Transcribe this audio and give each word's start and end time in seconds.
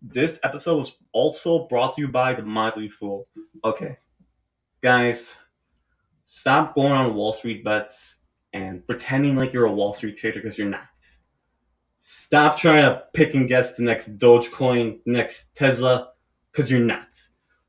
This 0.00 0.38
episode 0.42 0.76
was 0.76 0.98
also 1.12 1.66
brought 1.66 1.96
to 1.96 2.02
you 2.02 2.08
by 2.08 2.34
the 2.34 2.42
Motley 2.42 2.88
Fool. 2.88 3.26
Okay, 3.64 3.98
guys, 4.80 5.36
stop 6.26 6.74
going 6.74 6.92
on 6.92 7.14
Wall 7.14 7.32
Street 7.32 7.64
bets 7.64 8.18
and 8.52 8.84
pretending 8.84 9.36
like 9.36 9.52
you're 9.52 9.66
a 9.66 9.72
Wall 9.72 9.94
Street 9.94 10.18
trader 10.18 10.40
because 10.40 10.58
you're 10.58 10.68
not. 10.68 10.88
Stop 12.00 12.58
trying 12.58 12.82
to 12.82 13.02
pick 13.14 13.34
and 13.34 13.48
guess 13.48 13.76
the 13.76 13.82
next 13.84 14.18
Dogecoin, 14.18 14.98
next 15.06 15.54
Tesla, 15.54 16.08
because 16.50 16.70
you're 16.70 16.80
not. 16.80 17.06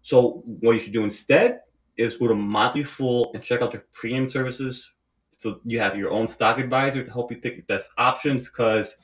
So 0.02 0.44
what 0.46 0.72
you 0.72 0.80
should 0.80 0.94
do 0.94 1.04
instead 1.04 1.62
is 1.98 2.18
go 2.18 2.28
to 2.28 2.36
Motley 2.36 2.84
Fool 2.84 3.32
and 3.34 3.44
check 3.44 3.62
out 3.62 3.72
their 3.72 3.86
premium 3.94 4.28
services. 4.30 4.94
So 5.38 5.60
you 5.64 5.80
have 5.80 5.96
your 5.96 6.12
own 6.12 6.28
stock 6.28 6.58
advisor 6.58 7.04
to 7.04 7.12
help 7.12 7.32
you 7.32 7.38
pick 7.38 7.56
your 7.56 7.66
best 7.66 7.92
options 7.98 8.50
because 8.50 8.98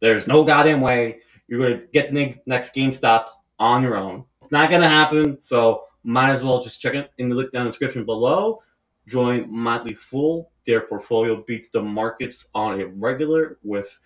there's 0.00 0.26
no 0.26 0.42
goddamn 0.42 0.80
way 0.80 1.20
you're 1.48 1.60
going 1.60 1.80
to 1.80 1.86
get 1.88 2.12
the 2.12 2.34
next 2.46 2.74
GameStop 2.74 3.26
on 3.58 3.82
your 3.82 3.96
own. 3.96 4.24
It's 4.40 4.52
not 4.52 4.70
going 4.70 4.82
to 4.82 4.88
happen. 4.88 5.38
So 5.42 5.84
might 6.04 6.30
as 6.30 6.44
well 6.44 6.62
just 6.62 6.80
check 6.80 6.94
it 6.94 7.10
in 7.18 7.28
the 7.28 7.34
link 7.34 7.52
down 7.52 7.64
the 7.64 7.70
description 7.70 8.04
below. 8.04 8.60
Join 9.06 9.52
Motley 9.52 9.94
Fool. 9.94 10.50
Their 10.66 10.82
portfolio 10.82 11.42
beats 11.46 11.68
the 11.70 11.82
markets 11.82 12.48
on 12.54 12.80
a 12.80 12.86
regular 12.86 13.58
with 13.62 13.98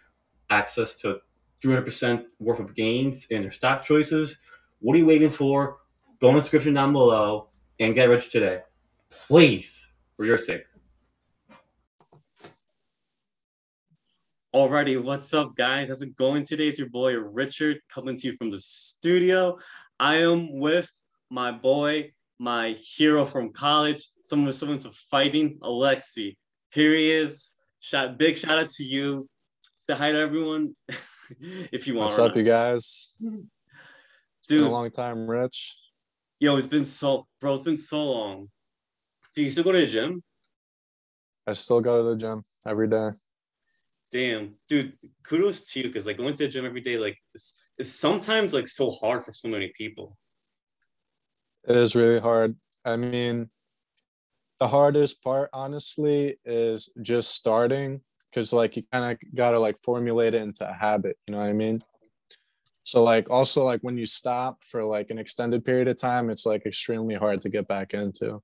access 0.50 0.96
to 1.00 1.20
200% 1.62 2.24
worth 2.38 2.60
of 2.60 2.74
gains 2.74 3.26
in 3.26 3.42
their 3.42 3.52
stock 3.52 3.84
choices. 3.84 4.38
What 4.80 4.94
are 4.94 4.98
you 4.98 5.06
waiting 5.06 5.30
for? 5.30 5.78
Go 6.20 6.28
in 6.28 6.34
the 6.34 6.40
description 6.40 6.74
down 6.74 6.92
below 6.92 7.48
and 7.78 7.94
get 7.94 8.08
rich 8.08 8.30
today. 8.30 8.60
Please, 9.10 9.90
for 10.10 10.24
your 10.24 10.38
sake. 10.38 10.64
Alrighty, 14.56 14.98
what's 15.02 15.34
up, 15.34 15.54
guys? 15.54 15.88
How's 15.88 16.00
it 16.00 16.16
going 16.16 16.42
today? 16.42 16.68
It's 16.68 16.78
your 16.78 16.88
boy 16.88 17.14
Richard 17.14 17.78
coming 17.90 18.16
to 18.16 18.26
you 18.26 18.36
from 18.38 18.50
the 18.50 18.58
studio. 18.58 19.58
I 20.00 20.22
am 20.22 20.58
with 20.58 20.90
my 21.28 21.52
boy, 21.52 22.12
my 22.38 22.70
hero 22.70 23.26
from 23.26 23.52
college, 23.52 24.08
someone 24.22 24.54
someone 24.54 24.78
to 24.78 24.90
fighting, 24.92 25.58
Alexiy. 25.58 26.38
Here 26.72 26.94
he 26.94 27.12
is. 27.12 27.52
Shout, 27.80 28.16
big 28.16 28.38
shout 28.38 28.58
out 28.58 28.70
to 28.70 28.82
you. 28.82 29.28
Say 29.74 29.94
hi 29.94 30.12
to 30.12 30.18
everyone 30.18 30.74
if 31.70 31.86
you 31.86 31.96
want. 31.96 32.06
What's 32.06 32.18
up, 32.18 32.34
you 32.34 32.42
guys? 32.42 33.12
Dude, 34.48 34.66
a 34.66 34.70
long 34.70 34.90
time, 34.90 35.28
Rich. 35.28 35.76
Yo, 36.40 36.56
it's 36.56 36.66
been 36.66 36.86
so, 36.86 37.26
bro. 37.42 37.56
It's 37.56 37.62
been 37.62 37.76
so 37.76 38.02
long. 38.02 38.48
Do 39.34 39.42
you 39.42 39.50
still 39.50 39.64
go 39.64 39.72
to 39.72 39.80
the 39.80 39.86
gym? 39.86 40.22
I 41.46 41.52
still 41.52 41.82
go 41.82 42.02
to 42.02 42.08
the 42.08 42.16
gym 42.16 42.42
every 42.66 42.88
day. 42.88 43.10
Damn, 44.12 44.54
dude, 44.68 44.92
kudos 45.24 45.66
to 45.72 45.80
you 45.80 45.86
because 45.86 46.06
like 46.06 46.16
going 46.16 46.32
to 46.32 46.38
the 46.44 46.48
gym 46.48 46.64
every 46.64 46.80
day, 46.80 46.98
like 46.98 47.18
it's, 47.34 47.54
it's 47.76 47.92
sometimes 47.92 48.54
like 48.54 48.68
so 48.68 48.90
hard 48.90 49.24
for 49.24 49.32
so 49.32 49.48
many 49.48 49.72
people. 49.76 50.16
It 51.68 51.76
is 51.76 51.96
really 51.96 52.20
hard. 52.20 52.56
I 52.84 52.96
mean, 52.96 53.50
the 54.60 54.68
hardest 54.68 55.22
part, 55.22 55.50
honestly, 55.52 56.38
is 56.44 56.90
just 57.02 57.30
starting 57.30 58.00
because 58.30 58.52
like 58.52 58.76
you 58.76 58.84
kind 58.92 59.12
of 59.12 59.18
gotta 59.34 59.58
like 59.58 59.76
formulate 59.82 60.34
it 60.34 60.42
into 60.42 60.68
a 60.68 60.72
habit. 60.72 61.16
You 61.26 61.32
know 61.32 61.38
what 61.38 61.48
I 61.48 61.52
mean? 61.52 61.82
So 62.84 63.02
like 63.02 63.28
also 63.30 63.64
like 63.64 63.80
when 63.80 63.98
you 63.98 64.06
stop 64.06 64.62
for 64.62 64.84
like 64.84 65.10
an 65.10 65.18
extended 65.18 65.64
period 65.64 65.88
of 65.88 66.00
time, 66.00 66.30
it's 66.30 66.46
like 66.46 66.64
extremely 66.66 67.16
hard 67.16 67.40
to 67.40 67.48
get 67.48 67.66
back 67.66 67.94
into. 67.94 68.40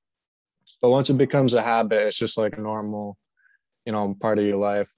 But 0.80 0.90
once 0.90 1.10
it 1.10 1.18
becomes 1.18 1.54
a 1.54 1.62
habit, 1.62 2.08
it's 2.08 2.18
just 2.18 2.36
like 2.36 2.58
normal, 2.58 3.16
you 3.86 3.92
know, 3.92 4.16
part 4.20 4.40
of 4.40 4.44
your 4.44 4.56
life. 4.56 4.90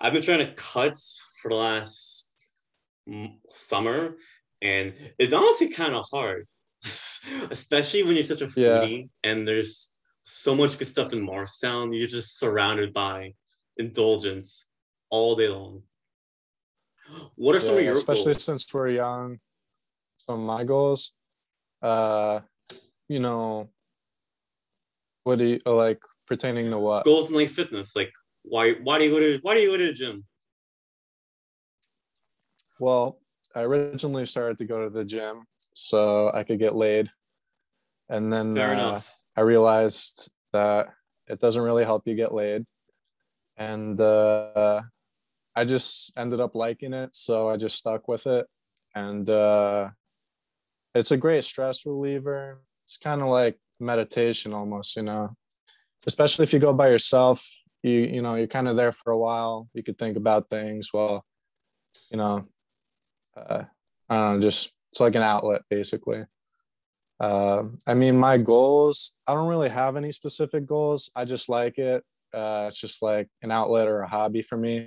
I've 0.00 0.12
been 0.12 0.22
trying 0.22 0.46
to 0.46 0.52
cut 0.54 0.98
for 1.42 1.50
the 1.50 1.56
last 1.56 2.28
summer, 3.54 4.16
and 4.62 4.94
it's 5.18 5.32
honestly 5.32 5.68
kind 5.68 5.94
of 5.94 6.06
hard, 6.10 6.46
especially 7.50 8.02
when 8.02 8.14
you're 8.14 8.22
such 8.22 8.42
a 8.42 8.46
foodie 8.46 8.98
yeah. 8.98 9.30
and 9.30 9.46
there's 9.46 9.92
so 10.22 10.54
much 10.54 10.78
good 10.78 10.88
stuff 10.88 11.12
in 11.12 11.20
Morristown. 11.20 11.92
You're 11.92 12.08
just 12.08 12.38
surrounded 12.38 12.94
by 12.94 13.34
indulgence 13.76 14.66
all 15.10 15.36
day 15.36 15.48
long. 15.48 15.82
What 17.34 17.54
are 17.54 17.58
yeah, 17.58 17.64
some 17.64 17.76
of 17.76 17.84
your 17.84 17.92
especially 17.92 18.32
goals? 18.32 18.44
since 18.44 18.72
we're 18.72 18.90
young? 18.90 19.38
Some 20.18 20.40
of 20.40 20.46
my 20.46 20.64
goals, 20.64 21.12
uh, 21.82 22.40
you 23.08 23.20
know, 23.20 23.68
what 25.24 25.38
do 25.38 25.44
you 25.44 25.60
like 25.66 26.00
pertaining 26.26 26.70
to 26.70 26.78
what 26.78 27.04
goals 27.04 27.30
in 27.30 27.36
like 27.36 27.48
fitness? 27.48 27.96
Like 27.96 28.12
why 28.42 28.74
why 28.82 28.98
do 28.98 29.04
you 29.04 29.10
go 29.10 29.20
to 29.20 29.38
why 29.42 29.54
do 29.54 29.60
you 29.60 29.70
go 29.70 29.76
to 29.76 29.86
the 29.86 29.92
gym? 29.92 30.24
Well, 32.78 33.18
I 33.54 33.62
originally 33.62 34.26
started 34.26 34.58
to 34.58 34.64
go 34.64 34.84
to 34.84 34.90
the 34.90 35.04
gym 35.04 35.44
so 35.74 36.30
I 36.32 36.44
could 36.44 36.58
get 36.58 36.74
laid, 36.74 37.10
and 38.08 38.32
then 38.32 38.56
uh, 38.56 39.00
I 39.36 39.40
realized 39.42 40.30
that 40.52 40.88
it 41.26 41.40
doesn't 41.40 41.62
really 41.62 41.84
help 41.84 42.06
you 42.06 42.14
get 42.14 42.32
laid, 42.32 42.64
and 43.56 44.00
uh, 44.00 44.82
I 45.54 45.64
just 45.64 46.12
ended 46.16 46.40
up 46.40 46.54
liking 46.54 46.94
it, 46.94 47.14
so 47.14 47.50
I 47.50 47.56
just 47.56 47.76
stuck 47.76 48.08
with 48.08 48.26
it, 48.26 48.46
and 48.94 49.28
uh, 49.28 49.90
it's 50.94 51.10
a 51.10 51.16
great 51.16 51.44
stress 51.44 51.84
reliever. 51.86 52.62
It's 52.84 52.96
kind 52.96 53.20
of 53.20 53.28
like 53.28 53.58
meditation 53.78 54.52
almost, 54.52 54.96
you 54.96 55.02
know, 55.02 55.36
especially 56.06 56.44
if 56.44 56.52
you 56.52 56.58
go 56.58 56.72
by 56.72 56.88
yourself 56.88 57.46
you 57.82 57.92
you 57.92 58.22
know 58.22 58.34
you're 58.34 58.46
kind 58.46 58.68
of 58.68 58.76
there 58.76 58.92
for 58.92 59.12
a 59.12 59.18
while 59.18 59.68
you 59.74 59.82
could 59.82 59.98
think 59.98 60.16
about 60.16 60.48
things 60.50 60.90
well 60.92 61.24
you 62.10 62.16
know 62.16 62.46
uh, 63.36 63.64
i 64.08 64.16
don't 64.16 64.34
know 64.34 64.40
just 64.40 64.72
it's 64.92 65.00
like 65.00 65.14
an 65.14 65.22
outlet 65.22 65.62
basically. 65.70 66.24
Uh, 67.20 67.64
i 67.86 67.92
mean 67.92 68.16
my 68.16 68.38
goals 68.38 69.14
i 69.26 69.34
don't 69.34 69.48
really 69.48 69.68
have 69.68 69.94
any 69.94 70.10
specific 70.10 70.66
goals 70.66 71.10
i 71.14 71.24
just 71.24 71.50
like 71.50 71.76
it 71.76 72.02
uh, 72.32 72.66
it's 72.68 72.80
just 72.80 73.02
like 73.02 73.28
an 73.42 73.50
outlet 73.50 73.88
or 73.88 74.02
a 74.02 74.08
hobby 74.08 74.42
for 74.42 74.56
me. 74.56 74.86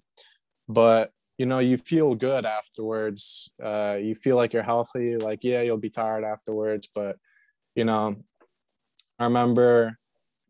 But 0.69 1.11
you 1.37 1.45
know 1.45 1.59
you 1.59 1.77
feel 1.77 2.15
good 2.15 2.45
afterwards 2.45 3.49
uh, 3.61 3.97
you 4.01 4.15
feel 4.15 4.35
like 4.35 4.53
you're 4.53 4.63
healthy 4.63 5.17
like 5.17 5.39
yeah 5.41 5.61
you'll 5.61 5.77
be 5.77 5.89
tired 5.89 6.23
afterwards 6.23 6.87
but 6.93 7.17
you 7.75 7.83
know 7.83 8.15
i 9.17 9.23
remember 9.23 9.97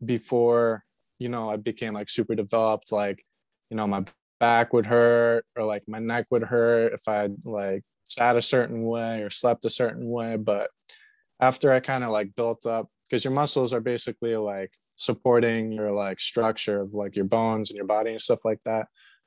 before 0.04 0.84
you 1.24 1.30
know, 1.30 1.48
I 1.48 1.56
became 1.56 1.94
like 1.94 2.10
super 2.10 2.34
developed. 2.34 2.92
Like, 2.92 3.24
you 3.70 3.78
know, 3.78 3.86
my 3.86 4.04
back 4.40 4.74
would 4.74 4.84
hurt 4.84 5.46
or 5.56 5.64
like 5.64 5.82
my 5.88 5.98
neck 5.98 6.26
would 6.30 6.42
hurt 6.42 6.92
if 6.92 7.08
I 7.08 7.30
like 7.46 7.82
sat 8.04 8.36
a 8.36 8.42
certain 8.42 8.84
way 8.84 9.22
or 9.22 9.30
slept 9.30 9.64
a 9.64 9.70
certain 9.70 10.06
way. 10.10 10.36
But 10.36 10.68
after 11.40 11.72
I 11.72 11.80
kind 11.80 12.04
of 12.04 12.10
like 12.10 12.36
built 12.36 12.66
up, 12.66 12.88
because 13.04 13.24
your 13.24 13.32
muscles 13.32 13.72
are 13.72 13.80
basically 13.80 14.36
like 14.36 14.70
supporting 14.98 15.72
your 15.72 15.92
like 15.92 16.20
structure 16.20 16.82
of 16.82 16.92
like 16.92 17.16
your 17.16 17.24
bones 17.24 17.70
and 17.70 17.76
your 17.78 17.86
body 17.86 18.10
and 18.10 18.20
stuff 18.20 18.44
like 18.44 18.60
that. 18.66 18.86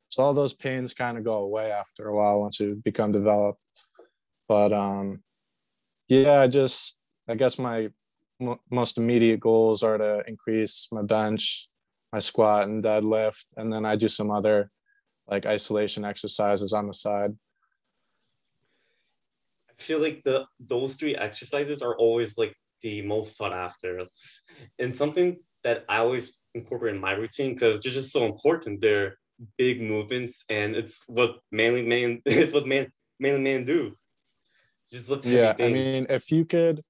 So 0.09 0.21
all 0.21 0.35
those 0.35 0.53
pains 0.53 0.93
kind 0.93 1.17
of 1.17 1.23
go 1.23 1.39
away 1.39 1.71
after 1.71 2.07
a 2.07 2.15
while 2.15 2.41
once 2.41 2.59
you 2.59 2.79
become 2.85 3.11
developed. 3.11 3.59
But 4.47 4.71
um, 4.71 5.23
yeah, 6.09 6.41
I 6.41 6.47
just 6.47 6.99
I 7.27 7.33
guess 7.33 7.57
my 7.57 7.89
m- 8.39 8.59
most 8.69 8.97
immediate 8.97 9.39
goals 9.39 9.83
are 9.83 9.97
to 9.97 10.23
increase 10.27 10.87
my 10.91 11.01
bench, 11.01 11.67
my 12.13 12.19
squat 12.19 12.67
and 12.67 12.83
deadlift 12.83 13.45
and 13.57 13.71
then 13.71 13.85
i 13.85 13.95
do 13.95 14.07
some 14.07 14.31
other 14.31 14.71
like 15.27 15.45
isolation 15.45 16.05
exercises 16.05 16.73
on 16.73 16.87
the 16.87 16.93
side. 16.93 17.35
I 19.69 19.73
feel 19.81 19.99
like 19.99 20.23
the 20.23 20.45
those 20.59 20.95
three 20.95 21.15
exercises 21.15 21.81
are 21.81 21.95
always 21.97 22.37
like 22.37 22.55
the 22.81 23.01
most 23.01 23.37
sought 23.37 23.53
after. 23.53 24.01
And 24.79 24.95
something 24.95 25.37
that 25.63 25.85
i 25.89 25.97
always 25.97 26.39
incorporate 26.53 26.95
in 26.95 27.01
my 27.01 27.11
routine 27.11 27.53
because 27.53 27.81
they're 27.81 27.91
just 27.91 28.11
so 28.11 28.25
important. 28.25 28.81
They're 28.81 29.17
big 29.57 29.81
movements 29.81 30.45
and 30.49 30.75
it's 30.75 31.03
what 31.07 31.37
manly 31.51 31.85
man 31.85 32.21
it's 32.25 32.53
what 32.53 32.65
man 32.65 32.87
manly 33.19 33.41
man 33.41 33.65
do. 33.65 33.95
Just 34.91 35.09
lift 35.09 35.25
yeah 35.25 35.53
i 35.59 35.67
mean 35.67 36.05
if 36.09 36.31
you 36.31 36.45
could 36.45 36.81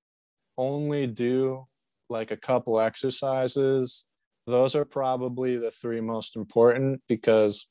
only 0.56 1.08
do 1.08 1.66
like 2.10 2.30
a 2.30 2.38
couple 2.38 2.80
exercises 2.80 4.06
those 4.48 4.76
are 4.76 4.86
probably 4.86 5.58
the 5.58 5.72
three 5.72 6.02
most 6.02 6.36
important 6.36 7.02
because 7.08 7.68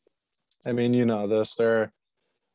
I 0.67 0.73
mean, 0.73 0.95
you 0.95 1.07
know 1.07 1.27
this, 1.27 1.55
they're 1.55 1.93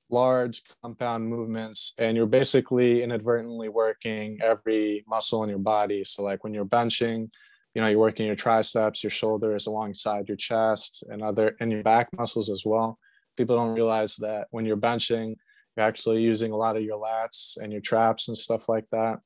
large 0.10 0.62
compound 0.84 1.28
movements 1.28 1.94
and 1.98 2.18
you're 2.18 2.26
basically 2.26 3.02
inadvertently 3.02 3.70
working 3.70 4.38
every 4.42 5.04
muscle 5.08 5.44
in 5.44 5.50
your 5.50 5.60
body. 5.60 6.04
So 6.04 6.22
like 6.22 6.44
when 6.44 6.54
you're 6.54 6.66
benching, 6.66 7.30
you 7.74 7.82
know, 7.82 7.88
you're 7.88 8.00
working 8.00 8.28
your 8.28 8.36
triceps, 8.36 9.04
your 9.04 9.10
shoulders 9.10 9.68
alongside 9.68 10.28
your 10.28 10.38
chest 10.38 11.04
and 11.10 11.24
other 11.24 11.56
and 11.60 11.72
your 11.72 11.84
back 11.84 12.10
muscles 12.18 12.50
as 12.50 12.64
well. 12.66 13.00
People 13.38 13.56
don't 13.56 13.74
realize 13.74 14.18
that 14.18 14.48
when 14.52 14.66
you're 14.66 14.78
benching, 14.78 15.36
you're 15.78 15.86
actually 15.86 16.22
using 16.22 16.52
a 16.52 16.58
lot 16.58 16.76
of 16.76 16.84
your 16.84 17.02
lats 17.02 17.58
and 17.58 17.72
your 17.72 17.82
traps 17.82 18.28
and 18.28 18.38
stuff 18.38 18.68
like 18.68 18.86
that. 18.92 19.20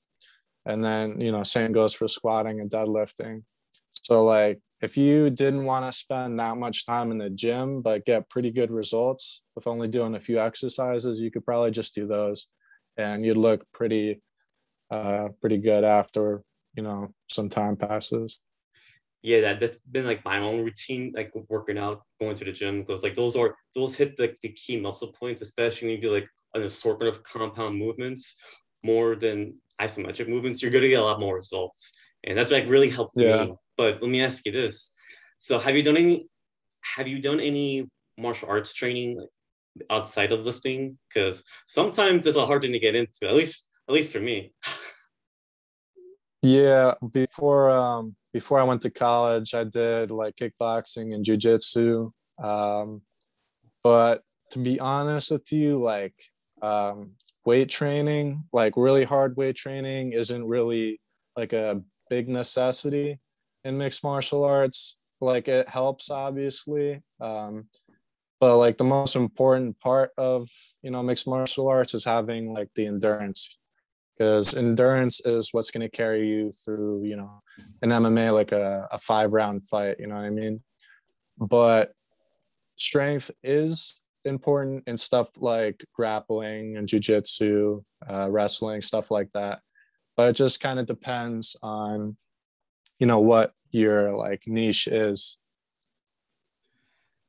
And 0.67 0.83
then, 0.83 1.19
you 1.19 1.31
know, 1.31 1.41
same 1.43 1.71
goes 1.71 1.93
for 1.93 2.07
squatting 2.07 2.59
and 2.59 2.69
deadlifting. 2.69 3.43
So 4.03 4.23
like 4.23 4.59
if 4.81 4.97
you 4.97 5.29
didn't 5.29 5.65
want 5.65 5.85
to 5.85 5.97
spend 5.97 6.39
that 6.39 6.57
much 6.57 6.85
time 6.85 7.11
in 7.11 7.17
the 7.17 7.29
gym 7.29 7.81
but 7.81 8.05
get 8.05 8.29
pretty 8.29 8.51
good 8.51 8.71
results 8.71 9.41
with 9.55 9.67
only 9.67 9.87
doing 9.87 10.15
a 10.15 10.19
few 10.19 10.39
exercises, 10.39 11.19
you 11.19 11.31
could 11.31 11.45
probably 11.45 11.71
just 11.71 11.95
do 11.95 12.07
those 12.07 12.47
and 12.97 13.25
you'd 13.25 13.37
look 13.37 13.65
pretty 13.73 14.21
uh 14.91 15.29
pretty 15.41 15.57
good 15.57 15.83
after, 15.83 16.43
you 16.75 16.83
know, 16.83 17.09
some 17.31 17.49
time 17.49 17.75
passes. 17.75 18.39
Yeah, 19.23 19.41
that, 19.41 19.59
that's 19.59 19.79
been 19.79 20.05
like 20.05 20.23
my 20.23 20.37
own 20.37 20.63
routine, 20.63 21.11
like 21.15 21.31
working 21.49 21.79
out, 21.79 22.03
going 22.21 22.35
to 22.35 22.45
the 22.45 22.51
gym. 22.51 22.81
Because 22.81 23.01
like 23.01 23.15
those 23.15 23.35
are 23.35 23.55
those 23.73 23.95
hit 23.95 24.15
the, 24.17 24.35
the 24.43 24.49
key 24.49 24.79
muscle 24.79 25.13
points, 25.13 25.41
especially 25.41 25.87
when 25.87 25.95
you 25.95 26.01
do 26.03 26.13
like 26.13 26.29
an 26.53 26.61
assortment 26.61 27.09
of 27.09 27.23
compound 27.23 27.77
movements 27.77 28.35
more 28.83 29.15
than 29.15 29.55
isometric 29.81 30.29
movements, 30.29 30.61
you're 30.61 30.71
gonna 30.71 30.87
get 30.87 31.01
a 31.01 31.03
lot 31.03 31.19
more 31.19 31.35
results. 31.35 31.93
And 32.25 32.37
that's 32.37 32.51
like 32.51 32.67
really 32.67 32.89
helped 32.89 33.13
yeah. 33.15 33.45
me. 33.45 33.53
But 33.77 34.01
let 34.01 34.09
me 34.09 34.21
ask 34.21 34.45
you 34.45 34.51
this. 34.51 34.91
So 35.37 35.59
have 35.59 35.75
you 35.75 35.83
done 35.83 35.97
any 35.97 36.27
have 36.95 37.07
you 37.07 37.21
done 37.21 37.39
any 37.39 37.87
martial 38.17 38.49
arts 38.49 38.73
training 38.73 39.17
like, 39.17 39.29
outside 39.89 40.31
of 40.31 40.45
lifting? 40.45 40.97
Because 41.07 41.43
sometimes 41.67 42.25
it's 42.25 42.37
a 42.37 42.45
hard 42.45 42.61
thing 42.61 42.73
to 42.73 42.79
get 42.79 42.95
into, 42.95 43.27
at 43.27 43.33
least 43.33 43.71
at 43.87 43.93
least 43.93 44.11
for 44.11 44.19
me. 44.19 44.53
yeah, 46.41 46.95
before 47.11 47.69
um 47.69 48.15
before 48.33 48.59
I 48.59 48.63
went 48.63 48.81
to 48.81 48.89
college, 48.89 49.53
I 49.53 49.63
did 49.63 50.11
like 50.11 50.35
kickboxing 50.35 51.13
and 51.13 51.23
jujitsu. 51.23 52.11
Um, 52.43 53.01
but 53.81 54.23
to 54.51 54.59
be 54.59 54.79
honest 54.79 55.31
with 55.31 55.51
you, 55.51 55.81
like 55.81 56.15
um, 56.61 57.11
weight 57.45 57.69
training, 57.69 58.43
like 58.51 58.73
really 58.75 59.03
hard 59.03 59.37
weight 59.37 59.55
training, 59.55 60.13
isn't 60.13 60.45
really 60.45 60.99
like 61.37 61.53
a 61.53 61.81
big 62.09 62.27
necessity 62.27 63.19
in 63.63 63.77
mixed 63.77 64.03
martial 64.03 64.43
arts. 64.43 64.97
Like 65.21 65.47
it 65.47 65.67
helps, 65.69 66.09
obviously, 66.09 67.01
um, 67.21 67.67
but 68.39 68.57
like 68.57 68.77
the 68.77 68.83
most 68.83 69.15
important 69.15 69.79
part 69.79 70.11
of 70.17 70.49
you 70.81 70.91
know 70.91 71.01
mixed 71.01 71.27
martial 71.27 71.67
arts 71.67 71.93
is 71.93 72.03
having 72.03 72.53
like 72.53 72.69
the 72.75 72.85
endurance, 72.85 73.57
because 74.17 74.55
endurance 74.55 75.21
is 75.25 75.49
what's 75.51 75.71
going 75.71 75.89
to 75.89 75.97
carry 75.97 76.27
you 76.27 76.51
through 76.51 77.03
you 77.05 77.15
know 77.15 77.41
an 77.81 77.89
MMA 77.89 78.33
like 78.33 78.51
a, 78.51 78.87
a 78.91 78.97
five 78.97 79.31
round 79.31 79.67
fight. 79.67 79.99
You 79.99 80.07
know 80.07 80.15
what 80.15 80.25
I 80.25 80.29
mean? 80.29 80.61
But 81.37 81.93
strength 82.75 83.31
is 83.43 84.01
important 84.25 84.83
in 84.87 84.97
stuff 84.97 85.29
like 85.39 85.85
grappling 85.93 86.77
and 86.77 86.87
jujitsu, 86.87 87.83
uh, 88.09 88.29
wrestling, 88.29 88.81
stuff 88.81 89.11
like 89.11 89.31
that. 89.33 89.61
But 90.15 90.29
it 90.29 90.33
just 90.33 90.59
kind 90.59 90.79
of 90.79 90.85
depends 90.85 91.55
on, 91.61 92.17
you 92.99 93.07
know, 93.07 93.19
what 93.19 93.53
your 93.71 94.15
like 94.15 94.43
niche 94.47 94.87
is. 94.87 95.37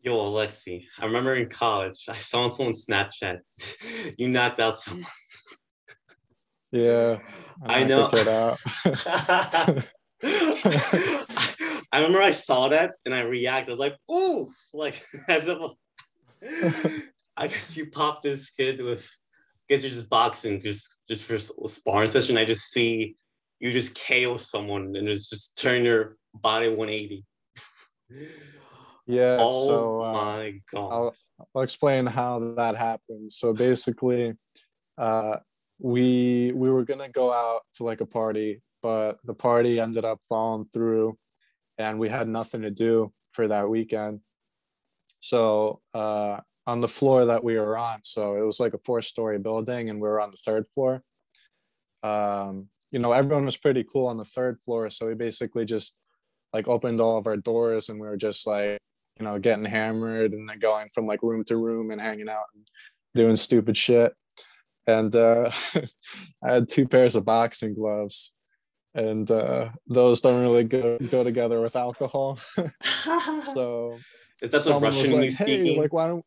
Yo, 0.01 0.17
Alexiy, 0.17 0.85
I 1.01 1.07
remember 1.07 1.35
in 1.35 1.49
college, 1.49 2.05
I 2.09 2.17
saw 2.19 2.45
on 2.45 2.53
someone's 2.53 2.87
Snapchat, 2.87 3.41
you 4.19 4.29
knocked 4.29 4.61
out 4.61 4.79
someone. 4.79 5.07
Yeah, 6.71 7.19
I, 7.65 7.81
I 7.81 7.85
know. 7.85 8.09
I 11.93 12.01
remember 12.01 12.21
I 12.21 12.33
saw 12.33 12.69
that 12.69 12.93
and 13.05 13.15
I 13.15 13.23
reacted. 13.23 13.71
I 13.71 13.73
was 13.73 13.81
like, 13.81 13.97
"Ooh!" 14.11 14.51
Like 14.73 15.03
as 15.29 15.49
if 15.49 15.59
I 17.37 17.47
guess 17.49 17.77
you 17.77 17.91
popped 17.91 18.23
this 18.23 18.51
kid 18.51 18.83
with, 18.83 19.09
guess 19.69 19.83
you're 19.83 19.91
just 19.91 20.11
boxing 20.11 20.61
just 20.61 21.03
just 21.09 21.25
for 21.25 21.35
a 21.35 21.69
sparring 21.69 22.09
session. 22.09 22.37
I 22.37 22.45
just 22.45 22.71
see 22.71 23.17
you 23.61 23.73
just 23.73 23.99
KO 24.07 24.37
someone 24.37 24.95
and 24.97 25.09
just 25.09 25.31
just 25.31 25.59
turn 25.59 25.85
your 25.85 26.17
body 26.35 26.69
180. 26.69 27.25
Yeah. 29.09 29.37
Oh 29.39 29.67
so, 29.67 30.03
uh, 30.03 30.13
my 30.13 30.61
god. 30.73 30.93
I'll, 30.93 31.15
I'll 31.55 31.63
explain 31.63 32.07
how 32.07 32.55
that 32.57 32.77
happened. 32.77 33.33
So 33.33 33.53
basically, 33.53 34.35
uh, 34.99 35.37
we 35.79 36.53
we 36.53 36.71
were 36.71 36.85
gonna 36.85 37.09
go 37.09 37.33
out 37.33 37.63
to 37.75 37.85
like 37.85 38.01
a 38.01 38.07
party, 38.07 38.63
but 38.83 39.19
the 39.25 39.35
party 39.35 39.79
ended 39.79 40.05
up 40.05 40.19
falling 40.29 40.65
through, 40.65 41.17
and 41.79 42.01
we 42.01 42.09
had 42.09 42.29
nothing 42.29 42.63
to 42.63 42.71
do 42.71 43.13
for 43.33 43.47
that 43.47 43.69
weekend. 43.69 44.21
So 45.21 45.81
uh, 45.95 46.41
on 46.67 46.81
the 46.81 46.89
floor 46.89 47.25
that 47.27 47.45
we 47.45 47.57
were 47.57 47.79
on. 47.79 48.01
So 48.03 48.37
it 48.37 48.45
was 48.45 48.59
like 48.59 48.75
a 48.75 48.79
four 48.79 49.01
story 49.03 49.39
building 49.39 49.89
and 49.89 50.01
we 50.01 50.09
were 50.09 50.21
on 50.21 50.31
the 50.31 50.37
third 50.37 50.67
floor. 50.69 51.03
Um, 52.03 52.69
you 52.91 52.99
know, 52.99 53.13
everyone 53.13 53.45
was 53.45 53.57
pretty 53.57 53.85
cool 53.85 54.07
on 54.07 54.17
the 54.17 54.25
third 54.25 54.61
floor. 54.61 54.91
So 54.91 55.07
we 55.07 55.15
basically 55.15 55.65
just 55.65 55.95
like 56.53 56.69
opened 56.69 57.01
all 57.01 57.19
of 57.19 57.27
our 57.27 57.37
doors 57.37 57.89
and 57.89 58.01
we 58.01 58.07
were 58.07 58.17
just 58.17 58.47
like, 58.47 58.79
you 59.19 59.25
know, 59.25 59.39
getting 59.39 59.65
hammered 59.65 60.33
and 60.33 60.49
then 60.49 60.59
going 60.59 60.89
from 60.93 61.07
like 61.07 61.23
room 61.23 61.45
to 61.45 61.57
room 61.57 61.91
and 61.91 62.01
hanging 62.01 62.29
out 62.29 62.45
and 62.55 62.67
doing 63.15 63.37
stupid 63.37 63.77
shit. 63.77 64.13
And 64.87 65.15
uh, 65.15 65.51
I 66.45 66.53
had 66.53 66.69
two 66.69 66.89
pairs 66.89 67.17
of 67.17 67.25
boxing 67.25 67.75
gloves 67.75 68.33
and 68.95 69.31
uh, 69.31 69.71
those 69.87 70.21
don't 70.21 70.41
really 70.41 70.65
go, 70.65 70.99
go 71.11 71.23
together 71.23 71.61
with 71.61 71.77
alcohol. 71.77 72.39
so 73.55 73.99
is 74.43 74.51
that 74.51 74.65
the 74.65 74.79
Russian 74.81 75.21
like, 75.21 75.33
hey, 75.33 75.79
like 75.79 75.93
why 75.93 76.09
don't 76.09 76.25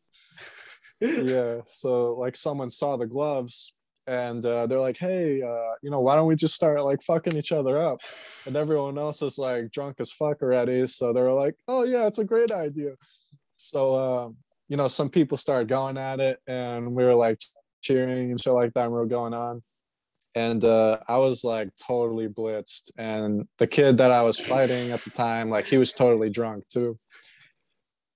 yeah. 1.00 1.60
So 1.66 2.14
like 2.14 2.36
someone 2.36 2.70
saw 2.70 2.96
the 2.96 3.06
gloves 3.06 3.74
and 4.06 4.44
uh, 4.44 4.66
they're 4.66 4.80
like, 4.80 4.96
hey, 4.96 5.40
uh, 5.40 5.74
you 5.82 5.90
know, 5.90 6.00
why 6.00 6.16
don't 6.16 6.26
we 6.26 6.34
just 6.34 6.54
start 6.54 6.82
like 6.84 7.02
fucking 7.02 7.36
each 7.36 7.52
other 7.52 7.80
up? 7.80 8.00
And 8.46 8.56
everyone 8.56 8.98
else 8.98 9.22
is 9.22 9.38
like 9.38 9.70
drunk 9.70 9.96
as 10.00 10.10
fuck 10.10 10.42
already. 10.42 10.86
So 10.86 11.12
they're 11.12 11.32
like, 11.32 11.54
oh 11.68 11.84
yeah, 11.84 12.06
it's 12.06 12.18
a 12.18 12.24
great 12.24 12.50
idea. 12.50 12.94
So 13.56 13.94
uh, 13.94 14.28
you 14.68 14.76
know, 14.76 14.88
some 14.88 15.10
people 15.10 15.36
started 15.36 15.68
going 15.68 15.98
at 15.98 16.20
it, 16.20 16.38
and 16.46 16.92
we 16.92 17.04
were 17.04 17.14
like 17.14 17.38
cheering 17.82 18.30
and 18.30 18.40
shit 18.40 18.52
like 18.52 18.72
that. 18.74 18.84
And 18.84 18.92
we 18.92 18.98
were 18.98 19.06
going 19.06 19.34
on, 19.34 19.62
and 20.34 20.64
uh, 20.64 20.98
I 21.06 21.18
was 21.18 21.44
like 21.44 21.68
totally 21.86 22.28
blitzed. 22.28 22.90
And 22.96 23.46
the 23.58 23.66
kid 23.66 23.98
that 23.98 24.10
I 24.10 24.22
was 24.22 24.38
fighting 24.38 24.90
at 24.92 25.02
the 25.02 25.10
time, 25.10 25.50
like 25.50 25.66
he 25.66 25.78
was 25.78 25.92
totally 25.92 26.30
drunk 26.30 26.64
too. 26.68 26.98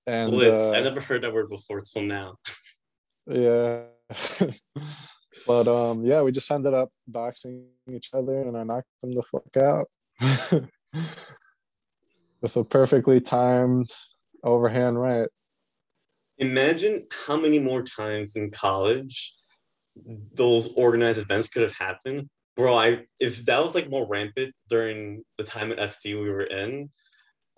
And 0.07 0.31
Blitz. 0.31 0.61
I 0.61 0.79
uh, 0.79 0.83
never 0.83 1.01
heard 1.01 1.23
that 1.23 1.33
word 1.33 1.49
before 1.49 1.81
till 1.81 2.03
now. 2.03 2.37
yeah. 3.27 3.83
But 5.47 5.67
um 5.67 6.03
yeah 6.03 6.21
we 6.21 6.31
just 6.31 6.49
ended 6.51 6.73
up 6.73 6.89
boxing 7.07 7.67
each 7.91 8.09
other 8.13 8.41
and 8.41 8.57
i 8.57 8.63
knocked 8.63 8.87
them 9.01 9.11
the 9.11 9.21
fuck 9.21 9.57
out. 9.57 9.87
With 12.41 12.57
a 12.57 12.63
perfectly 12.63 13.21
timed 13.21 13.91
overhand 14.43 14.99
right? 14.99 15.27
Imagine 16.37 17.05
how 17.25 17.37
many 17.39 17.59
more 17.59 17.83
times 17.83 18.35
in 18.35 18.51
college 18.51 19.35
those 20.33 20.73
organized 20.73 21.19
events 21.19 21.47
could 21.47 21.61
have 21.63 21.73
happened. 21.73 22.27
Bro 22.55 22.77
i 22.77 23.05
if 23.19 23.45
that 23.45 23.61
was 23.61 23.75
like 23.75 23.89
more 23.89 24.07
rampant 24.07 24.53
during 24.69 25.23
the 25.37 25.43
time 25.43 25.71
at 25.71 25.77
fd 25.77 26.05
we 26.05 26.29
were 26.29 26.43
in 26.43 26.89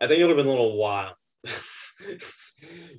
i 0.02 0.08
think 0.08 0.20
it 0.20 0.24
would 0.26 0.36
have 0.36 0.38
been 0.38 0.48
a 0.48 0.50
little 0.50 0.78
wild. 0.78 1.16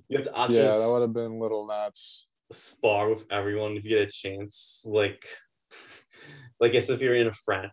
You 0.08 0.18
have 0.18 0.26
to 0.26 0.52
yeah 0.52 0.70
that 0.70 0.88
would 0.88 1.02
have 1.02 1.12
been 1.12 1.40
little 1.40 1.66
nuts 1.66 2.28
spar 2.52 3.10
with 3.10 3.24
everyone 3.30 3.76
if 3.76 3.84
you 3.84 3.90
get 3.90 4.08
a 4.08 4.10
chance. 4.10 4.82
Like, 4.86 5.24
like 6.60 6.74
as 6.74 6.90
if 6.90 7.00
you're 7.00 7.16
in 7.16 7.28
a 7.28 7.32
frat. 7.32 7.70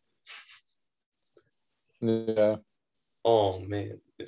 Yeah. 2.01 2.57
Oh 3.23 3.59
man. 3.59 3.99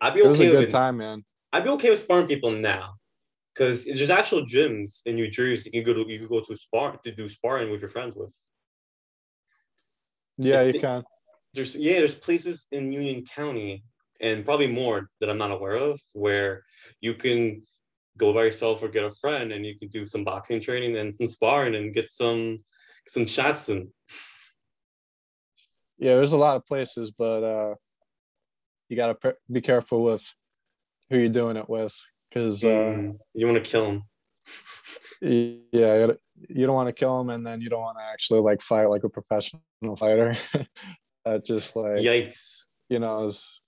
I'd 0.00 0.14
be 0.14 0.20
okay. 0.20 0.26
It 0.26 0.28
was 0.28 0.40
a 0.40 0.46
good 0.46 0.60
with, 0.60 0.70
time, 0.70 0.98
man. 0.98 1.24
I'd 1.52 1.64
be 1.64 1.70
okay 1.70 1.90
with 1.90 2.00
sparring 2.00 2.26
people 2.26 2.52
now, 2.52 2.94
because 3.54 3.84
there's 3.84 4.10
actual 4.10 4.44
gyms 4.44 5.02
in 5.06 5.14
New 5.14 5.30
Jersey 5.30 5.70
you 5.72 5.84
can 5.84 5.94
go 5.94 6.02
to. 6.02 6.10
You 6.10 6.18
can 6.18 6.28
go 6.28 6.40
to 6.40 6.56
spar 6.56 6.98
to 7.04 7.12
do 7.12 7.28
sparring 7.28 7.70
with 7.70 7.80
your 7.80 7.90
friends 7.90 8.16
with. 8.16 8.34
Yeah, 10.38 10.62
you 10.62 10.80
can. 10.80 11.04
There's 11.54 11.76
yeah, 11.76 12.00
there's 12.00 12.16
places 12.16 12.66
in 12.72 12.92
Union 12.92 13.24
County 13.24 13.84
and 14.20 14.44
probably 14.44 14.68
more 14.68 15.08
that 15.20 15.28
I'm 15.28 15.38
not 15.38 15.50
aware 15.50 15.74
of 15.74 16.00
where 16.14 16.62
you 17.00 17.14
can 17.14 17.62
go 18.18 18.32
by 18.32 18.44
yourself 18.44 18.82
or 18.82 18.88
get 18.88 19.04
a 19.04 19.10
friend 19.10 19.52
and 19.52 19.64
you 19.64 19.78
can 19.78 19.88
do 19.88 20.04
some 20.04 20.24
boxing 20.24 20.60
training 20.60 20.96
and 20.96 21.14
some 21.14 21.26
sparring 21.26 21.74
and 21.74 21.94
get 21.94 22.08
some 22.08 22.58
some 23.08 23.26
shots 23.26 23.68
in. 23.68 23.90
Yeah, 25.98 26.16
there's 26.16 26.32
a 26.32 26.38
lot 26.38 26.56
of 26.56 26.66
places, 26.66 27.10
but 27.10 27.42
uh, 27.42 27.74
you 28.88 28.96
gotta 28.96 29.14
pre- 29.14 29.32
be 29.50 29.60
careful 29.60 30.02
with 30.02 30.34
who 31.10 31.18
you're 31.18 31.28
doing 31.28 31.56
it 31.56 31.68
with 31.68 31.94
because 32.28 32.64
uh, 32.64 32.68
mm, 32.68 33.18
you 33.34 33.46
want 33.46 33.62
to 33.62 33.70
kill 33.70 33.86
them. 33.86 34.02
Yeah, 35.24 36.08
you 36.48 36.66
don't 36.66 36.74
want 36.74 36.88
to 36.88 36.92
kill 36.92 37.16
them, 37.18 37.30
and 37.30 37.46
then 37.46 37.60
you 37.60 37.68
don't 37.68 37.80
want 37.80 37.96
to 37.96 38.02
actually 38.02 38.40
like 38.40 38.60
fight 38.60 38.86
like 38.86 39.04
a 39.04 39.08
professional 39.08 39.62
fighter. 39.96 40.34
that 41.24 41.44
just 41.44 41.76
like 41.76 42.00
yikes, 42.00 42.62
you 42.88 42.98
know, 42.98 43.26
is 43.26 43.62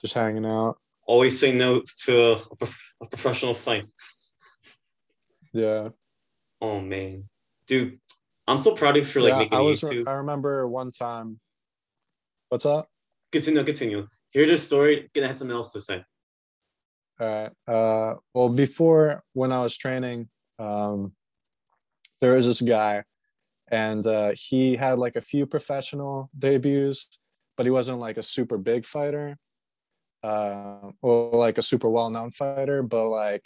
just 0.00 0.14
hanging 0.14 0.46
out 0.46 0.78
always 1.06 1.38
say 1.38 1.52
no 1.52 1.82
to 2.04 2.32
a, 2.32 2.66
a 3.02 3.06
professional 3.06 3.54
fight. 3.54 3.86
Yeah. 5.52 5.90
Oh 6.60 6.80
man, 6.80 7.28
dude, 7.66 7.98
I'm 8.46 8.58
so 8.58 8.74
proud 8.74 8.96
of 8.96 9.02
you 9.02 9.04
for 9.04 9.20
like 9.20 9.32
yeah, 9.32 9.38
making 9.38 9.58
I 9.58 9.60
was, 9.60 9.80
YouTube. 9.82 10.06
I 10.08 10.12
remember 10.12 10.68
one 10.68 10.90
time. 10.90 11.40
What's 12.48 12.66
up? 12.66 12.88
continue, 13.32 13.64
continue. 13.64 14.06
Hear 14.30 14.46
the 14.46 14.56
story. 14.58 15.10
Gonna 15.14 15.26
have 15.26 15.36
something 15.36 15.56
else 15.56 15.72
to 15.72 15.80
say. 15.80 16.04
All 17.18 17.26
right. 17.26 17.52
Uh, 17.66 18.14
well, 18.34 18.48
before 18.50 19.24
when 19.32 19.50
I 19.52 19.62
was 19.62 19.76
training, 19.76 20.28
um, 20.58 21.12
there 22.20 22.36
was 22.36 22.46
this 22.46 22.60
guy, 22.60 23.04
and 23.70 24.06
uh, 24.06 24.32
he 24.34 24.76
had 24.76 24.98
like 24.98 25.16
a 25.16 25.20
few 25.20 25.46
professional 25.46 26.30
debuts, 26.38 27.18
but 27.56 27.66
he 27.66 27.70
wasn't 27.70 27.98
like 27.98 28.18
a 28.18 28.22
super 28.22 28.58
big 28.58 28.84
fighter, 28.84 29.38
uh, 30.22 30.90
or 31.00 31.30
like 31.32 31.58
a 31.58 31.62
super 31.62 31.88
well-known 31.88 32.30
fighter. 32.30 32.82
But 32.82 33.08
like, 33.08 33.44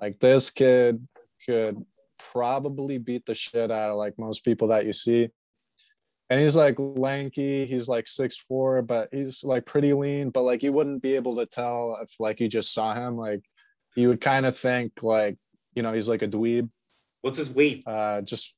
like 0.00 0.18
this 0.18 0.50
kid 0.50 1.06
could 1.46 1.84
probably 2.32 2.98
beat 2.98 3.26
the 3.26 3.34
shit 3.34 3.70
out 3.70 3.90
of 3.90 3.96
like 3.96 4.18
most 4.18 4.44
people 4.44 4.68
that 4.68 4.86
you 4.86 4.92
see. 4.92 5.28
And 6.30 6.40
he's 6.40 6.56
like 6.56 6.76
lanky 6.78 7.66
he's 7.66 7.88
like 7.88 8.08
six 8.08 8.38
four 8.38 8.80
but 8.80 9.10
he's 9.12 9.44
like 9.44 9.66
pretty 9.66 9.92
lean 9.92 10.30
but 10.30 10.44
like 10.44 10.62
you 10.62 10.72
wouldn't 10.72 11.02
be 11.02 11.14
able 11.14 11.36
to 11.36 11.44
tell 11.44 11.98
if 12.00 12.18
like 12.18 12.40
you 12.40 12.48
just 12.48 12.72
saw 12.72 12.94
him. 12.94 13.16
Like 13.16 13.42
you 13.96 14.08
would 14.08 14.20
kind 14.20 14.46
of 14.46 14.56
think 14.56 15.02
like 15.02 15.36
you 15.74 15.82
know 15.82 15.92
he's 15.92 16.08
like 16.08 16.22
a 16.22 16.28
dweeb. 16.28 16.70
What's 17.20 17.36
his 17.36 17.54
weight? 17.54 17.82
Uh 17.86 18.22
just 18.22 18.54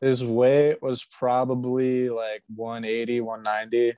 his 0.00 0.24
weight 0.24 0.80
was 0.80 1.04
probably 1.04 2.08
like 2.08 2.42
180 2.54 3.20
190 3.20 3.96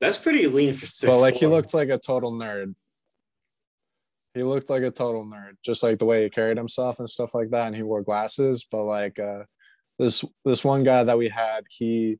that's 0.00 0.18
pretty 0.18 0.46
lean 0.46 0.74
for 0.74 0.86
six 0.86 1.10
but 1.10 1.20
like 1.20 1.36
he 1.36 1.46
looked 1.46 1.74
like 1.74 1.90
a 1.90 1.98
total 1.98 2.32
nerd. 2.32 2.74
He 4.34 4.42
looked 4.42 4.70
like 4.70 4.82
a 4.82 4.90
total 4.90 5.24
nerd 5.24 5.52
just 5.64 5.82
like 5.82 5.98
the 5.98 6.04
way 6.04 6.22
he 6.22 6.30
carried 6.30 6.56
himself 6.56 6.98
and 6.98 7.08
stuff 7.08 7.34
like 7.34 7.50
that 7.50 7.66
and 7.66 7.76
he 7.76 7.82
wore 7.82 8.02
glasses. 8.02 8.66
But 8.70 8.84
like 8.84 9.18
uh 9.18 9.44
this 9.98 10.24
this 10.44 10.64
one 10.64 10.84
guy 10.84 11.04
that 11.04 11.18
we 11.18 11.28
had 11.28 11.64
he 11.68 12.18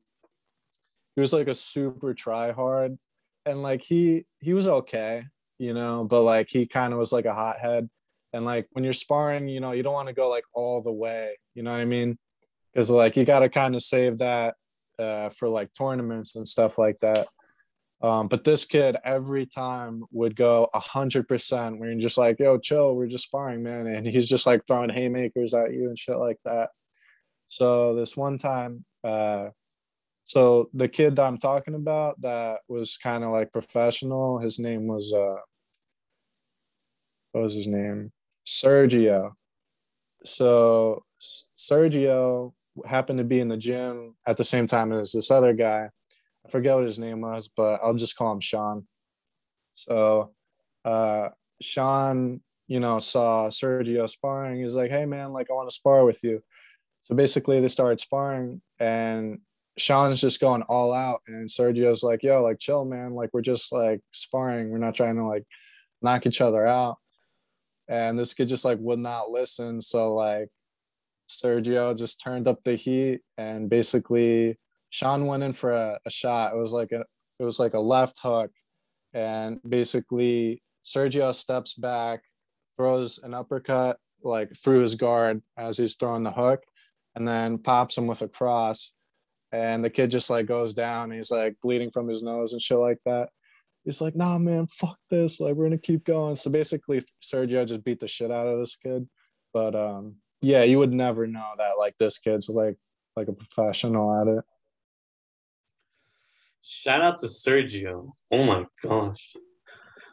he 1.15 1.21
was 1.21 1.33
like 1.33 1.47
a 1.47 1.55
super 1.55 2.13
try 2.13 2.51
hard 2.51 2.97
and 3.45 3.63
like 3.63 3.83
he 3.83 4.25
he 4.39 4.53
was 4.53 4.67
okay 4.67 5.23
you 5.57 5.73
know 5.73 6.03
but 6.03 6.21
like 6.21 6.47
he 6.49 6.67
kind 6.67 6.93
of 6.93 6.99
was 6.99 7.11
like 7.11 7.25
a 7.25 7.33
hothead. 7.33 7.89
And 8.33 8.45
like 8.45 8.67
when 8.71 8.83
you're 8.83 8.93
sparring 8.93 9.47
you 9.47 9.59
know 9.59 9.71
you 9.71 9.83
don't 9.83 9.93
want 9.93 10.07
to 10.07 10.13
go 10.13 10.29
like 10.29 10.45
all 10.53 10.81
the 10.81 10.91
way 10.91 11.37
you 11.55 11.63
know 11.63 11.71
what 11.71 11.79
i 11.79 11.85
mean? 11.85 12.17
Because 12.73 12.89
like 12.89 13.17
you 13.17 13.25
got 13.25 13.39
to 13.39 13.49
kind 13.49 13.75
of 13.75 13.81
save 13.81 14.19
that 14.19 14.55
uh, 14.99 15.29
for 15.29 15.49
like 15.49 15.73
tournaments 15.73 16.35
and 16.35 16.47
stuff 16.47 16.77
like 16.77 16.99
that 16.99 17.27
um, 18.03 18.27
but 18.27 18.43
this 18.43 18.65
kid 18.65 18.97
every 19.03 19.45
time 19.45 20.03
would 20.11 20.35
go 20.35 20.69
a 20.73 20.79
hundred 20.79 21.27
percent 21.27 21.79
you're 21.79 21.95
just 21.95 22.17
like 22.17 22.39
yo 22.39 22.57
chill 22.57 22.95
we're 22.95 23.07
just 23.07 23.25
sparring 23.25 23.61
man 23.61 23.87
and 23.87 24.07
he's 24.07 24.29
just 24.29 24.45
like 24.45 24.65
throwing 24.65 24.89
haymakers 24.89 25.53
at 25.53 25.73
you 25.73 25.87
and 25.87 25.97
shit 25.97 26.17
like 26.17 26.37
that 26.45 26.69
so 27.51 27.95
this 27.95 28.15
one 28.15 28.37
time, 28.37 28.85
uh, 29.03 29.49
so 30.23 30.69
the 30.73 30.87
kid 30.87 31.17
that 31.17 31.23
I'm 31.23 31.37
talking 31.37 31.75
about 31.75 32.21
that 32.21 32.59
was 32.69 32.97
kind 32.97 33.25
of 33.25 33.31
like 33.31 33.51
professional, 33.51 34.39
his 34.39 34.57
name 34.57 34.87
was 34.87 35.11
uh, 35.11 35.35
what 37.33 37.41
was 37.41 37.55
his 37.55 37.67
name? 37.67 38.13
Sergio. 38.47 39.33
So 40.23 41.03
Sergio 41.57 42.53
happened 42.85 43.17
to 43.17 43.25
be 43.25 43.41
in 43.41 43.49
the 43.49 43.57
gym 43.57 44.15
at 44.25 44.37
the 44.37 44.45
same 44.45 44.65
time 44.65 44.93
as 44.93 45.11
this 45.11 45.29
other 45.29 45.51
guy. 45.51 45.89
I 46.45 46.49
forget 46.49 46.75
what 46.75 46.85
his 46.85 46.99
name 46.99 47.21
was, 47.21 47.49
but 47.55 47.79
I'll 47.83 47.93
just 47.93 48.15
call 48.15 48.31
him 48.31 48.41
Sean. 48.41 48.87
So 49.73 50.33
uh, 50.85 51.29
Sean, 51.61 52.41
you 52.67 52.79
know, 52.79 52.99
saw 52.99 53.47
Sergio 53.47 54.09
sparring. 54.09 54.61
He's 54.61 54.75
like, 54.75 54.91
"Hey 54.91 55.05
man, 55.05 55.33
like 55.33 55.47
I 55.49 55.53
want 55.53 55.69
to 55.69 55.75
spar 55.75 56.05
with 56.05 56.23
you." 56.23 56.41
So 57.01 57.15
basically, 57.15 57.59
they 57.59 57.67
started 57.67 57.99
sparring, 57.99 58.61
and 58.79 59.39
Sean's 59.77 60.21
just 60.21 60.39
going 60.39 60.61
all 60.63 60.93
out, 60.93 61.21
and 61.27 61.49
Sergio's 61.49 62.03
like, 62.03 62.23
"Yo, 62.23 62.41
like 62.41 62.59
chill, 62.59 62.85
man. 62.85 63.13
Like 63.13 63.31
we're 63.33 63.41
just 63.41 63.71
like 63.71 64.01
sparring. 64.11 64.69
We're 64.69 64.77
not 64.77 64.95
trying 64.95 65.15
to 65.17 65.25
like 65.25 65.45
knock 66.01 66.25
each 66.25 66.41
other 66.41 66.65
out." 66.65 66.97
And 67.87 68.17
this 68.17 68.33
kid 68.33 68.47
just 68.47 68.65
like 68.65 68.77
would 68.79 68.99
not 68.99 69.31
listen. 69.31 69.81
So 69.81 70.13
like 70.13 70.49
Sergio 71.29 71.97
just 71.97 72.21
turned 72.21 72.47
up 72.47 72.63
the 72.63 72.75
heat, 72.75 73.21
and 73.37 73.69
basically 73.69 74.57
Sean 74.91 75.25
went 75.25 75.41
in 75.41 75.53
for 75.53 75.71
a, 75.71 75.99
a 76.05 76.09
shot. 76.11 76.53
It 76.53 76.57
was 76.57 76.71
like 76.71 76.91
a 76.91 77.03
it 77.39 77.43
was 77.43 77.59
like 77.59 77.73
a 77.73 77.79
left 77.79 78.19
hook, 78.21 78.51
and 79.13 79.59
basically 79.67 80.61
Sergio 80.85 81.33
steps 81.33 81.73
back, 81.73 82.21
throws 82.77 83.19
an 83.23 83.33
uppercut 83.33 83.97
like 84.23 84.55
through 84.55 84.81
his 84.81 84.95
guard 84.95 85.41
as 85.57 85.77
he's 85.77 85.95
throwing 85.95 86.21
the 86.21 86.31
hook 86.31 86.61
and 87.15 87.27
then 87.27 87.57
pops 87.57 87.97
him 87.97 88.07
with 88.07 88.21
a 88.21 88.27
cross. 88.27 88.93
And 89.51 89.83
the 89.83 89.89
kid 89.89 90.11
just 90.11 90.29
like 90.29 90.45
goes 90.45 90.73
down. 90.73 91.11
he's 91.11 91.31
like 91.31 91.55
bleeding 91.61 91.91
from 91.91 92.07
his 92.07 92.23
nose 92.23 92.53
and 92.53 92.61
shit 92.61 92.77
like 92.77 92.99
that. 93.05 93.29
He's 93.83 93.99
like, 93.99 94.15
nah, 94.15 94.37
man, 94.37 94.67
fuck 94.67 94.97
this. 95.09 95.39
Like, 95.39 95.55
we're 95.55 95.65
gonna 95.65 95.77
keep 95.77 96.05
going. 96.05 96.37
So 96.37 96.51
basically, 96.51 97.03
Sergio 97.21 97.65
just 97.65 97.83
beat 97.83 97.99
the 97.99 98.07
shit 98.07 98.31
out 98.31 98.47
of 98.47 98.59
this 98.59 98.75
kid. 98.75 99.09
But 99.53 99.75
um, 99.75 100.17
yeah, 100.41 100.63
you 100.63 100.79
would 100.79 100.93
never 100.93 101.27
know 101.27 101.49
that 101.57 101.77
like 101.77 101.97
this 101.97 102.17
kid's 102.17 102.47
like 102.47 102.77
like 103.17 103.27
a 103.27 103.33
professional 103.33 104.21
at 104.21 104.27
it. 104.27 104.45
Shout 106.61 107.01
out 107.01 107.17
to 107.19 107.27
Sergio. 107.27 108.11
Oh 108.31 108.45
my 108.45 108.65
gosh. 108.83 109.35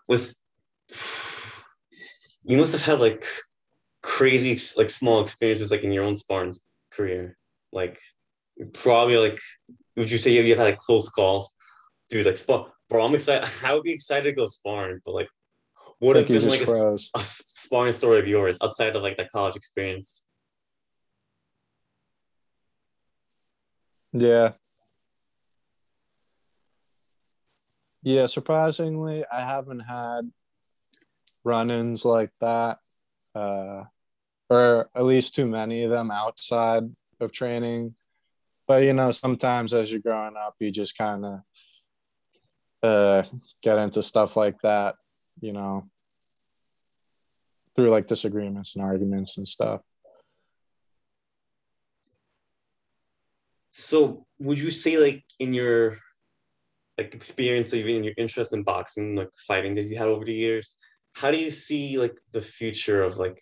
Was 0.07 0.39
you 2.45 2.57
must 2.57 2.73
have 2.73 2.85
had 2.85 3.01
like 3.01 3.27
crazy 4.03 4.59
like 4.79 4.91
small 4.91 5.21
experiences 5.21 5.71
like 5.71 5.83
in 5.83 5.93
your 5.93 6.05
own 6.05 6.17
sparring 6.17 6.55
career? 6.91 7.37
Like 7.73 7.99
probably 8.73 9.17
like 9.19 9.39
would 9.97 10.11
you 10.11 10.19
say 10.19 10.33
you've 10.33 10.57
had 10.57 10.65
like 10.65 10.79
close 10.79 11.09
calls? 11.09 11.55
Dude, 12.09 12.25
like 12.25 12.39
spar 12.39 12.73
bro, 12.89 13.05
I'm 13.05 13.15
excited. 13.15 13.49
I 13.65 13.75
would 13.75 13.83
be 13.83 13.93
excited 13.93 14.25
to 14.25 14.33
go 14.33 14.47
sparring, 14.47 15.01
but 15.05 15.15
like 15.15 15.29
what 15.99 16.17
have 16.17 16.29
been 16.29 16.49
like 16.49 16.67
a, 16.67 16.95
a, 16.95 17.23
sparring 17.23 17.93
story 17.93 18.21
of 18.21 18.29
yours 18.29 18.57
outside 18.63 18.95
of 18.95 19.03
like 19.03 19.17
that 19.17 19.31
college 19.31 19.57
experience? 19.57 20.25
Yeah. 24.13 24.53
Yeah, 28.09 28.25
surprisingly, 28.25 29.23
I 29.31 29.41
haven't 29.41 29.81
had 29.81 30.33
run-ins 31.45 32.07
like 32.07 32.31
that. 32.41 32.79
Uh 33.35 33.85
or 34.49 34.89
at 34.95 35.05
least 35.05 35.35
too 35.35 35.47
many 35.47 35.83
of 35.83 35.91
them 35.91 36.11
outside 36.11 36.85
of 37.21 37.33
training. 37.33 37.95
But 38.67 38.85
you 38.85 38.95
know, 38.95 39.11
sometimes 39.11 39.75
as 39.75 39.93
you're 39.93 40.01
growing 40.01 40.37
up, 40.41 40.55
you 40.59 40.71
just 40.71 40.97
kind 40.97 41.27
of 41.27 41.41
uh, 42.83 43.23
get 43.63 43.77
into 43.77 44.03
stuff 44.03 44.39
like 44.39 44.59
that, 44.63 44.95
you 45.43 45.53
know, 45.53 45.85
through 47.77 47.91
like 47.91 48.07
disagreements 48.07 48.75
and 48.75 48.83
arguments 48.83 49.37
and 49.37 49.47
stuff. 49.47 49.83
So, 53.71 54.25
would 54.39 54.59
you 54.59 54.71
say, 54.71 54.97
like, 54.97 55.25
in 55.39 55.53
your 55.53 55.99
like 56.99 57.15
experience, 57.15 57.73
even 57.73 57.97
in 57.97 58.05
your 58.05 58.15
interest 58.19 58.53
in 58.53 58.65
boxing, 58.65 59.17
like 59.17 59.31
fighting 59.47 59.75
that 59.75 59.85
you 59.85 59.97
had 59.97 60.09
over 60.09 60.25
the 60.25 60.35
years, 60.35 60.77
how 61.15 61.31
do 61.31 61.39
you 61.39 61.51
see 61.51 61.99
like 61.99 62.19
the 62.33 62.43
future 62.43 63.03
of 63.03 63.19
like 63.19 63.41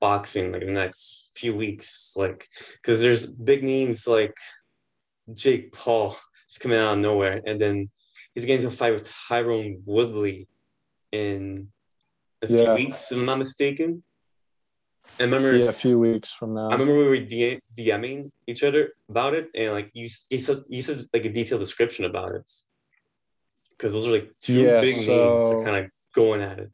boxing 0.00 0.52
like 0.52 0.62
in 0.62 0.68
the 0.68 0.80
next 0.80 1.32
few 1.36 1.54
weeks? 1.54 2.14
Like 2.16 2.48
because 2.82 3.02
there's 3.02 3.26
big 3.26 3.62
names 3.62 4.06
like 4.06 4.34
jake 5.34 5.72
paul 5.72 6.16
just 6.48 6.60
coming 6.60 6.78
out 6.78 6.94
of 6.94 6.98
nowhere 7.00 7.40
and 7.46 7.60
then 7.60 7.90
he's 8.34 8.44
getting 8.44 8.62
to 8.62 8.68
a 8.68 8.70
fight 8.70 8.92
with 8.92 9.10
tyron 9.10 9.80
woodley 9.84 10.46
in 11.10 11.66
a 12.42 12.46
few 12.46 12.72
weeks 12.74 13.10
if 13.10 13.18
i'm 13.18 13.24
not 13.24 13.38
mistaken. 13.38 14.02
I 15.18 15.22
remember 15.22 15.54
yeah, 15.54 15.66
a 15.66 15.72
few 15.72 15.98
weeks 15.98 16.32
from 16.32 16.54
now. 16.54 16.68
I 16.68 16.72
remember 16.72 16.98
we 16.98 17.08
were 17.08 17.60
DMing 17.78 18.30
each 18.46 18.62
other 18.64 18.92
about 19.08 19.34
it, 19.34 19.48
and 19.54 19.72
like 19.72 19.90
you, 19.94 20.10
you 20.28 20.38
said, 20.38 20.56
you 20.68 20.82
said 20.82 21.06
like 21.14 21.24
a 21.24 21.32
detailed 21.32 21.60
description 21.60 22.04
about 22.04 22.34
it, 22.34 22.50
because 23.76 23.92
those 23.92 24.06
are 24.06 24.12
like 24.12 24.30
two 24.40 24.54
yeah, 24.54 24.80
big 24.80 24.94
so, 24.94 25.12
names 25.12 25.44
are 25.44 25.64
kind 25.64 25.84
of 25.84 25.90
going 26.14 26.40
at 26.40 26.58
it. 26.58 26.70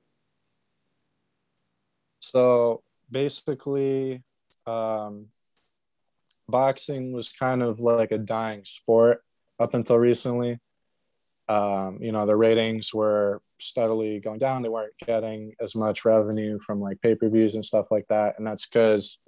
So 2.21 2.83
basically 3.11 4.23
um, 4.67 5.27
boxing 6.49 7.13
was 7.13 7.29
kind 7.29 7.63
of 7.63 7.81
like 7.81 8.13
a 8.13 8.19
dying 8.19 8.63
sport 8.65 9.23
up 9.59 9.75
until 9.75 9.99
recently. 9.99 10.59
Um, 11.49 11.99
you 12.01 12.13
know, 12.13 12.25
the 12.25 12.37
ratings 12.37 12.95
were 12.95 13.43
steadily 13.61 14.21
going 14.21 14.39
down. 14.39 14.63
They 14.63 14.69
weren't 14.69 14.95
getting 15.05 15.55
as 15.61 15.75
much 15.75 16.05
revenue 16.05 16.59
from 16.65 16.81
like 16.81 17.01
pay 17.01 17.15
per 17.15 17.29
views 17.29 17.55
and 17.55 17.65
stuff 17.65 17.91
like 17.91 18.07
that. 18.09 18.37
And 18.39 18.47
that's 18.47 18.67
because 18.67 19.19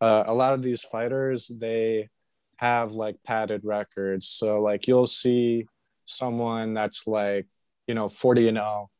uh, 0.00 0.24
a 0.26 0.34
lot 0.34 0.54
of 0.54 0.62
these 0.62 0.82
fighters, 0.82 1.50
they 1.52 2.08
have 2.56 2.92
like 2.92 3.16
padded 3.24 3.62
records. 3.64 4.28
So, 4.28 4.60
like, 4.60 4.86
you'll 4.86 5.06
see 5.06 5.66
someone 6.10 6.74
that's 6.74 7.06
like, 7.06 7.46
you 7.86 7.94
know, 7.94 8.08
40 8.08 8.48
and 8.48 8.56
0 8.58 8.90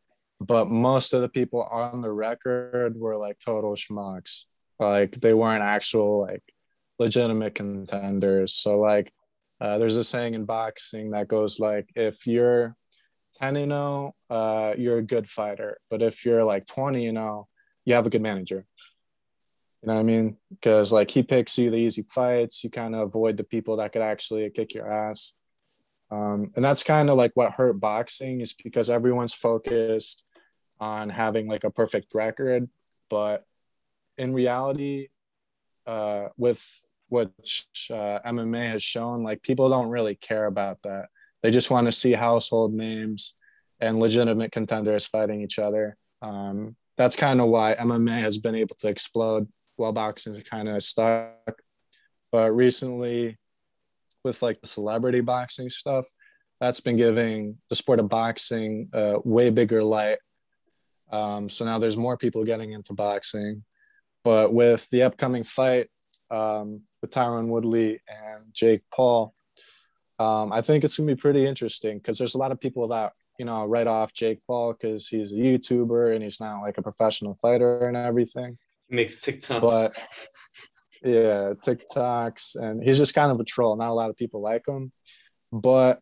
but 0.40 0.70
most 0.70 1.12
of 1.12 1.20
the 1.20 1.28
people 1.28 1.62
on 1.62 2.00
the 2.00 2.10
record 2.10 2.96
were 2.96 3.16
like 3.16 3.38
total 3.38 3.74
schmucks. 3.74 4.46
Like 4.78 5.12
they 5.20 5.34
weren't 5.34 5.62
actual 5.62 6.22
like 6.22 6.42
legitimate 6.98 7.54
contenders. 7.54 8.54
So 8.54 8.78
like 8.78 9.12
Uh, 9.60 9.76
there's 9.76 9.98
a 9.98 10.04
saying 10.04 10.32
in 10.34 10.46
boxing 10.46 11.10
that 11.10 11.28
goes 11.28 11.60
like, 11.60 11.86
if 11.94 12.26
you're 12.26 12.74
10 13.34 13.56
and 13.56 13.72
0, 13.72 14.14
uh, 14.30 14.72
you're 14.78 14.96
a 14.98 15.02
good 15.02 15.28
fighter. 15.28 15.76
But 15.90 16.00
if 16.00 16.24
you're 16.24 16.44
like 16.44 16.64
20 16.64 17.06
and 17.08 17.18
0, 17.18 17.46
you 17.84 17.94
have 17.94 18.06
a 18.06 18.10
good 18.10 18.22
manager. 18.22 18.64
You 19.82 19.86
know 19.86 19.94
what 19.94 20.00
I 20.00 20.04
mean? 20.04 20.36
Because 20.48 20.92
like 20.92 21.10
he 21.10 21.22
picks 21.22 21.58
you 21.58 21.70
the 21.70 21.76
easy 21.76 22.04
fights, 22.08 22.64
you 22.64 22.70
kind 22.70 22.94
of 22.94 23.00
avoid 23.02 23.36
the 23.36 23.44
people 23.44 23.76
that 23.76 23.92
could 23.92 24.02
actually 24.02 24.48
kick 24.50 24.72
your 24.74 24.90
ass. 24.90 25.34
Um, 26.10 26.50
and 26.56 26.64
that's 26.64 26.82
kind 26.82 27.08
of 27.08 27.16
like 27.16 27.32
what 27.34 27.52
hurt 27.52 27.78
boxing 27.78 28.40
is 28.40 28.52
because 28.52 28.90
everyone's 28.90 29.34
focused 29.34 30.24
on 30.80 31.08
having 31.08 31.46
like 31.46 31.64
a 31.64 31.70
perfect 31.70 32.14
record. 32.14 32.68
But 33.08 33.44
in 34.16 34.32
reality, 34.32 35.08
uh, 35.86 36.28
with 36.36 36.86
which 37.08 37.66
uh, 37.92 38.20
MMA 38.24 38.68
has 38.70 38.82
shown, 38.82 39.22
like 39.22 39.42
people 39.42 39.68
don't 39.68 39.90
really 39.90 40.14
care 40.14 40.46
about 40.46 40.82
that. 40.82 41.08
They 41.42 41.50
just 41.50 41.70
want 41.70 41.86
to 41.86 41.92
see 41.92 42.12
household 42.12 42.72
names 42.72 43.34
and 43.80 43.98
legitimate 43.98 44.52
contenders 44.52 45.06
fighting 45.06 45.40
each 45.40 45.58
other. 45.58 45.96
Um, 46.22 46.76
that's 46.96 47.16
kind 47.16 47.40
of 47.40 47.48
why 47.48 47.74
MMA 47.74 48.12
has 48.12 48.38
been 48.38 48.54
able 48.54 48.76
to 48.76 48.88
explode 48.88 49.48
while 49.76 49.92
boxing 49.92 50.34
is 50.34 50.42
kind 50.42 50.68
of 50.68 50.82
stuck. 50.82 51.62
But 52.30 52.54
recently, 52.54 53.38
with 54.24 54.42
like 54.42 54.60
the 54.60 54.66
celebrity 54.66 55.20
boxing 55.20 55.68
stuff, 55.68 56.06
that's 56.60 56.80
been 56.80 56.96
giving 56.96 57.58
the 57.68 57.74
sport 57.74 58.00
of 58.00 58.08
boxing 58.08 58.88
a 58.92 59.18
way 59.24 59.50
bigger 59.50 59.82
light. 59.82 60.18
Um, 61.10 61.48
so 61.48 61.64
now 61.64 61.78
there's 61.78 61.96
more 61.96 62.16
people 62.16 62.44
getting 62.44 62.72
into 62.72 62.92
boxing. 62.92 63.64
But 64.22 64.52
with 64.52 64.88
the 64.90 65.02
upcoming 65.02 65.44
fight 65.44 65.88
um, 66.30 66.82
with 67.00 67.10
Tyron 67.10 67.46
Woodley 67.46 68.00
and 68.08 68.44
Jake 68.52 68.82
Paul, 68.94 69.34
um, 70.18 70.52
I 70.52 70.60
think 70.60 70.84
it's 70.84 70.98
gonna 70.98 71.06
be 71.06 71.16
pretty 71.16 71.46
interesting 71.46 71.96
because 71.96 72.18
there's 72.18 72.34
a 72.34 72.38
lot 72.38 72.52
of 72.52 72.60
people 72.60 72.88
that 72.88 73.14
you 73.38 73.46
know 73.46 73.64
write 73.64 73.86
off 73.86 74.12
Jake 74.12 74.40
Paul 74.46 74.74
because 74.74 75.08
he's 75.08 75.32
a 75.32 75.36
YouTuber 75.36 76.14
and 76.14 76.22
he's 76.22 76.40
not 76.40 76.60
like 76.60 76.76
a 76.76 76.82
professional 76.82 77.34
fighter 77.40 77.88
and 77.88 77.96
everything. 77.96 78.58
He 78.90 78.96
makes 78.96 79.18
TikToks. 79.18 79.60
But 79.62 79.90
yeah, 81.02 81.54
TikToks, 81.64 82.56
and 82.56 82.82
he's 82.82 82.98
just 82.98 83.14
kind 83.14 83.32
of 83.32 83.40
a 83.40 83.44
troll. 83.44 83.76
Not 83.76 83.90
a 83.90 83.94
lot 83.94 84.10
of 84.10 84.16
people 84.16 84.40
like 84.40 84.66
him, 84.66 84.92
but 85.52 86.00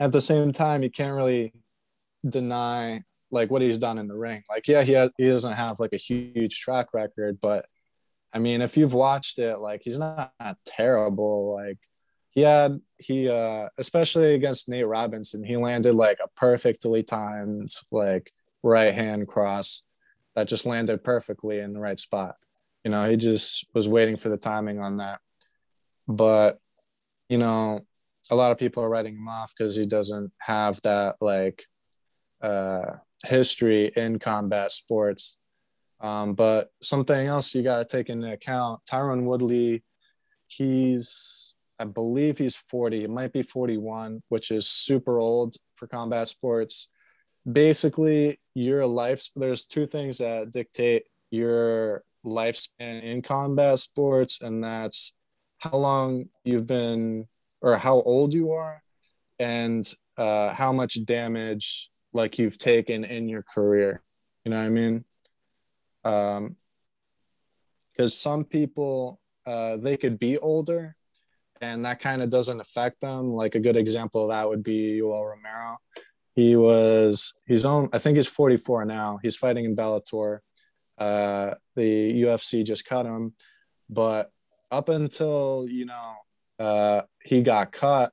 at 0.00 0.12
the 0.12 0.20
same 0.20 0.52
time, 0.52 0.82
you 0.82 0.90
can't 0.90 1.14
really 1.14 1.52
deny 2.28 3.02
like 3.30 3.50
what 3.50 3.62
he's 3.62 3.78
done 3.78 3.98
in 3.98 4.08
the 4.08 4.16
ring. 4.16 4.42
Like, 4.48 4.68
yeah, 4.68 4.82
he 4.82 4.92
has, 4.92 5.10
he 5.18 5.28
doesn't 5.28 5.52
have 5.52 5.80
like 5.80 5.92
a 5.92 5.98
huge 5.98 6.60
track 6.60 6.88
record, 6.94 7.38
but 7.40 7.66
I 8.32 8.38
mean, 8.38 8.62
if 8.62 8.76
you've 8.76 8.94
watched 8.94 9.38
it, 9.38 9.58
like 9.58 9.82
he's 9.84 9.98
not, 9.98 10.32
not 10.40 10.56
terrible. 10.66 11.54
Like 11.54 11.78
he 12.30 12.40
had 12.40 12.80
he 12.98 13.28
uh 13.28 13.68
especially 13.78 14.34
against 14.34 14.68
Nate 14.68 14.86
Robinson, 14.86 15.44
he 15.44 15.56
landed 15.56 15.94
like 15.94 16.18
a 16.22 16.28
perfectly 16.36 17.02
timed 17.02 17.68
like 17.92 18.32
right 18.62 18.94
hand 18.94 19.28
cross 19.28 19.84
that 20.34 20.48
just 20.48 20.66
landed 20.66 21.04
perfectly 21.04 21.60
in 21.60 21.72
the 21.72 21.80
right 21.80 21.98
spot. 21.98 22.36
You 22.84 22.90
know, 22.90 23.08
he 23.08 23.16
just 23.16 23.66
was 23.74 23.88
waiting 23.88 24.16
for 24.16 24.28
the 24.28 24.36
timing 24.36 24.78
on 24.78 24.98
that. 24.98 25.20
But, 26.06 26.58
you 27.28 27.38
know, 27.38 27.80
a 28.30 28.34
lot 28.34 28.52
of 28.52 28.58
people 28.58 28.82
are 28.82 28.88
writing 28.88 29.14
him 29.14 29.28
off 29.28 29.52
because 29.56 29.74
he 29.74 29.86
doesn't 29.86 30.32
have 30.40 30.80
that 30.82 31.16
like 31.20 31.64
uh, 32.42 32.96
history 33.26 33.90
in 33.96 34.18
combat 34.18 34.72
sports. 34.72 35.38
Um, 36.00 36.34
but 36.34 36.70
something 36.82 37.26
else 37.26 37.54
you 37.54 37.62
got 37.62 37.78
to 37.78 37.96
take 37.96 38.10
into 38.10 38.30
account 38.30 38.82
Tyron 38.90 39.24
Woodley, 39.24 39.82
he's, 40.46 41.56
I 41.78 41.84
believe 41.84 42.38
he's 42.38 42.56
40, 42.68 43.04
it 43.04 43.10
might 43.10 43.32
be 43.32 43.42
41, 43.42 44.22
which 44.28 44.50
is 44.50 44.68
super 44.68 45.18
old 45.18 45.56
for 45.76 45.86
combat 45.86 46.28
sports. 46.28 46.88
Basically, 47.50 48.38
your 48.54 48.86
life, 48.86 49.30
there's 49.34 49.66
two 49.66 49.86
things 49.86 50.18
that 50.18 50.50
dictate 50.50 51.04
your 51.30 52.04
lifespan 52.24 53.02
in 53.02 53.22
combat 53.22 53.78
sports, 53.78 54.40
and 54.40 54.62
that's 54.62 55.14
how 55.58 55.76
long 55.76 56.26
you've 56.44 56.66
been 56.66 57.26
or 57.60 57.76
how 57.76 58.02
old 58.02 58.34
you 58.34 58.52
are 58.52 58.82
and 59.38 59.90
uh, 60.18 60.52
how 60.52 60.72
much 60.72 61.04
damage 61.04 61.90
like 62.12 62.38
you've 62.38 62.58
taken 62.58 63.04
in 63.04 63.28
your 63.28 63.42
career. 63.42 64.02
You 64.44 64.50
know 64.50 64.58
what 64.58 64.66
i 64.66 64.68
mean? 64.68 65.04
Um 66.04 66.56
because 67.92 68.14
some 68.14 68.44
people 68.44 69.20
uh, 69.46 69.76
they 69.76 69.96
could 69.96 70.18
be 70.18 70.36
older 70.38 70.96
and 71.60 71.84
that 71.84 72.00
kind 72.00 72.22
of 72.22 72.28
doesn't 72.28 72.60
affect 72.60 73.00
them. 73.00 73.32
Like 73.32 73.54
a 73.54 73.60
good 73.60 73.76
example 73.76 74.24
of 74.24 74.30
that 74.30 74.48
would 74.48 74.64
be 74.64 74.98
Yoel 75.00 75.30
Romero. 75.30 75.78
He 76.34 76.56
was 76.56 77.34
he's 77.46 77.64
on 77.64 77.88
i 77.92 77.98
think 77.98 78.16
he's 78.16 78.28
44 78.28 78.84
now. 78.84 79.18
He's 79.22 79.36
fighting 79.36 79.64
in 79.64 79.76
bellator 79.76 80.40
uh, 80.98 81.54
the 81.76 82.22
ufc 82.22 82.64
just 82.64 82.84
cut 82.84 83.06
him 83.06 83.32
but 83.90 84.30
up 84.70 84.88
until 84.88 85.66
you 85.68 85.84
know 85.84 86.14
uh, 86.58 87.02
he 87.22 87.42
got 87.42 87.72
cut 87.72 88.12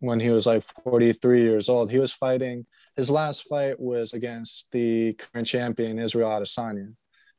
when 0.00 0.18
he 0.18 0.30
was 0.30 0.46
like 0.46 0.64
43 0.82 1.42
years 1.42 1.68
old. 1.68 1.90
He 1.90 1.98
was 1.98 2.12
fighting. 2.12 2.66
His 2.96 3.10
last 3.10 3.48
fight 3.48 3.78
was 3.78 4.14
against 4.14 4.70
the 4.72 5.14
current 5.14 5.46
champion 5.46 5.98
Israel 5.98 6.28
Adesanya. 6.28 6.94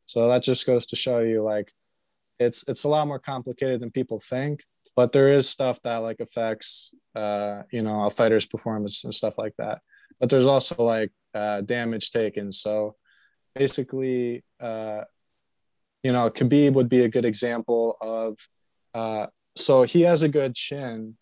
So 0.05 0.27
that 0.29 0.43
just 0.43 0.65
goes 0.65 0.85
to 0.87 0.95
show 0.95 1.19
you 1.19 1.41
like 1.43 1.71
it's 2.39 2.67
it's 2.67 2.83
a 2.83 2.89
lot 2.89 3.07
more 3.07 3.19
complicated 3.19 3.79
than 3.79 3.91
people 3.91 4.19
think. 4.19 4.61
But 4.95 5.11
there 5.11 5.29
is 5.29 5.49
stuff 5.49 5.81
that 5.83 5.97
like 5.97 6.19
affects 6.19 6.93
uh, 7.15 7.63
you 7.71 7.81
know 7.81 8.05
a 8.05 8.09
fighter's 8.09 8.45
performance 8.45 9.03
and 9.03 9.13
stuff 9.13 9.37
like 9.37 9.53
that. 9.57 9.81
But 10.19 10.29
there's 10.29 10.45
also 10.45 10.75
like 10.83 11.11
uh, 11.33 11.61
damage 11.61 12.11
taken. 12.11 12.51
So 12.51 12.95
basically, 13.55 14.43
uh, 14.59 15.01
you 16.03 16.11
know, 16.11 16.29
Khabib 16.29 16.73
would 16.73 16.89
be 16.89 17.01
a 17.01 17.09
good 17.09 17.25
example 17.25 17.97
of 18.01 18.37
uh, 18.93 19.27
so 19.55 19.83
he 19.83 20.01
has 20.01 20.21
a 20.21 20.29
good 20.29 20.55
chin, 20.55 21.15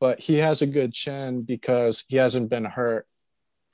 but 0.00 0.20
he 0.20 0.36
has 0.36 0.62
a 0.62 0.66
good 0.66 0.92
chin 0.92 1.42
because 1.42 2.04
he 2.08 2.16
hasn't 2.16 2.50
been 2.50 2.64
hurt 2.64 3.06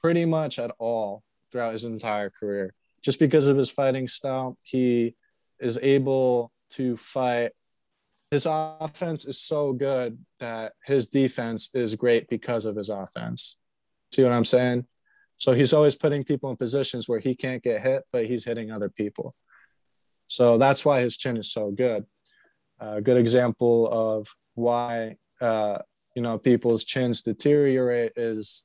pretty 0.00 0.24
much 0.24 0.58
at 0.58 0.72
all 0.78 1.22
throughout 1.50 1.72
his 1.72 1.84
entire 1.84 2.30
career. 2.30 2.74
Just 3.02 3.18
because 3.18 3.48
of 3.48 3.56
his 3.56 3.70
fighting 3.70 4.08
style, 4.08 4.58
he 4.64 5.14
is 5.58 5.78
able 5.82 6.52
to 6.70 6.96
fight. 6.96 7.52
His 8.30 8.46
offense 8.48 9.24
is 9.24 9.40
so 9.40 9.72
good 9.72 10.18
that 10.38 10.74
his 10.84 11.06
defense 11.06 11.70
is 11.74 11.94
great 11.96 12.28
because 12.28 12.66
of 12.66 12.76
his 12.76 12.88
offense. 12.88 13.56
See 14.12 14.22
what 14.22 14.32
I'm 14.32 14.44
saying? 14.44 14.86
So 15.40 15.52
he's 15.52 15.72
always 15.72 15.96
putting 15.96 16.22
people 16.22 16.50
in 16.50 16.56
positions 16.56 17.08
where 17.08 17.18
he 17.18 17.34
can't 17.34 17.62
get 17.62 17.82
hit, 17.82 18.04
but 18.12 18.26
he's 18.26 18.44
hitting 18.44 18.70
other 18.70 18.88
people. 18.88 19.34
So 20.28 20.58
that's 20.58 20.84
why 20.84 21.00
his 21.00 21.16
chin 21.16 21.36
is 21.36 21.52
so 21.52 21.72
good 21.72 22.06
a 22.80 23.00
good 23.00 23.16
example 23.16 23.88
of 23.92 24.28
why 24.54 25.16
uh, 25.40 25.78
you 26.14 26.22
know 26.22 26.38
people's 26.38 26.84
chins 26.84 27.22
deteriorate 27.22 28.12
is 28.16 28.64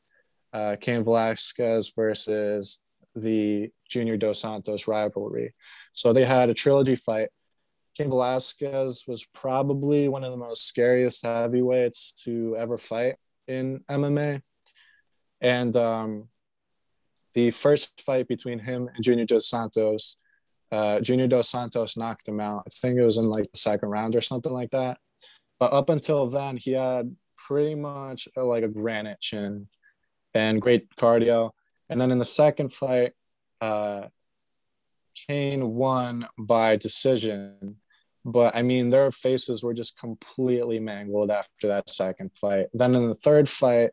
uh, 0.54 0.76
Cain 0.80 1.04
Velasquez 1.04 1.92
versus 1.96 2.80
the 3.16 3.70
Junior 3.90 4.18
Dos 4.18 4.40
Santos 4.40 4.88
rivalry. 4.88 5.54
So 5.92 6.14
they 6.14 6.26
had 6.26 6.50
a 6.50 6.54
trilogy 6.54 6.96
fight. 6.96 7.30
Cain 7.98 8.10
Velasquez 8.10 9.06
was 9.08 9.26
probably 9.34 10.10
one 10.10 10.24
of 10.24 10.32
the 10.32 10.38
most 10.38 10.68
scariest 10.68 11.24
heavyweights 11.24 12.12
to 12.24 12.56
ever 12.58 12.78
fight 12.78 13.16
in 13.48 13.80
MMA. 13.90 14.42
And 15.40 15.76
um, 15.78 16.28
the 17.36 17.52
first 17.52 18.02
fight 18.02 18.28
between 18.28 18.60
him 18.60 18.90
and 18.94 19.04
Junior 19.04 19.26
Dos 19.26 19.50
Santos 19.50 20.18
uh, 20.72 21.00
Junior 21.00 21.28
Dos 21.28 21.50
Santos 21.50 21.98
knocked 21.98 22.28
him 22.28 22.40
out. 22.40 22.64
I 22.68 22.70
think 22.70 22.98
it 22.98 23.06
was 23.06 23.18
in 23.18 23.30
like 23.30 23.50
the 23.52 23.58
second 23.58 23.90
round 23.90 24.16
or 24.16 24.22
something 24.22 24.52
like 24.52 24.72
that. 24.72 24.98
But 25.60 25.74
up 25.74 25.90
until 25.90 26.28
then, 26.28 26.58
he 26.58 26.74
had 26.74 27.16
pretty 27.38 27.76
much 27.76 28.28
a, 28.36 28.44
like 28.44 28.64
a 28.64 28.68
granite 28.68 29.22
chin 29.22 29.68
and 30.34 30.62
great 30.62 30.94
cardio. 30.96 31.52
And 31.90 32.02
then 32.02 32.12
in 32.12 32.20
the 32.20 32.26
second 32.26 32.74
fight, 32.74 33.14
uh, 33.62 34.08
Cain 35.28 35.76
won 35.76 36.28
by 36.38 36.76
decision. 36.76 37.78
But 38.26 38.56
I 38.56 38.64
mean, 38.64 38.90
their 38.90 39.12
faces 39.12 39.64
were 39.64 39.74
just 39.74 39.98
completely 39.98 40.80
mangled 40.80 41.32
after 41.32 41.68
that 41.68 41.90
second 41.90 42.32
fight. 42.36 42.68
Then 42.74 42.96
in 42.96 43.08
the 43.08 43.14
third 43.14 43.48
fight, 43.48 43.92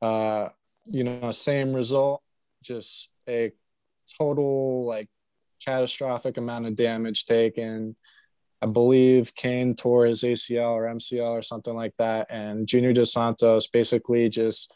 uh, 0.00 0.48
you 0.84 1.04
know, 1.04 1.30
same 1.30 1.74
result, 1.74 2.22
just 2.68 3.10
a 3.28 3.52
total 4.18 4.86
like 4.86 5.08
catastrophic 5.64 6.36
amount 6.36 6.66
of 6.66 6.76
damage 6.76 7.24
taken. 7.24 7.96
I 8.60 8.66
believe 8.66 9.34
Cain 9.34 9.74
tore 9.74 10.06
his 10.06 10.22
ACL 10.22 10.72
or 10.72 10.84
MCL 10.84 11.30
or 11.30 11.42
something 11.42 11.74
like 11.74 11.94
that. 11.98 12.26
And 12.30 12.66
Junior 12.66 12.92
Dos 12.92 13.12
Santos 13.12 13.68
basically 13.68 14.28
just, 14.28 14.72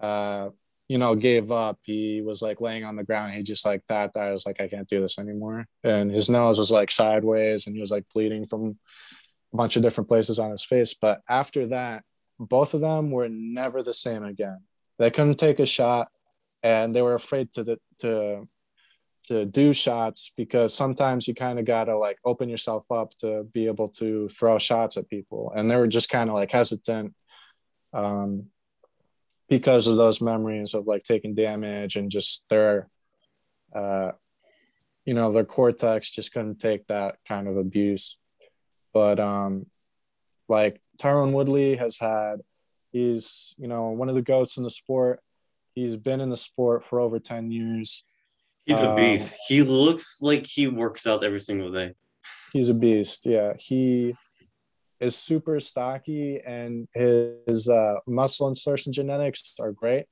uh, 0.00 0.50
you 0.88 0.98
know, 0.98 1.14
gave 1.14 1.52
up. 1.52 1.78
He 1.82 2.20
was 2.20 2.42
like 2.42 2.60
laying 2.60 2.84
on 2.84 2.96
the 2.96 3.04
ground. 3.04 3.34
He 3.34 3.42
just 3.42 3.64
like 3.64 3.84
that. 3.86 4.10
I 4.16 4.32
was 4.32 4.44
like, 4.44 4.60
I 4.60 4.68
can't 4.68 4.88
do 4.88 5.00
this 5.00 5.18
anymore. 5.18 5.66
And 5.84 6.10
his 6.10 6.28
nose 6.28 6.58
was 6.58 6.70
like 6.70 6.90
sideways 6.90 7.66
and 7.66 7.76
he 7.76 7.80
was 7.80 7.92
like 7.92 8.04
bleeding 8.12 8.46
from 8.46 8.78
a 9.52 9.56
bunch 9.56 9.76
of 9.76 9.82
different 9.82 10.08
places 10.08 10.38
on 10.38 10.50
his 10.50 10.64
face. 10.64 10.94
But 10.94 11.22
after 11.28 11.68
that, 11.68 12.02
both 12.38 12.74
of 12.74 12.80
them 12.80 13.10
were 13.10 13.28
never 13.28 13.82
the 13.82 13.94
same 13.94 14.24
again. 14.24 14.62
They 14.98 15.10
couldn't 15.10 15.36
take 15.36 15.60
a 15.60 15.66
shot, 15.66 16.08
and 16.62 16.94
they 16.94 17.02
were 17.02 17.14
afraid 17.14 17.52
to 17.54 17.78
to 17.98 18.48
to 19.24 19.44
do 19.46 19.72
shots 19.72 20.32
because 20.36 20.74
sometimes 20.74 21.28
you 21.28 21.34
kind 21.34 21.58
of 21.58 21.64
gotta 21.64 21.96
like 21.96 22.18
open 22.24 22.48
yourself 22.48 22.90
up 22.90 23.16
to 23.18 23.44
be 23.52 23.66
able 23.66 23.88
to 23.88 24.28
throw 24.28 24.58
shots 24.58 24.96
at 24.96 25.08
people, 25.08 25.52
and 25.54 25.70
they 25.70 25.76
were 25.76 25.86
just 25.86 26.08
kind 26.08 26.28
of 26.28 26.34
like 26.34 26.52
hesitant. 26.52 27.14
Um, 27.92 28.46
because 29.52 29.86
of 29.86 29.98
those 29.98 30.22
memories 30.22 30.72
of 30.72 30.86
like 30.86 31.02
taking 31.02 31.34
damage 31.34 31.96
and 31.96 32.10
just 32.10 32.42
their 32.48 32.88
uh 33.74 34.12
you 35.04 35.12
know 35.12 35.30
their 35.30 35.44
cortex 35.44 36.10
just 36.10 36.32
couldn't 36.32 36.58
take 36.58 36.86
that 36.86 37.16
kind 37.28 37.46
of 37.46 37.58
abuse 37.58 38.16
but 38.94 39.20
um 39.20 39.66
like 40.48 40.80
Tyron 40.98 41.32
Woodley 41.32 41.76
has 41.76 41.98
had 41.98 42.40
he's 42.92 43.54
you 43.58 43.68
know 43.68 43.90
one 43.90 44.08
of 44.08 44.14
the 44.14 44.22
goats 44.22 44.56
in 44.56 44.62
the 44.62 44.70
sport 44.70 45.20
he's 45.74 45.96
been 45.96 46.20
in 46.20 46.30
the 46.30 46.36
sport 46.36 46.84
for 46.84 47.00
over 47.00 47.18
10 47.18 47.50
years. 47.50 48.04
He's 48.64 48.80
a 48.80 48.94
beast. 48.94 49.32
Um, 49.32 49.38
he 49.48 49.62
looks 49.62 50.18
like 50.20 50.46
he 50.46 50.68
works 50.68 51.06
out 51.06 51.24
every 51.24 51.40
single 51.40 51.72
day. 51.72 51.94
He's 52.52 52.68
a 52.68 52.74
beast 52.74 53.26
yeah. 53.26 53.54
He 53.58 54.14
is 55.00 55.16
super 55.16 55.58
stocky 55.58 56.40
and 56.40 56.86
his 56.94 57.68
uh, 57.68 57.96
muscle 58.06 58.48
insertion 58.48 58.92
genetics 58.92 59.54
are 59.58 59.72
great. 59.72 60.06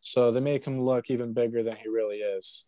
So 0.00 0.32
they 0.32 0.40
make 0.40 0.66
him 0.66 0.82
look 0.82 1.10
even 1.10 1.32
bigger 1.32 1.62
than 1.62 1.76
he 1.76 1.88
really 1.88 2.18
is. 2.18 2.66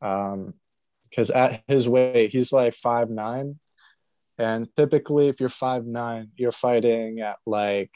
Because 0.00 1.30
um, 1.30 1.36
at 1.36 1.62
his 1.68 1.88
weight, 1.88 2.30
he's 2.30 2.52
like 2.52 2.74
five 2.74 3.08
nine, 3.08 3.58
and 4.38 4.68
typically, 4.76 5.28
if 5.28 5.40
you're 5.40 5.48
five 5.48 5.86
nine, 5.86 6.30
you're 6.36 6.52
fighting 6.52 7.20
at 7.20 7.38
like 7.46 7.92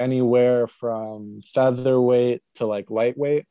anywhere 0.00 0.66
from 0.66 1.40
featherweight 1.54 2.42
to 2.56 2.66
like 2.66 2.90
lightweight. 2.90 3.46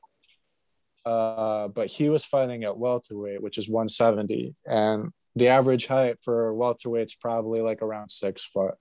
Uh, 1.06 1.70
but 1.70 1.88
he 1.88 2.10
was 2.10 2.26
fighting 2.26 2.66
at 2.66 2.78
welterweight, 2.78 3.42
which 3.42 3.58
is 3.58 3.70
170, 3.70 4.54
and 4.66 5.12
the 5.36 5.48
average 5.48 5.88
height 5.88 6.18
for 6.22 6.54
welterweight's 6.54 7.16
probably 7.16 7.62
like 7.62 7.82
around 7.82 8.10
six 8.10 8.44
foot. 8.44 8.76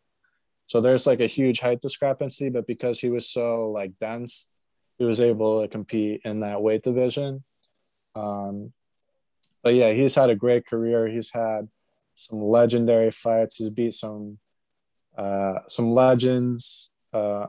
So 0.66 0.80
there's 0.80 1.06
like 1.06 1.20
a 1.20 1.26
huge 1.26 1.60
height 1.60 1.80
discrepancy, 1.80 2.50
but 2.50 2.66
because 2.66 2.98
he 2.98 3.08
was 3.08 3.30
so 3.30 3.70
like 3.70 3.96
dense, 3.98 4.48
he 4.98 5.04
was 5.04 5.20
able 5.20 5.62
to 5.62 5.68
compete 5.68 6.22
in 6.24 6.40
that 6.40 6.60
weight 6.60 6.82
division. 6.82 7.44
Um, 8.14 8.72
but 9.62 9.74
yeah, 9.74 9.92
he's 9.92 10.14
had 10.14 10.30
a 10.30 10.36
great 10.36 10.66
career. 10.66 11.06
He's 11.06 11.30
had 11.30 11.68
some 12.14 12.42
legendary 12.42 13.10
fights. 13.12 13.56
He's 13.56 13.70
beat 13.70 13.94
some 13.94 14.38
uh, 15.16 15.60
some 15.68 15.90
legends, 15.90 16.90
uh, 17.12 17.48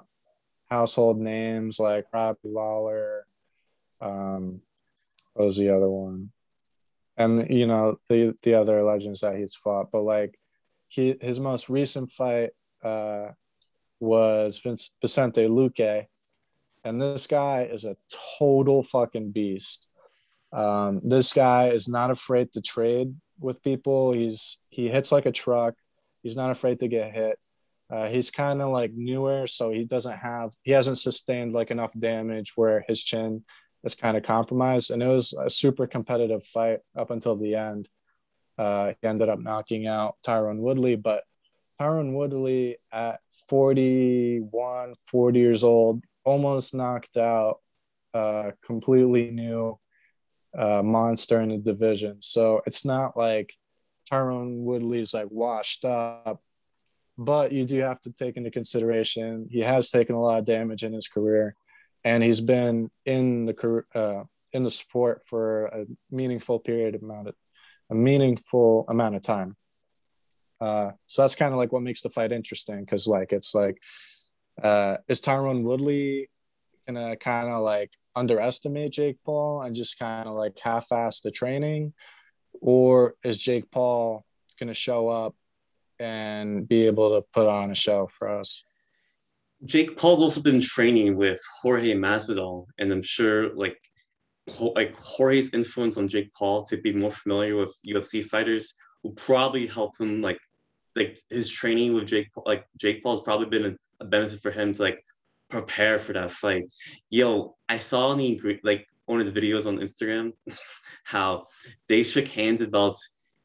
household 0.70 1.20
names 1.20 1.80
like 1.80 2.06
Robbie 2.14 2.40
Lawler. 2.44 3.26
Um, 4.02 4.62
what 5.34 5.46
was 5.46 5.58
the 5.58 5.70
other 5.70 5.90
one? 5.90 6.32
and 7.20 7.50
you 7.50 7.68
know 7.68 8.00
the 8.08 8.34
the 8.42 8.56
other 8.56 8.82
legends 8.82 9.20
that 9.20 9.36
he's 9.36 9.54
fought 9.54 9.92
but 9.92 10.02
like 10.02 10.40
he 10.88 11.16
his 11.22 11.40
most 11.40 11.70
recent 11.70 12.10
fight 12.10 12.52
uh 12.82 13.28
was 14.00 14.58
Vince, 14.60 14.94
Vicente 15.02 15.46
Luque 15.46 16.08
and 16.86 17.02
this 17.02 17.28
guy 17.28 17.70
is 17.72 17.84
a 17.84 17.98
total 18.40 18.82
fucking 18.82 19.32
beast 19.32 19.90
um 20.54 21.02
this 21.04 21.34
guy 21.34 21.70
is 21.70 21.88
not 21.88 22.10
afraid 22.10 22.52
to 22.54 22.62
trade 22.62 23.14
with 23.40 23.62
people 23.62 24.14
he's 24.14 24.58
he 24.70 24.90
hits 24.90 25.12
like 25.12 25.26
a 25.26 25.32
truck 25.32 25.76
he's 26.24 26.38
not 26.38 26.50
afraid 26.50 26.80
to 26.80 26.88
get 26.88 27.14
hit 27.14 27.38
uh, 27.92 28.08
he's 28.08 28.30
kind 28.30 28.62
of 28.62 28.70
like 28.70 28.92
newer 28.94 29.48
so 29.48 29.72
he 29.72 29.84
doesn't 29.84 30.18
have 30.18 30.54
he 30.64 30.72
hasn't 30.72 30.98
sustained 30.98 31.54
like 31.54 31.72
enough 31.72 31.92
damage 31.98 32.54
where 32.56 32.86
his 32.88 33.02
chin 33.02 33.44
is 33.84 33.96
kind 33.96 34.18
of 34.18 34.24
compromised. 34.24 34.92
And 34.92 35.02
it 35.02 35.08
was 35.08 35.34
a 35.34 35.50
super 35.50 35.88
competitive 35.88 36.44
fight 36.44 36.80
up 36.96 37.12
until 37.12 37.36
the 37.36 37.56
end. 37.56 37.90
Uh, 38.58 38.94
he 39.02 39.08
ended 39.08 39.30
up 39.30 39.40
knocking 39.40 39.88
out 39.88 40.18
Tyrone 40.24 40.62
Woodley, 40.62 40.96
but 40.96 41.24
Tyrone 41.80 42.14
Woodley 42.14 42.78
at 42.92 43.22
41, 43.48 44.96
40 45.08 45.40
years 45.40 45.64
old, 45.64 46.04
almost 46.26 46.76
knocked 46.76 47.16
out 47.16 47.60
a 48.14 48.54
completely 48.66 49.32
new 49.32 49.80
uh, 50.58 50.84
monster 50.84 51.40
in 51.40 51.50
the 51.50 51.58
division. 51.58 52.22
So 52.22 52.62
it's 52.66 52.84
not 52.84 53.16
like 53.16 53.54
Tyron 54.12 54.64
Woodley's 54.64 55.14
like 55.14 55.28
washed 55.30 55.86
up, 55.86 56.42
but 57.22 57.52
you 57.52 57.66
do 57.66 57.78
have 57.80 58.00
to 58.00 58.12
take 58.14 58.38
into 58.38 58.50
consideration 58.50 59.48
he 59.52 59.60
has 59.60 59.90
taken 59.90 60.16
a 60.16 60.22
lot 60.22 60.40
of 60.40 60.46
damage 60.46 60.84
in 60.84 60.94
his 60.94 61.08
career 61.08 61.56
and 62.04 62.24
he's 62.24 62.42
been 62.42 62.90
in 63.06 63.46
the 63.46 63.84
uh, 63.94 64.24
in 64.54 64.64
the 64.64 64.70
sport 64.70 65.22
for 65.26 65.66
a 65.66 65.86
meaningful 66.12 66.60
period 66.60 66.96
amount 67.02 67.28
of 67.28 67.36
a 67.92 67.96
meaningful 67.96 68.86
amount 68.88 69.16
of 69.16 69.22
time. 69.24 69.56
Uh, 70.62 70.92
so 71.08 71.22
that's 71.22 71.36
kind 71.36 71.54
of 71.54 71.58
like 71.58 71.72
what 71.72 71.82
makes 71.82 72.02
the 72.02 72.10
fight 72.10 72.32
interesting 72.32 72.82
because 72.82 73.08
like 73.08 73.32
it's 73.32 73.56
like 73.56 73.78
uh, 74.62 74.98
is 75.08 75.22
Tyrone 75.22 75.64
Woodley 75.64 76.30
gonna 76.88 77.16
kind 77.16 77.48
of 77.50 77.62
like 77.62 77.92
underestimate 78.16 78.92
Jake 78.92 79.18
Paul 79.24 79.62
and 79.62 79.76
just 79.76 79.98
kind 79.98 80.28
of 80.28 80.36
like 80.36 80.58
half-ass 80.62 81.22
the 81.22 81.32
training, 81.32 81.94
or 82.62 83.16
is 83.24 83.42
Jake 83.42 83.72
Paul 83.72 84.26
gonna 84.60 84.74
show 84.74 85.08
up 85.08 85.36
and 86.00 86.68
be 86.68 86.86
able 86.86 87.16
to 87.16 87.28
put 87.34 87.48
on 87.48 87.72
a 87.72 87.76
show 87.76 88.08
for 88.18 88.28
us? 88.28 88.64
Jake 89.66 89.98
Paul's 89.98 90.22
also 90.22 90.42
been 90.42 90.62
training 90.62 91.18
with 91.18 91.42
Jorge 91.62 91.94
Masvidal, 91.94 92.66
and 92.78 92.92
I'm 92.92 93.04
sure 93.04 93.54
like 93.56 93.78
like 94.76 94.96
Jorge's 94.96 95.54
influence 95.54 95.98
on 95.98 96.08
Jake 96.08 96.34
Paul 96.34 96.64
to 96.66 96.78
be 96.78 96.92
more 96.92 97.12
familiar 97.12 97.56
with 97.56 97.78
UFC 97.88 98.24
fighters 98.24 98.74
will 99.04 99.12
probably 99.12 99.68
help 99.68 100.00
him 100.00 100.22
like 100.22 100.40
like 100.96 101.18
his 101.30 101.50
training 101.50 101.94
with 101.94 102.08
Jake 102.08 102.32
Paul, 102.34 102.44
like 102.48 102.66
Jake 102.78 103.04
Paul's 103.04 103.22
probably 103.22 103.46
been 103.48 103.78
a, 104.00 104.06
benefit 104.06 104.40
for 104.42 104.50
him 104.52 104.74
to 104.74 104.82
like 104.82 105.04
prepare 105.50 106.00
for 106.00 106.14
that 106.14 106.32
fight. 106.32 106.64
Yo, 107.10 107.56
I 107.68 107.80
saw 107.80 108.14
the 108.16 108.40
like 108.64 108.88
one 109.06 109.20
of 109.20 109.32
the 109.32 109.42
videos 109.42 109.66
on 109.66 109.80
Instagram 109.80 110.32
how 111.04 111.46
they 111.88 112.04
shook 112.04 112.28
hands 112.28 112.62
about 112.62 112.96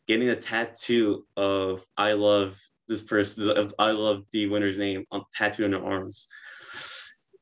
getting 0.07 0.29
a 0.29 0.37
tattoo 0.37 1.25
of 1.37 1.85
I 1.97 2.13
love 2.13 2.61
this 2.89 3.03
person. 3.03 3.69
I 3.79 3.91
love 3.93 4.25
the 4.31 4.49
winner's 4.49 4.79
name 4.79 5.05
on 5.11 5.25
tattooed 5.33 5.67
on 5.67 5.71
their 5.71 5.85
arms. 5.85 6.29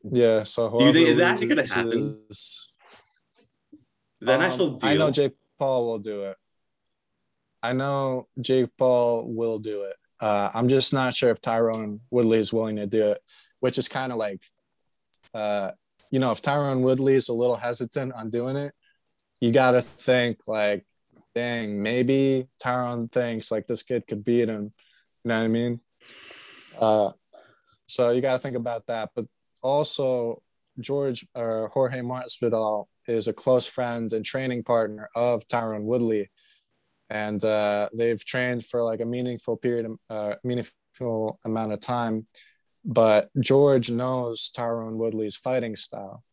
Yeah. 0.04 0.42
So 0.44 0.78
do 0.78 0.84
you 0.84 0.92
think 0.92 1.08
is 1.08 1.18
that 1.18 1.32
actually 1.32 1.48
going 1.48 1.66
to 1.66 1.74
happen? 1.74 2.24
Is, 2.30 2.72
is 4.20 4.28
that 4.28 4.40
um, 4.40 4.42
actual 4.42 4.70
deal? 4.76 4.90
I 4.90 4.96
know 4.96 5.10
Jake 5.10 5.34
Paul 5.58 5.86
will 5.86 5.98
do 5.98 6.22
it. 6.22 6.36
I 7.62 7.72
know 7.72 8.28
Jake 8.40 8.70
Paul 8.76 9.32
will 9.32 9.58
do 9.58 9.82
it. 9.82 9.96
Uh, 10.20 10.50
I'm 10.54 10.68
just 10.68 10.92
not 10.92 11.14
sure 11.14 11.30
if 11.30 11.40
Tyron 11.40 12.00
Woodley 12.10 12.38
is 12.38 12.52
willing 12.52 12.76
to 12.76 12.86
do 12.86 13.06
it, 13.06 13.20
which 13.60 13.78
is 13.78 13.88
kind 13.88 14.12
of 14.12 14.18
like, 14.18 14.44
uh, 15.34 15.72
you 16.10 16.18
know, 16.18 16.30
if 16.30 16.42
Tyron 16.42 16.80
Woodley 16.80 17.14
is 17.14 17.28
a 17.28 17.32
little 17.32 17.56
hesitant 17.56 18.12
on 18.12 18.30
doing 18.30 18.56
it, 18.56 18.72
you 19.40 19.50
got 19.50 19.72
to 19.72 19.80
think 19.80 20.46
like, 20.46 20.84
dang, 21.34 21.82
maybe 21.82 22.48
Tyron 22.62 23.10
thinks 23.10 23.50
like 23.50 23.66
this 23.66 23.82
kid 23.82 24.06
could 24.06 24.24
beat 24.24 24.48
him 24.48 24.72
you 25.24 25.28
know 25.28 25.38
what 25.38 25.44
I 25.44 25.48
mean? 25.48 25.80
Uh, 26.78 27.12
so 27.86 28.10
you 28.10 28.20
got 28.20 28.32
to 28.32 28.38
think 28.38 28.56
about 28.56 28.86
that. 28.86 29.10
But 29.14 29.26
also, 29.62 30.42
George 30.80 31.26
or 31.34 31.70
Jorge 31.72 32.00
Masvidal 32.00 32.86
is 33.06 33.28
a 33.28 33.32
close 33.32 33.66
friend 33.66 34.12
and 34.12 34.24
training 34.24 34.64
partner 34.64 35.08
of 35.14 35.46
Tyron 35.46 35.82
Woodley, 35.82 36.30
and 37.10 37.44
uh, 37.44 37.88
they've 37.94 38.24
trained 38.24 38.64
for 38.64 38.82
like 38.82 39.00
a 39.00 39.04
meaningful 39.06 39.56
period, 39.56 39.94
uh, 40.10 40.34
meaningful 40.42 41.38
amount 41.44 41.72
of 41.72 41.80
time. 41.80 42.26
But 42.84 43.30
George 43.38 43.90
knows 43.90 44.50
Tyron 44.50 44.94
Woodley's 44.94 45.36
fighting 45.36 45.76
style. 45.76 46.24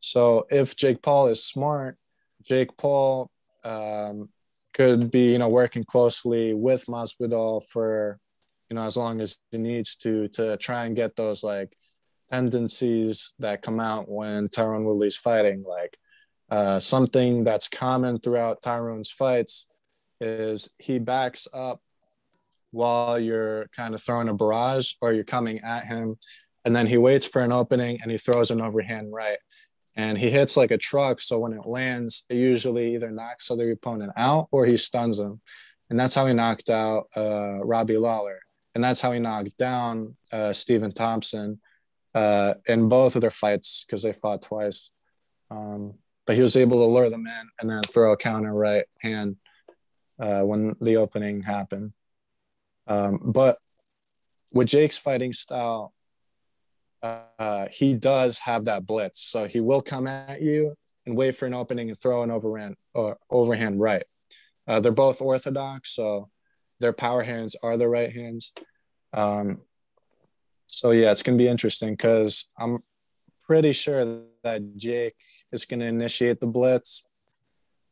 So 0.00 0.46
if 0.50 0.74
Jake 0.74 1.00
Paul 1.00 1.28
is 1.28 1.44
smart, 1.44 1.96
Jake 2.42 2.76
Paul 2.76 3.30
um, 3.62 4.30
could 4.72 5.10
be, 5.10 5.32
you 5.32 5.38
know, 5.38 5.48
working 5.48 5.84
closely 5.84 6.54
with 6.54 6.86
Masvidal 6.86 7.66
for 7.68 8.18
you 8.72 8.76
know, 8.76 8.86
as 8.86 8.96
long 8.96 9.20
as 9.20 9.36
he 9.50 9.58
needs 9.58 9.96
to, 9.96 10.28
to 10.28 10.56
try 10.56 10.86
and 10.86 10.96
get 10.96 11.14
those 11.14 11.44
like 11.44 11.76
tendencies 12.30 13.34
that 13.38 13.60
come 13.60 13.78
out 13.78 14.08
when 14.08 14.48
Tyron 14.48 14.84
Woodley's 14.84 15.18
fighting. 15.18 15.62
Like 15.62 15.98
uh, 16.50 16.80
something 16.80 17.44
that's 17.44 17.68
common 17.68 18.18
throughout 18.18 18.62
Tyrone's 18.62 19.10
fights 19.10 19.68
is 20.22 20.70
he 20.78 20.98
backs 20.98 21.46
up 21.52 21.82
while 22.70 23.20
you're 23.20 23.66
kind 23.76 23.94
of 23.94 24.00
throwing 24.00 24.30
a 24.30 24.34
barrage 24.34 24.94
or 25.02 25.12
you're 25.12 25.22
coming 25.22 25.60
at 25.60 25.84
him. 25.84 26.16
And 26.64 26.74
then 26.74 26.86
he 26.86 26.96
waits 26.96 27.26
for 27.26 27.42
an 27.42 27.52
opening 27.52 27.98
and 28.00 28.10
he 28.10 28.16
throws 28.16 28.50
an 28.50 28.62
overhand 28.62 29.12
right. 29.12 29.36
And 29.96 30.16
he 30.16 30.30
hits 30.30 30.56
like 30.56 30.70
a 30.70 30.78
truck. 30.78 31.20
So 31.20 31.38
when 31.38 31.52
it 31.52 31.66
lands, 31.66 32.24
it 32.30 32.36
usually 32.36 32.94
either 32.94 33.10
knocks 33.10 33.48
the 33.48 33.54
other 33.54 33.70
opponent 33.70 34.12
out 34.16 34.48
or 34.50 34.64
he 34.64 34.76
stuns 34.76 35.18
him. 35.18 35.40
And 35.90 36.00
that's 36.00 36.14
how 36.14 36.26
he 36.26 36.32
knocked 36.32 36.70
out 36.70 37.08
uh, 37.14 37.58
Robbie 37.62 37.98
Lawler 37.98 38.40
and 38.74 38.82
that's 38.82 39.00
how 39.00 39.12
he 39.12 39.20
knocked 39.20 39.56
down 39.56 40.16
uh, 40.32 40.52
Stephen 40.52 40.92
Thompson 40.92 41.60
uh, 42.14 42.54
in 42.66 42.88
both 42.88 43.14
of 43.14 43.20
their 43.20 43.30
fights 43.30 43.84
because 43.84 44.02
they 44.02 44.12
fought 44.12 44.42
twice. 44.42 44.90
Um, 45.50 45.94
but 46.26 46.36
he 46.36 46.42
was 46.42 46.56
able 46.56 46.78
to 46.78 46.92
lure 46.92 47.10
them 47.10 47.26
in 47.26 47.48
and 47.60 47.70
then 47.70 47.82
throw 47.82 48.12
a 48.12 48.16
counter 48.16 48.52
right 48.52 48.84
hand 49.00 49.36
uh, 50.18 50.42
when 50.42 50.76
the 50.80 50.96
opening 50.96 51.42
happened. 51.42 51.92
Um, 52.86 53.20
but 53.22 53.58
with 54.52 54.68
Jake's 54.68 54.98
fighting 54.98 55.32
style, 55.32 55.92
uh, 57.02 57.66
he 57.70 57.94
does 57.94 58.38
have 58.38 58.64
that 58.66 58.86
blitz. 58.86 59.20
So 59.20 59.46
he 59.46 59.60
will 59.60 59.80
come 59.80 60.06
at 60.06 60.40
you 60.40 60.74
and 61.06 61.16
wait 61.16 61.34
for 61.34 61.46
an 61.46 61.54
opening 61.54 61.90
and 61.90 61.98
throw 61.98 62.22
an 62.22 62.30
overhand 62.30 62.76
or 62.94 63.18
overhand 63.30 63.80
right. 63.80 64.04
Uh, 64.66 64.80
they're 64.80 64.92
both 64.92 65.20
orthodox, 65.20 65.94
so 65.94 66.30
their 66.80 66.92
power 66.92 67.22
hands 67.22 67.56
are 67.62 67.76
the 67.76 67.88
right 67.88 68.12
hands. 68.12 68.52
Um, 69.12 69.60
so 70.68 70.92
yeah, 70.92 71.10
it's 71.10 71.22
gonna 71.22 71.38
be 71.38 71.48
interesting 71.48 71.92
because 71.92 72.48
I'm 72.58 72.78
pretty 73.44 73.72
sure 73.72 74.22
that 74.44 74.76
Jake 74.76 75.14
is 75.50 75.64
gonna 75.64 75.86
initiate 75.86 76.40
the 76.40 76.46
blitz, 76.46 77.04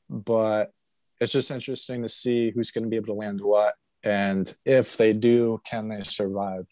but 0.09 0.73
it's 1.21 1.33
just 1.33 1.51
interesting 1.51 2.03
to 2.03 2.09
see 2.09 2.51
who's 2.51 2.71
gonna 2.71 2.87
be 2.87 2.97
able 2.97 3.07
to 3.07 3.15
land 3.15 3.41
what, 3.41 3.75
and 4.05 4.55
if 4.65 4.97
they 4.97 5.13
do, 5.13 5.61
can 5.65 5.89
they 5.89 6.03
survive? 6.03 6.67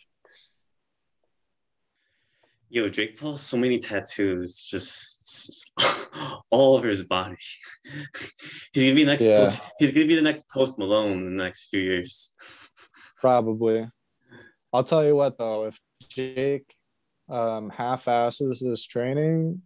Yo, 2.71 2.89
Jake 2.91 3.19
Paul, 3.19 3.39
so 3.39 3.57
many 3.57 3.79
tattoos, 3.79 4.63
just 4.63 5.71
all 6.51 6.77
over 6.77 6.89
his 6.89 7.03
body. 7.03 7.37
he's 8.73 8.85
gonna 8.85 8.95
be 8.95 9.05
next. 9.05 9.25
Yeah. 9.25 9.39
Post, 9.39 9.63
he's 9.79 9.93
gonna 9.93 10.07
be 10.07 10.17
the 10.17 10.23
next 10.23 10.51
Post 10.51 10.79
Malone 10.79 11.27
in 11.27 11.37
the 11.37 11.43
next 11.43 11.71
few 11.71 11.81
years. 11.81 12.35
Probably. 13.21 13.89
I'll 14.71 14.85
tell 14.85 15.05
you 15.05 15.17
what 15.17 15.39
though, 15.39 15.65
if 15.65 15.81
Jake 16.09 16.75
um, 17.31 17.71
half-asses 17.71 18.61
this 18.61 18.85
training, 18.85 19.63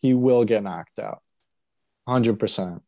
he 0.00 0.14
will 0.14 0.44
get 0.44 0.62
knocked 0.62 1.00
out, 1.00 1.22
hundred 2.06 2.38
percent. 2.38 2.80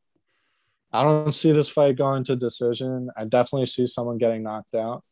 I 0.92 1.02
don't 1.02 1.34
see 1.34 1.50
this 1.50 1.68
fight 1.68 1.96
going 1.96 2.22
to 2.24 2.36
decision. 2.36 3.10
I 3.16 3.24
definitely 3.24 3.66
see 3.66 3.86
someone 3.88 4.18
getting 4.18 4.44
knocked 4.44 4.76
out. 4.76 5.02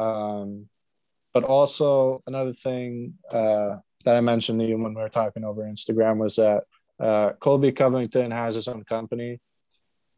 Um, 0.00 0.68
but 1.32 1.44
also 1.44 2.22
another 2.26 2.52
thing 2.52 3.14
uh, 3.30 3.76
that 4.04 4.16
I 4.16 4.20
mentioned 4.20 4.60
to 4.60 4.66
you 4.66 4.78
when 4.78 4.94
we 4.94 5.00
were 5.00 5.08
talking 5.08 5.44
over 5.44 5.62
Instagram 5.62 6.18
was 6.18 6.36
that 6.36 6.64
uh, 7.00 7.32
Colby 7.40 7.72
Covington 7.72 8.30
has 8.30 8.54
his 8.54 8.68
own 8.68 8.84
company 8.84 9.40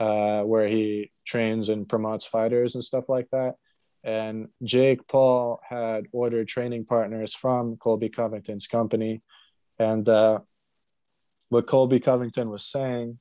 uh, 0.00 0.42
where 0.42 0.68
he 0.68 1.10
trains 1.24 1.68
and 1.68 1.88
promotes 1.88 2.26
fighters 2.26 2.74
and 2.74 2.84
stuff 2.84 3.08
like 3.08 3.28
that. 3.30 3.54
And 4.02 4.48
Jake 4.62 5.06
Paul 5.08 5.60
had 5.66 6.06
ordered 6.12 6.48
training 6.48 6.84
partners 6.84 7.34
from 7.34 7.76
Colby 7.76 8.10
Covington's 8.10 8.66
company. 8.66 9.22
And 9.78 10.06
uh, 10.08 10.40
what 11.48 11.66
Colby 11.66 12.00
Covington 12.00 12.50
was 12.50 12.66
saying 12.66 13.18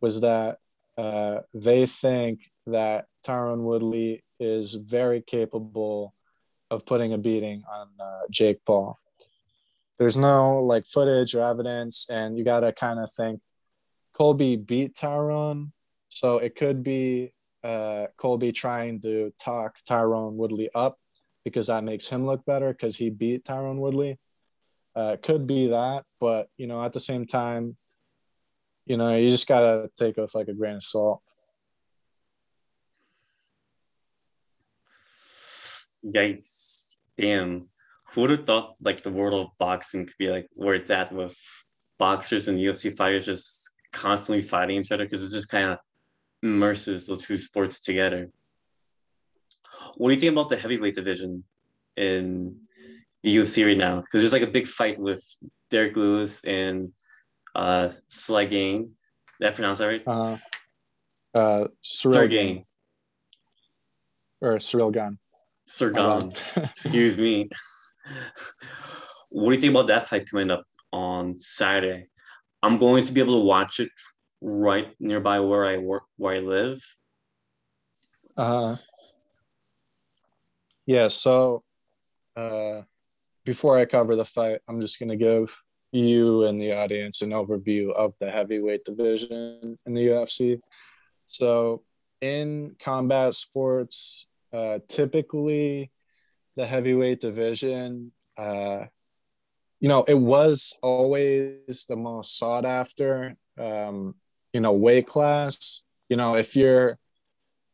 was 0.00 0.22
that 0.22 0.58
uh, 0.96 1.40
they 1.52 1.86
think 1.86 2.50
that 2.66 3.06
Tyron 3.26 3.60
Woodley 3.60 4.24
is 4.40 4.74
very 4.74 5.20
capable 5.20 6.14
of 6.70 6.86
putting 6.86 7.12
a 7.12 7.18
beating 7.18 7.62
on 7.70 7.88
uh, 8.00 8.22
Jake 8.30 8.64
Paul. 8.64 8.98
There's 9.98 10.16
no 10.16 10.58
like 10.58 10.86
footage 10.86 11.34
or 11.34 11.42
evidence, 11.42 12.06
and 12.10 12.36
you 12.36 12.44
got 12.44 12.60
to 12.60 12.72
kind 12.72 12.98
of 12.98 13.10
think 13.12 13.40
Colby 14.12 14.56
beat 14.56 14.94
Tyrone. 14.94 15.72
so 16.08 16.38
it 16.38 16.56
could 16.56 16.82
be 16.82 17.32
uh, 17.62 18.06
Colby 18.16 18.52
trying 18.52 19.00
to 19.00 19.32
talk 19.40 19.78
Tyrone 19.86 20.36
Woodley 20.36 20.70
up 20.74 20.98
because 21.44 21.68
that 21.68 21.84
makes 21.84 22.08
him 22.08 22.26
look 22.26 22.44
better 22.44 22.72
because 22.72 22.96
he 22.96 23.10
beat 23.10 23.44
Tyrone 23.44 23.80
Woodley. 23.80 24.18
Uh, 24.94 25.16
could 25.22 25.46
be 25.46 25.68
that, 25.68 26.04
but 26.20 26.48
you 26.56 26.66
know, 26.66 26.82
at 26.82 26.92
the 26.92 27.00
same 27.00 27.26
time, 27.26 27.76
you 28.86 28.96
know, 28.96 29.16
you 29.16 29.28
just 29.28 29.48
gotta 29.48 29.90
take 29.96 30.16
it 30.16 30.20
with 30.20 30.34
like 30.34 30.48
a 30.48 30.54
grain 30.54 30.76
of 30.76 30.84
salt. 30.84 31.20
Yikes. 36.04 36.94
Damn. 37.16 37.68
Who 38.10 38.22
would 38.22 38.30
have 38.30 38.46
thought 38.46 38.76
like 38.80 39.02
the 39.02 39.10
world 39.10 39.34
of 39.34 39.58
boxing 39.58 40.06
could 40.06 40.18
be 40.18 40.30
like 40.30 40.48
where 40.52 40.74
it's 40.74 40.90
at 40.90 41.12
with 41.12 41.36
boxers 41.98 42.48
and 42.48 42.58
UFC 42.58 42.94
fighters 42.94 43.26
just 43.26 43.70
constantly 43.92 44.42
fighting 44.42 44.80
each 44.80 44.92
other 44.92 45.04
because 45.04 45.22
it 45.24 45.34
just 45.34 45.48
kind 45.48 45.70
of 45.70 45.78
immerses 46.42 47.06
those 47.06 47.24
two 47.24 47.36
sports 47.36 47.80
together. 47.80 48.30
What 49.96 50.08
do 50.08 50.14
you 50.14 50.20
think 50.20 50.32
about 50.32 50.48
the 50.48 50.56
heavyweight 50.56 50.94
division 50.94 51.44
in 51.96 52.56
the 53.22 53.36
UFC 53.36 53.66
right 53.66 53.76
now? 53.76 54.00
Because 54.00 54.20
there's 54.20 54.32
like 54.32 54.42
a 54.42 54.46
big 54.46 54.66
fight 54.66 54.98
with 54.98 55.24
Derrick 55.70 55.96
Lewis 55.96 56.44
and 56.44 56.92
uh 57.54 57.88
Sly 58.06 58.44
Did 58.46 58.88
I 59.42 59.50
pronounce 59.50 59.78
that 59.78 59.86
right? 59.86 60.02
Uh, 60.06 60.36
uh 61.34 61.68
Ciryl 61.82 62.28
Gane. 62.28 62.64
Or 64.40 64.56
Ciryl 64.56 64.92
Gane. 64.92 65.18
Sir 65.66 65.90
Gone. 65.90 66.32
Excuse 66.56 67.18
me. 67.18 67.48
what 69.30 69.50
do 69.50 69.54
you 69.54 69.60
think 69.60 69.70
about 69.72 69.88
that 69.88 70.08
fight 70.08 70.28
coming 70.30 70.50
up 70.50 70.64
on 70.92 71.34
Saturday? 71.34 72.08
I'm 72.62 72.78
going 72.78 73.04
to 73.04 73.12
be 73.12 73.20
able 73.20 73.40
to 73.40 73.46
watch 73.46 73.80
it 73.80 73.90
right 74.40 74.94
nearby 75.00 75.40
where 75.40 75.64
I 75.64 75.78
work, 75.78 76.04
where 76.16 76.34
I 76.34 76.40
live. 76.40 76.80
Uh, 78.36 78.76
yeah. 80.86 81.08
So, 81.08 81.62
uh, 82.36 82.82
before 83.44 83.78
I 83.78 83.84
cover 83.84 84.16
the 84.16 84.24
fight, 84.24 84.60
I'm 84.68 84.80
just 84.80 84.98
going 84.98 85.10
to 85.10 85.16
give 85.16 85.54
you 85.92 86.44
and 86.44 86.60
the 86.60 86.72
audience 86.72 87.22
an 87.22 87.30
overview 87.30 87.92
of 87.92 88.14
the 88.18 88.30
heavyweight 88.30 88.84
division 88.84 89.78
in 89.86 89.94
the 89.94 90.08
UFC. 90.08 90.60
So, 91.26 91.82
in 92.20 92.76
combat 92.78 93.34
sports, 93.34 94.26
uh, 94.54 94.78
typically, 94.88 95.90
the 96.54 96.64
heavyweight 96.64 97.20
division, 97.20 98.12
uh, 98.36 98.84
you 99.80 99.88
know, 99.88 100.04
it 100.04 100.14
was 100.14 100.76
always 100.80 101.84
the 101.88 101.96
most 101.96 102.38
sought 102.38 102.64
after, 102.64 103.34
um, 103.58 104.14
you 104.52 104.60
know, 104.60 104.72
weight 104.72 105.08
class. 105.08 105.82
You 106.08 106.16
know, 106.16 106.36
if 106.36 106.54
you're 106.54 106.98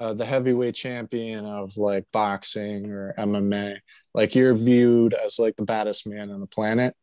uh, 0.01 0.15
the 0.15 0.25
heavyweight 0.25 0.75
champion 0.75 1.45
of 1.45 1.77
like 1.77 2.07
boxing 2.13 2.91
or 2.91 3.15
MMA, 3.19 3.77
like 4.15 4.35
you're 4.35 4.55
viewed 4.55 5.13
as 5.13 5.39
like 5.39 5.57
the 5.57 5.65
baddest 5.65 6.07
man 6.07 6.31
on 6.31 6.41
the 6.41 6.47
planet. 6.47 6.97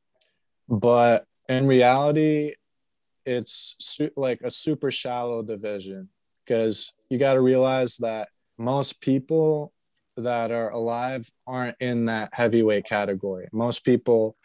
But 0.67 1.25
in 1.47 1.67
reality, 1.67 2.55
it's 3.25 3.75
su- 3.79 4.11
like 4.17 4.41
a 4.41 4.49
super 4.49 4.89
shallow 4.89 5.43
division 5.43 6.09
because 6.43 6.93
you 7.09 7.19
got 7.19 7.33
to 7.33 7.41
realize 7.41 7.97
that 7.97 8.29
most 8.57 9.01
people 9.01 9.73
that 10.17 10.51
are 10.51 10.69
alive 10.69 11.29
aren't 11.45 11.77
in 11.79 12.05
that 12.05 12.29
heavyweight 12.33 12.85
category. 12.85 13.47
Most 13.51 13.85
people 13.85 14.35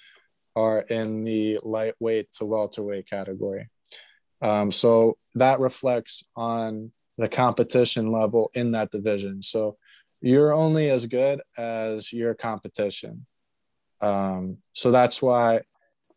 are 0.55 0.81
in 0.81 1.25
the 1.25 1.59
lightweight 1.63 2.33
to 2.35 2.45
welterweight 2.45 3.09
category. 3.09 3.69
Um, 4.43 4.71
so 4.71 5.17
that 5.35 5.61
reflects 5.61 6.25
on 6.37 6.93
the 7.17 7.29
competition 7.29 8.13
level 8.13 8.51
in 8.55 8.73
that 8.73 8.91
division. 8.91 9.41
So 9.41 9.77
you're 10.21 10.53
only 10.53 10.91
as 10.91 11.07
good 11.07 11.41
as 11.57 12.13
your 12.13 12.35
competition. 12.35 13.27
Um, 14.01 14.59
so 14.73 14.91
that's 14.91 15.23
why 15.23 15.63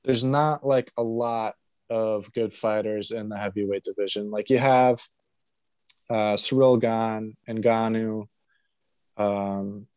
there's 0.03 0.23
not 0.23 0.65
like 0.65 0.91
a 0.97 1.03
lot 1.03 1.55
of 1.89 2.31
good 2.33 2.53
fighters 2.53 3.11
in 3.11 3.29
the 3.29 3.37
heavyweight 3.37 3.83
division. 3.83 4.31
Like 4.31 4.49
you 4.49 4.57
have 4.57 5.01
uh, 6.09 6.35
Ciryl 6.35 6.79
Gane 6.79 7.35
and 7.47 7.63
Ngannou, 7.63 8.27
um, 9.17 9.87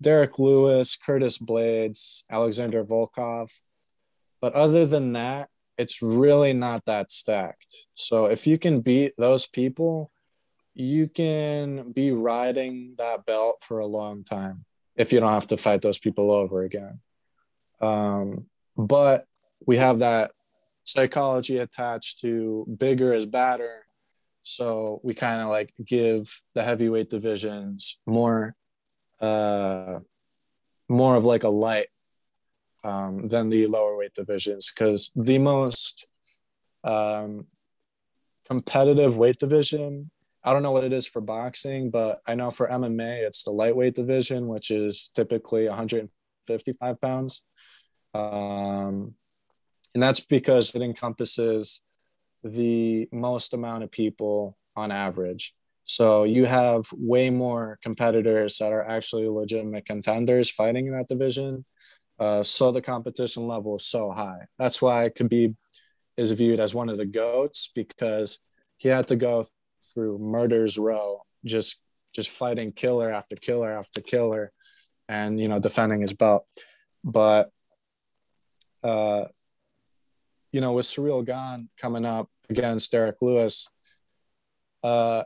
Derrick 0.00 0.38
Lewis, 0.38 0.96
Curtis 0.96 1.38
Blaydes, 1.38 2.22
Alexander 2.30 2.84
Volkov. 2.84 3.50
But 4.40 4.54
other 4.54 4.86
than 4.86 5.12
that, 5.14 5.48
it's 5.76 6.02
really 6.02 6.52
not 6.52 6.84
that 6.86 7.10
stacked. 7.10 7.86
So 7.94 8.26
if 8.26 8.46
you 8.46 8.58
can 8.58 8.80
beat 8.80 9.14
those 9.16 9.46
people, 9.46 10.10
you 10.74 11.08
can 11.08 11.92
be 11.92 12.12
riding 12.12 12.94
that 12.98 13.26
belt 13.26 13.62
for 13.62 13.80
a 13.80 13.86
long 13.86 14.22
time 14.22 14.64
if 14.96 15.12
you 15.12 15.20
don't 15.20 15.32
have 15.32 15.48
to 15.48 15.56
fight 15.56 15.82
those 15.82 15.98
people 15.98 16.32
over 16.32 16.62
again. 16.62 17.00
Um, 17.80 18.46
but 18.76 19.26
we 19.66 19.76
have 19.76 20.00
that 20.00 20.32
psychology 20.84 21.58
attached 21.58 22.20
to 22.20 22.66
bigger 22.78 23.12
is 23.12 23.26
better 23.26 23.87
so 24.48 25.00
we 25.02 25.14
kind 25.14 25.40
of 25.40 25.48
like 25.48 25.72
give 25.84 26.40
the 26.54 26.62
heavyweight 26.62 27.10
divisions 27.10 27.98
more, 28.06 28.54
uh, 29.20 30.00
more 30.88 31.16
of 31.16 31.24
like 31.24 31.44
a 31.44 31.48
light 31.48 31.88
um, 32.84 33.26
than 33.28 33.50
the 33.50 33.66
lower 33.66 33.96
weight 33.96 34.14
divisions 34.14 34.70
because 34.72 35.10
the 35.14 35.38
most 35.38 36.06
um, 36.84 37.46
competitive 38.46 39.16
weight 39.16 39.38
division 39.38 40.10
I 40.44 40.52
don't 40.52 40.62
know 40.62 40.70
what 40.70 40.84
it 40.84 40.92
is 40.92 41.06
for 41.06 41.20
boxing, 41.20 41.90
but 41.90 42.20
I 42.26 42.34
know 42.34 42.50
for 42.50 42.68
MMA, 42.68 43.26
it's 43.26 43.42
the 43.42 43.50
lightweight 43.50 43.94
division, 43.94 44.46
which 44.46 44.70
is 44.70 45.10
typically 45.14 45.66
155 45.68 47.00
pounds. 47.00 47.42
Um, 48.14 49.14
and 49.94 50.02
that's 50.02 50.20
because 50.20 50.74
it 50.74 50.82
encompasses 50.82 51.82
the 52.48 53.08
most 53.12 53.54
amount 53.54 53.84
of 53.84 53.90
people 53.90 54.56
on 54.76 54.90
average. 54.90 55.54
So 55.84 56.24
you 56.24 56.44
have 56.44 56.86
way 56.92 57.30
more 57.30 57.78
competitors 57.82 58.58
that 58.58 58.72
are 58.72 58.86
actually 58.86 59.26
legitimate 59.28 59.86
contenders 59.86 60.50
fighting 60.50 60.86
in 60.86 60.92
that 60.92 61.08
division. 61.08 61.64
Uh, 62.18 62.42
so 62.42 62.70
the 62.72 62.82
competition 62.82 63.46
level 63.46 63.76
is 63.76 63.86
so 63.86 64.10
high. 64.10 64.46
That's 64.58 64.82
why 64.82 65.08
Khabib 65.08 65.56
is 66.16 66.32
viewed 66.32 66.60
as 66.60 66.74
one 66.74 66.88
of 66.88 66.98
the 66.98 67.06
goats 67.06 67.70
because 67.74 68.40
he 68.76 68.88
had 68.88 69.06
to 69.08 69.16
go 69.16 69.44
through 69.94 70.18
murders 70.18 70.76
row, 70.76 71.22
just 71.44 71.80
just 72.14 72.30
fighting 72.30 72.72
killer 72.72 73.10
after 73.10 73.36
killer 73.36 73.70
after 73.70 74.00
killer, 74.00 74.52
and 75.08 75.38
you 75.40 75.48
know 75.48 75.60
defending 75.60 76.00
his 76.00 76.12
belt. 76.12 76.44
But 77.04 77.50
uh, 78.82 79.26
you 80.52 80.60
know, 80.60 80.72
with 80.72 80.86
Ciryl 80.86 81.24
Gane 81.24 81.68
coming 81.78 82.04
up 82.04 82.28
against 82.50 82.90
Derrick 82.92 83.16
Lewis, 83.20 83.68
uh, 84.82 85.24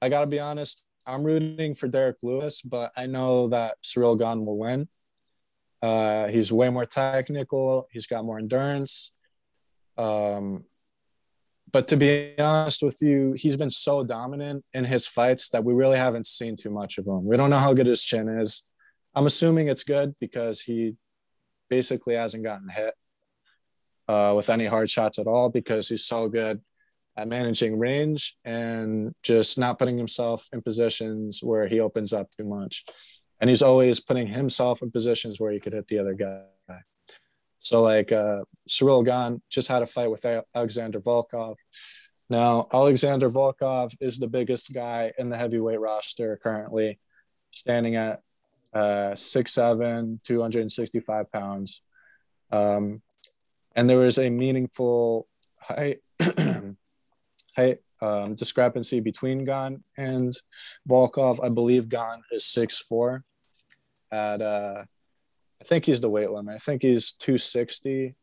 I 0.00 0.08
got 0.08 0.20
to 0.20 0.26
be 0.26 0.40
honest, 0.40 0.84
I'm 1.06 1.24
rooting 1.24 1.74
for 1.74 1.88
Derrick 1.88 2.18
Lewis, 2.22 2.60
but 2.60 2.92
I 2.96 3.06
know 3.06 3.48
that 3.48 3.76
Ciryl 3.82 4.18
Gane 4.18 4.44
will 4.44 4.58
win. 4.58 4.88
Uh, 5.80 6.28
he's 6.28 6.52
way 6.52 6.70
more 6.70 6.86
technical. 6.86 7.88
He's 7.90 8.06
got 8.06 8.24
more 8.24 8.38
endurance. 8.38 9.12
Um, 9.98 10.64
but 11.72 11.88
to 11.88 11.96
be 11.96 12.34
honest 12.38 12.82
with 12.82 12.98
you, 13.00 13.32
he's 13.32 13.56
been 13.56 13.70
so 13.70 14.04
dominant 14.04 14.64
in 14.74 14.84
his 14.84 15.06
fights 15.06 15.48
that 15.50 15.64
we 15.64 15.72
really 15.72 15.96
haven't 15.96 16.26
seen 16.26 16.54
too 16.54 16.70
much 16.70 16.98
of 16.98 17.06
him. 17.06 17.24
We 17.24 17.36
don't 17.36 17.50
know 17.50 17.58
how 17.58 17.72
good 17.72 17.86
his 17.86 18.04
chin 18.04 18.28
is. 18.28 18.64
I'm 19.14 19.26
assuming 19.26 19.68
it's 19.68 19.84
good 19.84 20.14
because 20.20 20.60
he 20.60 20.96
basically 21.68 22.14
hasn't 22.14 22.44
gotten 22.44 22.68
hit 22.68 22.94
uh, 24.12 24.34
with 24.34 24.50
any 24.50 24.66
hard 24.66 24.90
shots 24.90 25.18
at 25.18 25.26
all 25.26 25.48
because 25.48 25.88
he's 25.88 26.04
so 26.04 26.28
good 26.28 26.60
at 27.16 27.28
managing 27.28 27.78
range 27.78 28.36
and 28.44 29.14
just 29.22 29.58
not 29.58 29.78
putting 29.78 29.96
himself 29.96 30.48
in 30.52 30.60
positions 30.60 31.42
where 31.42 31.66
he 31.66 31.80
opens 31.80 32.12
up 32.12 32.28
too 32.36 32.44
much. 32.44 32.84
And 33.40 33.48
he's 33.48 33.62
always 33.62 34.00
putting 34.00 34.26
himself 34.26 34.82
in 34.82 34.90
positions 34.90 35.40
where 35.40 35.52
he 35.52 35.60
could 35.60 35.72
hit 35.72 35.88
the 35.88 35.98
other 35.98 36.14
guy. 36.14 36.42
So 37.60 37.80
like 37.80 38.12
uh, 38.12 38.42
Ciryl 38.68 39.04
Gane 39.04 39.40
just 39.48 39.68
had 39.68 39.82
a 39.82 39.86
fight 39.86 40.10
with 40.10 40.26
Alexander 40.54 41.00
Volkov. 41.00 41.56
Now 42.28 42.66
Alexander 42.72 43.30
Volkov 43.30 43.94
is 44.00 44.18
the 44.18 44.28
biggest 44.28 44.72
guy 44.74 45.12
in 45.16 45.30
the 45.30 45.38
heavyweight 45.38 45.80
roster 45.80 46.38
currently, 46.42 46.98
standing 47.50 47.96
at 47.96 48.20
uh, 48.74 49.14
6'7", 49.14 50.22
265 50.22 51.32
pounds. 51.32 51.82
Um, 52.50 53.00
and 53.74 53.88
there 53.88 53.98
was 53.98 54.18
a 54.18 54.30
meaningful 54.30 55.26
height 55.58 56.00
height 57.56 57.78
um, 58.00 58.34
discrepancy 58.34 59.00
between 59.00 59.44
Gane 59.44 59.84
and 59.96 60.32
Volkov. 60.88 61.42
I 61.42 61.48
believe 61.48 61.88
Gane 61.88 62.22
is 62.30 62.44
six 62.44 62.78
four. 62.78 63.24
At 64.10 64.42
uh, 64.42 64.84
I 65.60 65.64
think 65.64 65.86
he's 65.86 66.00
the 66.00 66.10
weight 66.10 66.30
limit. 66.30 66.54
I 66.54 66.58
think 66.58 66.82
he's 66.82 67.12
two 67.12 67.38
sixty. 67.38 68.14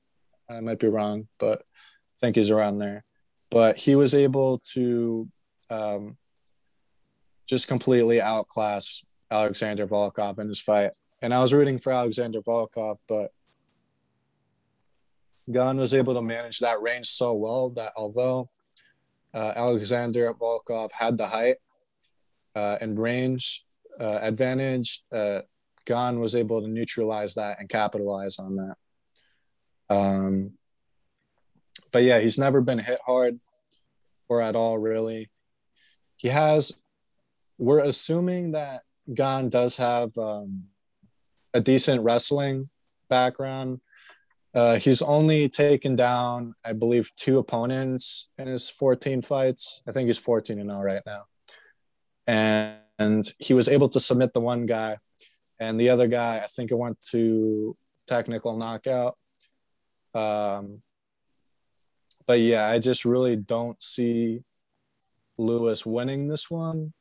I 0.50 0.60
might 0.62 0.80
be 0.80 0.88
wrong, 0.88 1.28
but 1.38 1.60
I 1.60 2.20
think 2.20 2.36
he's 2.36 2.52
around 2.52 2.80
there. 2.80 3.04
But 3.52 3.80
he 3.80 3.96
was 3.96 4.14
able 4.14 4.60
to 4.74 5.28
um, 5.70 6.18
just 7.48 7.68
completely 7.68 8.22
outclass 8.22 9.04
Alexander 9.32 9.88
Volkov 9.88 10.40
in 10.40 10.48
his 10.48 10.60
fight. 10.60 10.92
And 11.22 11.34
I 11.34 11.42
was 11.42 11.54
rooting 11.54 11.80
for 11.80 11.92
Alexander 11.92 12.42
Volkov, 12.42 12.98
but 13.08 13.32
Gane 15.52 15.78
was 15.78 15.94
able 15.94 16.14
to 16.14 16.22
manage 16.22 16.60
that 16.60 16.82
range 16.82 17.08
so 17.08 17.34
well 17.34 17.70
that 17.72 17.94
although 17.96 18.50
uh, 19.34 19.54
Alexander 19.56 20.34
Volkov 20.34 20.92
had 20.92 21.18
the 21.18 21.28
height 21.28 21.58
uh, 22.56 22.78
and 22.82 23.00
range 23.00 23.66
uh, 24.00 24.20
advantage, 24.22 25.04
uh, 25.12 25.42
Gane 25.86 26.20
was 26.20 26.36
able 26.36 26.62
to 26.62 26.68
neutralize 26.68 27.36
that 27.36 27.60
and 27.60 27.68
capitalize 27.68 28.38
on 28.38 28.56
that. 28.58 28.76
Um, 29.90 30.52
but 31.92 32.04
yeah, 32.04 32.20
he's 32.20 32.38
never 32.38 32.62
been 32.62 32.80
hit 32.80 33.00
hard 33.06 33.40
or 34.28 34.42
at 34.42 34.56
all, 34.56 34.78
really. 34.78 35.30
He 36.18 36.28
has, 36.28 36.74
we're 37.58 37.84
assuming 37.84 38.52
that 38.52 38.84
Gane 39.12 39.50
does 39.50 39.78
have 39.78 40.16
um, 40.18 40.66
a 41.54 41.62
decent 41.62 42.04
wrestling 42.04 42.70
background 43.10 43.82
uh, 44.54 44.80
he's 44.80 45.02
only 45.02 45.48
taken 45.48 45.96
down, 45.96 46.56
I 46.66 46.74
believe, 46.74 47.12
two 47.16 47.38
opponents 47.38 48.28
in 48.38 48.48
his 48.48 48.70
14 48.70 49.22
fights. 49.22 49.84
I 49.88 49.92
think 49.92 50.08
he's 50.08 50.18
14 50.18 50.60
and 50.60 50.70
0 50.70 50.82
right 50.82 51.02
now. 51.06 51.26
And, 52.26 52.78
and 52.98 53.24
he 53.38 53.54
was 53.54 53.68
able 53.68 53.90
to 53.90 54.00
submit 54.00 54.34
the 54.34 54.42
one 54.42 54.66
guy, 54.66 54.98
and 55.60 55.80
the 55.80 55.90
other 55.90 56.08
guy, 56.08 56.40
I 56.44 56.48
think 56.48 56.72
it 56.72 56.78
went 56.78 57.00
to 57.12 57.78
technical 58.08 58.58
knockout. 58.58 59.18
Um, 60.14 60.82
but 62.26 62.40
yeah, 62.40 62.68
I 62.68 62.80
just 62.80 63.06
really 63.06 63.36
don't 63.36 63.82
see 63.82 64.44
Lewis 65.38 65.86
winning 65.86 66.28
this 66.28 66.50
one. 66.50 66.94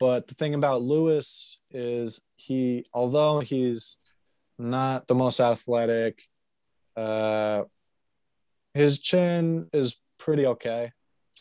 But 0.00 0.26
the 0.26 0.34
thing 0.34 0.54
about 0.54 0.82
Lewis 0.82 1.60
is 1.70 2.22
he, 2.36 2.84
although 2.92 3.40
he's 3.40 3.96
not 4.58 5.06
the 5.06 5.14
most 5.14 5.40
athletic, 5.40 6.22
uh, 6.96 7.64
his 8.74 8.98
chin 8.98 9.68
is 9.72 9.96
pretty 10.18 10.46
okay. 10.46 10.92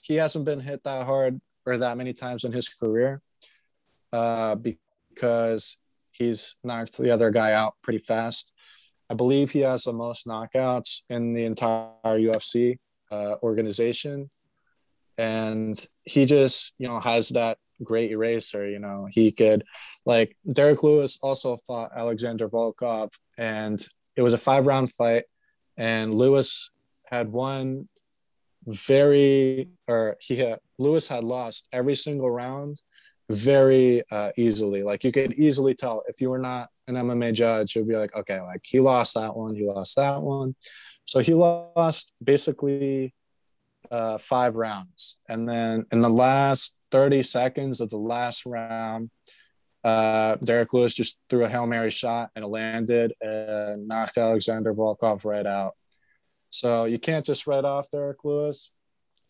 He 0.01 0.15
hasn't 0.15 0.45
been 0.45 0.59
hit 0.59 0.83
that 0.83 1.05
hard 1.05 1.39
or 1.65 1.77
that 1.77 1.97
many 1.97 2.13
times 2.13 2.43
in 2.43 2.51
his 2.51 2.69
career 2.69 3.21
uh, 4.11 4.55
because 4.55 5.79
he's 6.11 6.55
knocked 6.63 6.97
the 6.97 7.11
other 7.11 7.31
guy 7.31 7.53
out 7.53 7.75
pretty 7.81 7.99
fast. 7.99 8.53
I 9.09 9.15
believe 9.15 9.51
he 9.51 9.59
has 9.59 9.83
the 9.83 9.93
most 9.93 10.27
knockouts 10.27 11.01
in 11.09 11.33
the 11.33 11.45
entire 11.45 11.91
UFC 12.05 12.79
uh, 13.11 13.35
organization. 13.43 14.29
And 15.17 15.79
he 16.03 16.25
just, 16.25 16.73
you 16.77 16.87
know, 16.87 16.99
has 16.99 17.29
that 17.29 17.57
great 17.83 18.11
eraser. 18.11 18.67
You 18.67 18.79
know, 18.79 19.07
he 19.09 19.31
could, 19.31 19.63
like, 20.05 20.35
Derrick 20.51 20.81
Lewis 20.83 21.19
also 21.21 21.57
fought 21.67 21.91
Alexander 21.95 22.49
Volkov, 22.49 23.11
and 23.37 23.85
it 24.15 24.21
was 24.21 24.33
a 24.33 24.37
five 24.37 24.65
round 24.65 24.91
fight 24.91 25.25
and 25.77 26.13
Lewis 26.13 26.71
had 27.05 27.31
won 27.31 27.88
very, 28.65 29.69
or 29.88 30.17
he 30.19 30.38
had, 30.38 30.59
Lewis 30.77 31.07
had 31.07 31.23
lost 31.23 31.67
every 31.71 31.95
single 31.95 32.29
round 32.29 32.81
very 33.29 34.03
uh, 34.12 34.31
easily. 34.38 34.83
Like 34.83 35.03
you 35.03 35.12
could 35.12 35.33
easily 35.33 35.75
tell 35.75 36.03
if 36.07 36.21
you 36.21 36.29
were 36.29 36.39
not 36.39 36.69
an 36.88 36.95
MMA 36.95 37.33
judge, 37.33 37.75
you'd 37.75 37.88
be 37.88 37.95
like, 37.95 38.15
okay, 38.15 38.41
like 38.41 38.62
he 38.63 38.79
lost 38.79 39.15
that 39.15 39.36
one, 39.36 39.55
he 39.55 39.65
lost 39.65 39.95
that 39.95 40.21
one. 40.21 40.55
So 41.05 41.19
he 41.19 41.33
lost 41.33 42.13
basically 42.23 43.13
uh, 43.91 44.17
five 44.17 44.55
rounds. 44.55 45.19
And 45.27 45.47
then 45.47 45.86
in 45.91 46.01
the 46.01 46.09
last 46.09 46.75
30 46.91 47.23
seconds 47.23 47.81
of 47.81 47.89
the 47.89 47.97
last 47.97 48.45
round, 48.45 49.09
uh, 49.84 50.38
Derrick 50.38 50.74
Lewis 50.74 50.96
just 50.96 51.19
threw 51.30 51.43
a 51.43 51.50
Hail 51.50 51.67
Mary 51.67 51.89
shot 51.89 52.32
and 52.36 52.46
it 52.46 52.48
landed 52.48 53.13
and 53.22 53.88
knocked 53.88 54.17
Alexander 54.17 54.74
Volkov 54.74 55.26
right 55.26 55.46
out. 55.46 55.74
So 56.50 56.86
you 56.86 57.00
can't 57.00 57.26
just 57.26 57.48
write 57.48 57.65
off 57.65 57.89
Derrick 57.89 58.24
Lewis 58.24 58.72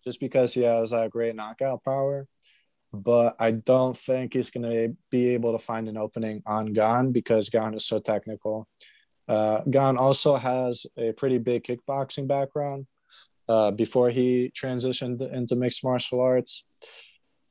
just 0.03 0.19
because 0.19 0.53
he 0.53 0.61
has 0.61 0.91
that 0.91 1.11
great 1.11 1.35
knockout 1.35 1.83
power. 1.83 2.27
But 2.91 3.35
I 3.39 3.51
don't 3.51 3.97
think 3.97 4.33
he's 4.33 4.51
going 4.51 4.69
to 4.69 4.95
be 5.09 5.29
able 5.29 5.53
to 5.53 5.63
find 5.63 5.89
an 5.89 5.97
opening 5.97 6.43
on 6.45 6.73
Gane 6.73 7.11
because 7.11 7.49
Gane 7.49 7.73
is 7.73 7.85
so 7.85 7.99
technical. 7.99 8.67
Uh, 9.27 9.61
Gane 9.61 9.97
also 9.97 10.35
has 10.35 10.85
a 10.97 11.11
pretty 11.13 11.39
big 11.39 11.63
kickboxing 11.63 12.27
background 12.27 12.85
uh, 13.49 13.71
before 13.71 14.11
he 14.11 14.51
transitioned 14.55 15.21
into 15.33 15.55
mixed 15.55 15.83
martial 15.83 16.21
arts, 16.21 16.65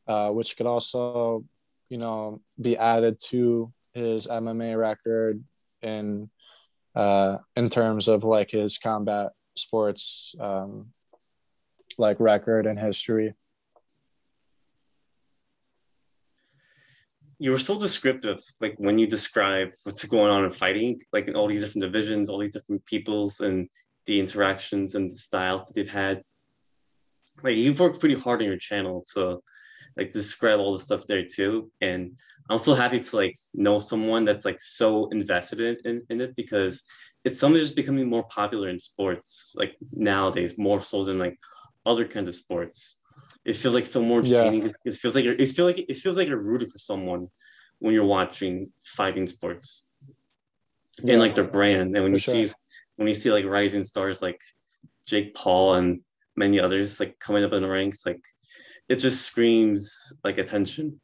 uh, 0.06 0.30
which 0.30 0.56
could 0.56 0.66
also 0.66 1.44
you 1.92 1.98
know, 1.98 2.40
be 2.58 2.74
added 2.74 3.20
to 3.20 3.70
his 3.92 4.26
MMA 4.26 4.78
record 4.78 5.44
in 5.82 6.30
uh, 6.94 7.36
in 7.54 7.68
terms 7.68 8.08
of 8.08 8.24
like 8.24 8.50
his 8.50 8.78
combat 8.78 9.32
sports 9.56 10.34
um, 10.40 10.86
like 11.98 12.18
record 12.18 12.66
and 12.66 12.78
history. 12.78 13.34
You 17.38 17.50
were 17.50 17.58
so 17.58 17.78
descriptive, 17.78 18.40
like 18.62 18.76
when 18.78 18.98
you 18.98 19.06
describe 19.06 19.68
what's 19.84 20.06
going 20.06 20.30
on 20.30 20.44
in 20.44 20.50
fighting, 20.50 20.98
like 21.12 21.28
in 21.28 21.36
all 21.36 21.46
these 21.46 21.60
different 21.60 21.82
divisions, 21.82 22.30
all 22.30 22.38
these 22.38 22.52
different 22.52 22.86
peoples, 22.86 23.40
and 23.40 23.68
the 24.06 24.18
interactions 24.18 24.94
and 24.94 25.10
the 25.10 25.16
styles 25.16 25.66
that 25.66 25.74
they've 25.74 25.90
had. 25.90 26.22
Like 27.42 27.56
you've 27.56 27.80
worked 27.80 28.00
pretty 28.00 28.14
hard 28.14 28.40
on 28.40 28.48
your 28.48 28.56
channel 28.56 29.04
to 29.12 29.42
like 29.96 30.10
describe 30.10 30.58
all 30.58 30.72
the 30.72 30.78
stuff 30.78 31.06
there 31.06 31.24
too. 31.24 31.70
And 31.80 32.18
I'm 32.48 32.58
so 32.58 32.74
happy 32.74 33.00
to 33.00 33.16
like 33.16 33.36
know 33.54 33.78
someone 33.78 34.24
that's 34.24 34.44
like 34.44 34.60
so 34.60 35.08
invested 35.08 35.60
in, 35.60 35.76
in, 35.84 36.02
in 36.10 36.20
it 36.20 36.36
because 36.36 36.82
it's 37.24 37.38
something 37.38 37.60
that's 37.60 37.72
becoming 37.72 38.08
more 38.08 38.24
popular 38.24 38.68
in 38.68 38.80
sports 38.80 39.54
like 39.56 39.76
nowadays, 39.92 40.58
more 40.58 40.80
so 40.80 41.04
than 41.04 41.18
like 41.18 41.38
other 41.86 42.04
kinds 42.06 42.28
of 42.28 42.34
sports. 42.34 43.00
It 43.44 43.56
feels 43.56 43.74
like 43.74 43.86
so 43.86 44.02
more 44.02 44.20
entertaining. 44.20 44.62
Yeah. 44.62 44.70
It, 44.84 44.94
feels 44.94 45.14
like 45.14 45.24
you're, 45.24 45.34
it 45.34 45.48
feels 45.48 45.66
like 45.66 45.84
it 45.88 45.96
feels 45.96 46.16
like 46.16 46.28
you're 46.28 46.38
rooting 46.38 46.68
for 46.68 46.78
someone 46.78 47.28
when 47.78 47.94
you're 47.94 48.04
watching 48.04 48.70
fighting 48.84 49.26
sports 49.26 49.88
yeah. 51.02 51.14
and 51.14 51.20
like 51.20 51.34
their 51.34 51.44
brand. 51.44 51.94
And 51.96 52.04
when 52.04 52.12
for 52.12 52.14
you 52.14 52.18
sure. 52.18 52.44
see 52.44 52.54
when 52.96 53.08
you 53.08 53.14
see 53.14 53.32
like 53.32 53.44
rising 53.44 53.84
stars 53.84 54.22
like 54.22 54.40
Jake 55.06 55.34
Paul 55.34 55.74
and 55.74 56.00
many 56.36 56.60
others 56.60 57.00
like 57.00 57.18
coming 57.18 57.44
up 57.44 57.52
in 57.52 57.62
the 57.62 57.68
ranks, 57.68 58.06
like 58.06 58.20
it 58.88 58.96
just 58.96 59.22
screams 59.22 60.18
like 60.24 60.38
attention. 60.38 61.00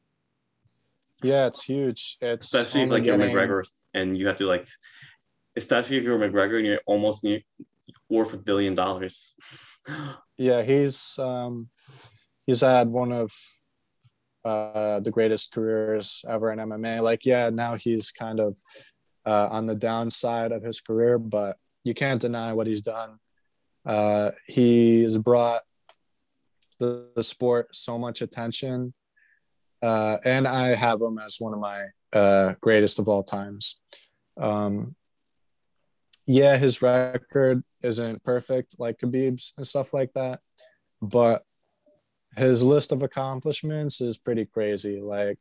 Yeah, 1.22 1.46
it's 1.46 1.62
huge. 1.62 2.16
It's 2.20 2.46
especially 2.46 2.86
like 2.86 3.04
getting... 3.04 3.20
you're 3.20 3.30
McGregor 3.30 3.66
and 3.94 4.16
you 4.16 4.26
have 4.28 4.36
to 4.36 4.46
like, 4.46 4.66
especially 5.56 5.96
if 5.96 6.04
you're 6.04 6.18
McGregor 6.18 6.58
and 6.58 6.66
you're 6.66 6.80
almost 6.86 7.24
near 7.24 7.40
worth 8.08 8.34
a 8.34 8.38
billion 8.38 8.74
dollars. 8.74 9.34
yeah, 10.36 10.62
he's 10.62 11.18
um, 11.18 11.68
he's 12.46 12.60
had 12.60 12.88
one 12.88 13.12
of 13.12 13.32
uh, 14.44 15.00
the 15.00 15.10
greatest 15.10 15.52
careers 15.52 16.24
ever 16.28 16.52
in 16.52 16.58
MMA. 16.58 17.02
Like, 17.02 17.26
yeah, 17.26 17.50
now 17.50 17.74
he's 17.74 18.10
kind 18.10 18.40
of 18.40 18.58
uh, 19.26 19.48
on 19.50 19.66
the 19.66 19.74
downside 19.74 20.52
of 20.52 20.62
his 20.62 20.80
career, 20.80 21.18
but 21.18 21.56
you 21.84 21.94
can't 21.94 22.20
deny 22.20 22.52
what 22.52 22.66
he's 22.66 22.82
done. 22.82 23.18
Uh, 23.84 24.30
he's 24.46 25.16
brought 25.18 25.62
the, 26.78 27.10
the, 27.14 27.24
sport 27.24 27.74
so 27.74 27.98
much 27.98 28.22
attention, 28.22 28.94
uh, 29.82 30.18
and 30.24 30.46
I 30.46 30.68
have 30.68 31.00
him 31.00 31.18
as 31.18 31.36
one 31.38 31.54
of 31.54 31.60
my 31.60 31.86
uh, 32.12 32.54
greatest 32.60 32.98
of 32.98 33.08
all 33.08 33.22
times. 33.22 33.80
Um, 34.36 34.94
yeah, 36.26 36.56
his 36.56 36.82
record 36.82 37.64
isn't 37.82 38.22
perfect 38.22 38.76
like 38.78 38.98
Khabib's 38.98 39.54
and 39.56 39.66
stuff 39.66 39.94
like 39.94 40.12
that, 40.14 40.40
but 41.00 41.42
his 42.36 42.62
list 42.62 42.92
of 42.92 43.02
accomplishments 43.02 44.00
is 44.00 44.18
pretty 44.18 44.44
crazy. 44.44 45.00
Like, 45.00 45.38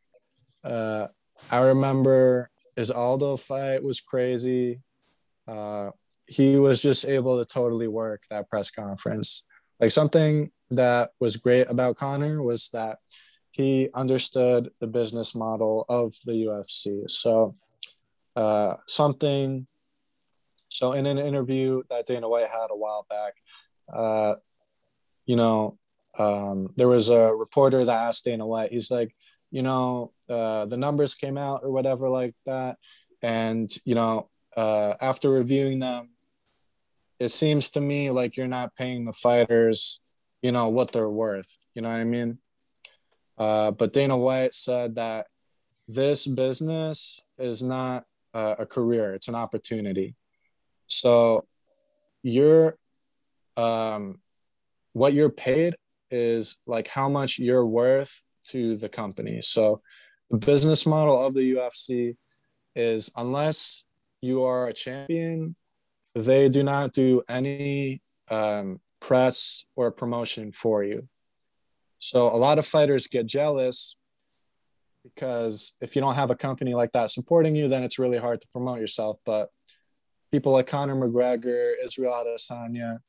uh, 0.64 1.08
I 1.52 1.60
remember 1.60 2.50
his 2.76 2.92
Aldo 2.92 3.38
fight 3.38 3.84
was 3.84 4.02
crazy. 4.02 4.82
Uh, 5.48 5.92
he 6.26 6.58
was 6.58 6.82
just 6.82 7.06
able 7.06 7.38
to 7.38 7.46
totally 7.46 7.88
work 7.88 8.24
that 8.30 8.50
press 8.50 8.70
conference. 8.70 9.44
Like 9.80 9.92
something 9.92 10.52
that 10.72 11.12
was 11.20 11.38
great 11.38 11.70
about 11.70 11.98
Conor 11.98 12.42
was 12.42 12.70
that 12.70 13.00
he 13.52 13.90
understood 13.94 14.70
the 14.80 14.88
business 14.88 15.34
model 15.34 15.86
of 15.90 16.16
the 16.26 16.34
UFC. 16.34 17.10
So 17.10 17.56
uh, 18.36 18.76
something. 18.88 19.66
So 20.70 20.94
in 20.94 21.06
an 21.06 21.18
interview 21.18 21.82
that 21.90 22.06
Dana 22.06 22.30
White 22.30 22.50
had 22.50 22.68
a 22.70 22.76
while 22.78 23.06
back, 23.10 23.34
uh, 23.92 24.36
you 25.26 25.36
know, 25.36 25.78
um, 26.20 26.70
there 26.76 26.88
was 26.88 27.10
a 27.10 27.34
reporter 27.34 27.84
that 27.84 28.08
asked 28.08 28.26
Dana 28.26 28.46
White. 28.46 28.72
He's 28.72 28.92
like, 28.92 29.16
you 29.50 29.62
know, 29.62 30.12
uh, 30.30 30.66
the 30.66 30.78
numbers 30.78 31.16
came 31.16 31.38
out 31.38 31.62
or 31.64 31.72
whatever 31.72 32.10
like 32.10 32.36
that, 32.46 32.78
and 33.22 33.70
you 33.86 33.96
know, 33.96 34.30
uh, 34.56 34.94
after 35.00 35.30
reviewing 35.30 35.80
them, 35.80 36.10
it 37.20 37.30
seems 37.30 37.72
to 37.72 37.82
me 37.82 38.12
like 38.12 38.38
you're 38.38 38.48
not 38.48 38.76
paying 38.76 39.06
the 39.06 39.14
fighters, 39.14 40.02
you 40.42 40.52
know, 40.52 40.70
what 40.70 40.92
they're 40.92 41.10
worth. 41.10 41.58
You 41.74 41.82
know 41.82 41.90
what 41.90 42.00
I 42.00 42.04
mean? 42.04 42.38
Uh, 43.38 43.72
but 43.72 43.94
Dana 43.94 44.18
White 44.18 44.56
said 44.56 44.96
that 44.96 45.28
this 45.88 46.28
business 46.28 47.24
is 47.38 47.64
not 47.64 48.06
uh, 48.34 48.56
a 48.60 48.66
career; 48.66 49.14
it's 49.14 49.28
an 49.28 49.36
opportunity. 49.36 50.16
So, 50.88 51.46
you're, 52.24 52.78
um, 53.56 54.20
what 54.94 55.14
you're 55.14 55.30
paid 55.30 55.76
is 56.10 56.58
like 56.66 56.88
how 56.88 57.10
much 57.10 57.40
you're 57.40 57.66
worth 57.66 58.22
to 58.48 58.76
the 58.78 58.90
company. 58.90 59.42
So, 59.42 59.82
the 60.30 60.38
business 60.38 60.86
model 60.86 61.18
of 61.18 61.34
the 61.34 61.56
UFC 61.56 62.16
is 62.76 63.12
unless 63.16 63.86
you 64.22 64.44
are 64.44 64.68
a 64.68 64.74
champion 64.74 65.56
they 66.18 66.50
do 66.50 66.64
not 66.64 66.94
do 66.94 67.22
any 67.30 68.02
um, 68.30 68.80
press 69.00 69.66
or 69.76 69.92
promotion 69.92 70.52
for 70.52 70.84
you. 70.84 71.08
So 72.00 72.28
a 72.28 72.38
lot 72.38 72.60
of 72.60 72.66
fighters 72.66 73.08
get 73.08 73.26
jealous 73.26 73.96
because 75.04 75.74
if 75.82 75.96
you 75.96 76.02
don't 76.02 76.16
have 76.16 76.32
a 76.32 76.36
company 76.36 76.74
like 76.74 76.92
that 76.92 77.12
supporting 77.12 77.56
you, 77.56 77.68
then 77.68 77.84
it's 77.84 78.00
really 78.00 78.18
hard 78.18 78.42
to 78.42 78.48
promote 78.50 78.80
yourself. 78.80 79.18
But 79.26 79.50
people 80.32 80.52
like 80.52 80.68
Conor 80.68 80.96
McGregor, 80.96 81.74
Israel 81.84 82.14
Adesanya, 82.14 83.00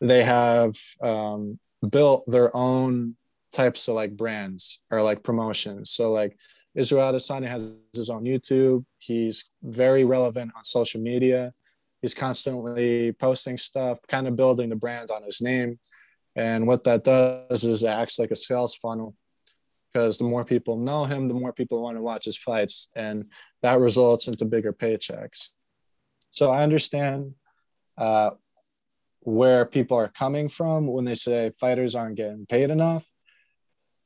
they 0.00 0.22
have 0.22 0.76
um, 1.02 1.58
built 1.88 2.24
their 2.26 2.54
own 2.56 3.16
types 3.52 3.88
of 3.88 3.94
like 3.94 4.16
brands 4.16 4.80
or 4.90 5.02
like 5.02 5.22
promotions. 5.22 5.90
So 5.90 6.12
like 6.12 6.36
Israel 6.74 7.12
Adesanya 7.12 7.48
has 7.48 7.80
his 7.92 8.10
own 8.10 8.24
YouTube. 8.24 8.84
He's 8.98 9.44
very 9.62 10.04
relevant 10.04 10.52
on 10.56 10.64
social 10.64 11.00
media 11.00 11.52
he's 12.00 12.14
constantly 12.14 13.12
posting 13.12 13.58
stuff, 13.58 13.98
kind 14.08 14.26
of 14.26 14.36
building 14.36 14.70
the 14.70 14.76
brand 14.76 15.10
on 15.10 15.22
his 15.22 15.40
name. 15.40 15.78
And 16.36 16.66
what 16.66 16.84
that 16.84 17.04
does 17.04 17.64
is 17.64 17.82
it 17.82 17.88
acts 17.88 18.18
like 18.18 18.30
a 18.30 18.36
sales 18.36 18.74
funnel 18.74 19.14
because 19.92 20.18
the 20.18 20.24
more 20.24 20.44
people 20.44 20.76
know 20.76 21.04
him, 21.04 21.28
the 21.28 21.34
more 21.34 21.52
people 21.52 21.82
want 21.82 21.96
to 21.96 22.02
watch 22.02 22.24
his 22.24 22.36
fights. 22.36 22.90
And 22.94 23.30
that 23.62 23.80
results 23.80 24.28
into 24.28 24.44
bigger 24.44 24.72
paychecks. 24.72 25.48
So 26.30 26.50
I 26.50 26.62
understand 26.62 27.34
uh, 27.98 28.30
where 29.20 29.66
people 29.66 29.96
are 29.96 30.08
coming 30.08 30.48
from 30.48 30.86
when 30.86 31.04
they 31.04 31.16
say 31.16 31.50
fighters 31.58 31.94
aren't 31.94 32.16
getting 32.16 32.46
paid 32.46 32.70
enough. 32.70 33.04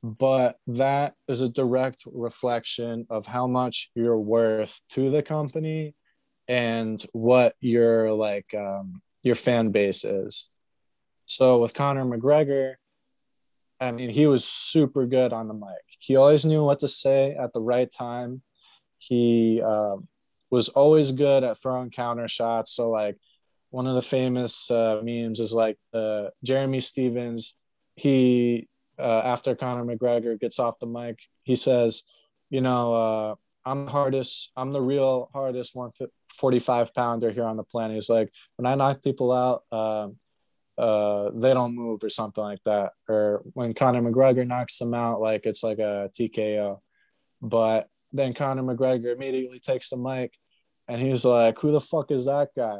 But 0.02 0.58
that 0.66 1.14
is 1.28 1.40
a 1.40 1.48
direct 1.48 2.04
reflection 2.06 3.06
of 3.08 3.26
how 3.26 3.46
much 3.46 3.90
you're 3.94 4.18
worth 4.18 4.80
to 4.90 5.10
the 5.10 5.22
company 5.22 5.94
and 6.48 7.04
what 7.12 7.54
your 7.60 8.12
like 8.12 8.52
um, 8.54 9.02
your 9.22 9.34
fan 9.34 9.70
base 9.70 10.04
is. 10.04 10.48
So 11.26 11.58
with 11.58 11.74
Conor 11.74 12.04
McGregor, 12.04 12.74
I 13.80 13.92
mean, 13.92 14.10
he 14.10 14.26
was 14.26 14.44
super 14.44 15.06
good 15.06 15.32
on 15.32 15.48
the 15.48 15.54
mic. 15.54 15.82
He 15.98 16.16
always 16.16 16.44
knew 16.44 16.64
what 16.64 16.80
to 16.80 16.88
say 16.88 17.34
at 17.34 17.52
the 17.52 17.60
right 17.60 17.90
time. 17.90 18.42
He 18.98 19.60
um, 19.62 20.08
was 20.50 20.68
always 20.70 21.12
good 21.12 21.44
at 21.44 21.60
throwing 21.60 21.90
counter 21.90 22.28
shots. 22.28 22.72
So 22.72 22.90
like 22.90 23.16
one 23.70 23.86
of 23.86 23.94
the 23.94 24.02
famous 24.02 24.70
uh, 24.70 25.00
memes 25.02 25.40
is 25.40 25.52
like 25.52 25.78
uh, 25.92 26.26
Jeremy 26.44 26.80
Stephens. 26.80 27.56
He 27.96 28.68
uh, 28.98 29.22
after 29.24 29.56
Conor 29.56 29.84
McGregor 29.84 30.38
gets 30.38 30.58
off 30.58 30.78
the 30.78 30.86
mic, 30.86 31.18
he 31.42 31.56
says, 31.56 32.04
"You 32.50 32.60
know, 32.60 32.94
uh, 32.94 33.34
I'm 33.66 33.86
the 33.86 33.90
hardest. 33.90 34.52
I'm 34.56 34.72
the 34.72 34.82
real 34.82 35.30
hardest 35.32 35.74
145 35.74 36.94
pounder 36.94 37.30
here 37.30 37.44
on 37.44 37.56
the 37.56 37.64
planet. 37.64 37.94
He's 37.94 38.10
like, 38.10 38.30
when 38.56 38.66
I 38.66 38.74
knock 38.74 39.02
people 39.02 39.32
out, 39.32 39.62
uh, 39.72 40.08
uh, 40.76 41.30
they 41.34 41.54
don't 41.54 41.74
move 41.74 42.02
or 42.04 42.10
something 42.10 42.42
like 42.42 42.62
that. 42.64 42.92
Or 43.08 43.42
when 43.54 43.74
Conor 43.74 44.02
McGregor 44.02 44.46
knocks 44.46 44.78
them 44.78 44.92
out, 44.92 45.20
like 45.20 45.46
it's 45.46 45.62
like 45.62 45.78
a 45.78 46.10
TKO. 46.18 46.80
But 47.40 47.88
then 48.12 48.34
Conor 48.34 48.62
McGregor 48.62 49.14
immediately 49.14 49.60
takes 49.60 49.90
the 49.90 49.96
mic 49.96 50.34
and 50.88 51.00
he's 51.00 51.24
like, 51.24 51.58
who 51.60 51.72
the 51.72 51.80
fuck 51.80 52.10
is 52.10 52.26
that 52.26 52.50
guy? 52.56 52.78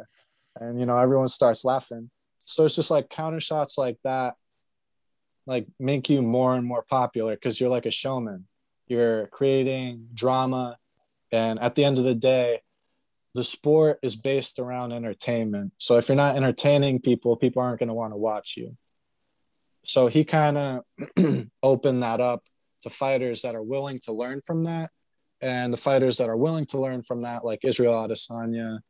And, 0.61 0.79
you 0.79 0.87
know, 0.87 0.99
everyone 0.99 1.29
starts 1.29 1.65
laughing. 1.65 2.11
So 2.45 2.65
it's 2.65 2.77
just 2.77 2.91
like 2.91 3.09
counter 3.09 3.41
shots 3.41 3.79
like 3.79 3.97
that, 4.05 4.35
like 5.47 5.67
make 5.81 6.11
you 6.11 6.21
more 6.21 6.55
and 6.55 6.67
more 6.67 6.83
popular 6.83 7.35
because 7.35 7.59
you're 7.59 7.71
like 7.71 7.87
a 7.87 7.91
showman 7.91 8.47
you're 8.95 9.27
creating 9.29 10.09
drama 10.15 10.79
and 11.33 11.59
at 11.61 11.75
the 11.75 11.85
end 11.85 11.99
of 11.99 12.05
the 12.05 12.15
day 12.15 12.61
the 13.35 13.45
sport 13.45 13.99
is 14.03 14.15
based 14.15 14.61
around 14.61 14.93
entertainment. 14.93 15.73
So 15.79 15.99
if 15.99 16.09
you're 16.09 16.17
not 16.17 16.37
entertaining 16.37 17.01
people 17.01 17.37
people 17.37 17.63
aren't 17.63 17.81
going 17.81 17.89
to 17.89 17.95
want 17.95 18.13
to 18.13 18.17
watch 18.19 18.57
you. 18.57 18.77
So 19.85 20.07
he 20.07 20.25
kind 20.25 20.57
of 20.57 20.83
opened 21.63 22.03
that 22.03 22.21
up 22.21 22.45
to 22.83 22.91
fighters 22.91 23.43
that 23.43 23.55
are 23.55 23.63
willing 23.63 23.99
to 24.05 24.13
learn 24.13 24.41
from 24.47 24.63
that 24.63 24.91
and 25.41 25.73
the 25.73 25.77
fighters 25.79 26.17
that 26.19 26.29
are 26.29 26.37
willing 26.37 26.65
to 26.65 26.81
learn 26.81 27.03
from 27.03 27.21
that 27.21 27.45
like 27.45 27.65
israel 27.65 27.95
adesanya 27.95 28.81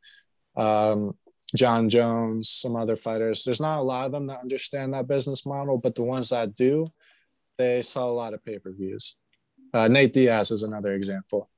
um, 0.56 1.12
jon 1.54 1.88
jones 1.88 2.48
some 2.48 2.76
other 2.76 2.96
fighters 2.96 3.44
there's 3.44 3.60
not 3.60 3.80
a 3.80 3.82
lot 3.82 4.06
of 4.06 4.12
them 4.12 4.26
that 4.26 4.40
understand 4.40 4.94
that 4.94 5.08
business 5.08 5.44
model 5.44 5.78
but 5.78 5.94
the 5.94 6.02
ones 6.02 6.30
that 6.30 6.54
do 6.54 6.86
they 7.58 7.82
sell 7.82 8.10
a 8.10 8.12
lot 8.12 8.34
of 8.34 8.44
pay-per-views 8.44 9.16
uh, 9.74 9.88
Nate 9.88 10.12
Diaz 10.12 10.52
is 10.52 10.62
another 10.62 10.94
example. 10.94 11.50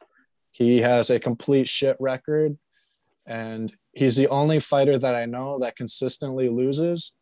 He 0.50 0.80
has 0.80 1.10
a 1.10 1.20
complete 1.20 1.68
shit 1.68 1.96
record, 2.00 2.56
and 3.26 3.72
he's 3.92 4.16
the 4.16 4.28
only 4.28 4.58
fighter 4.58 4.98
that 4.98 5.14
I 5.14 5.26
know 5.26 5.58
that 5.58 5.76
consistently 5.76 6.48
loses 6.48 7.12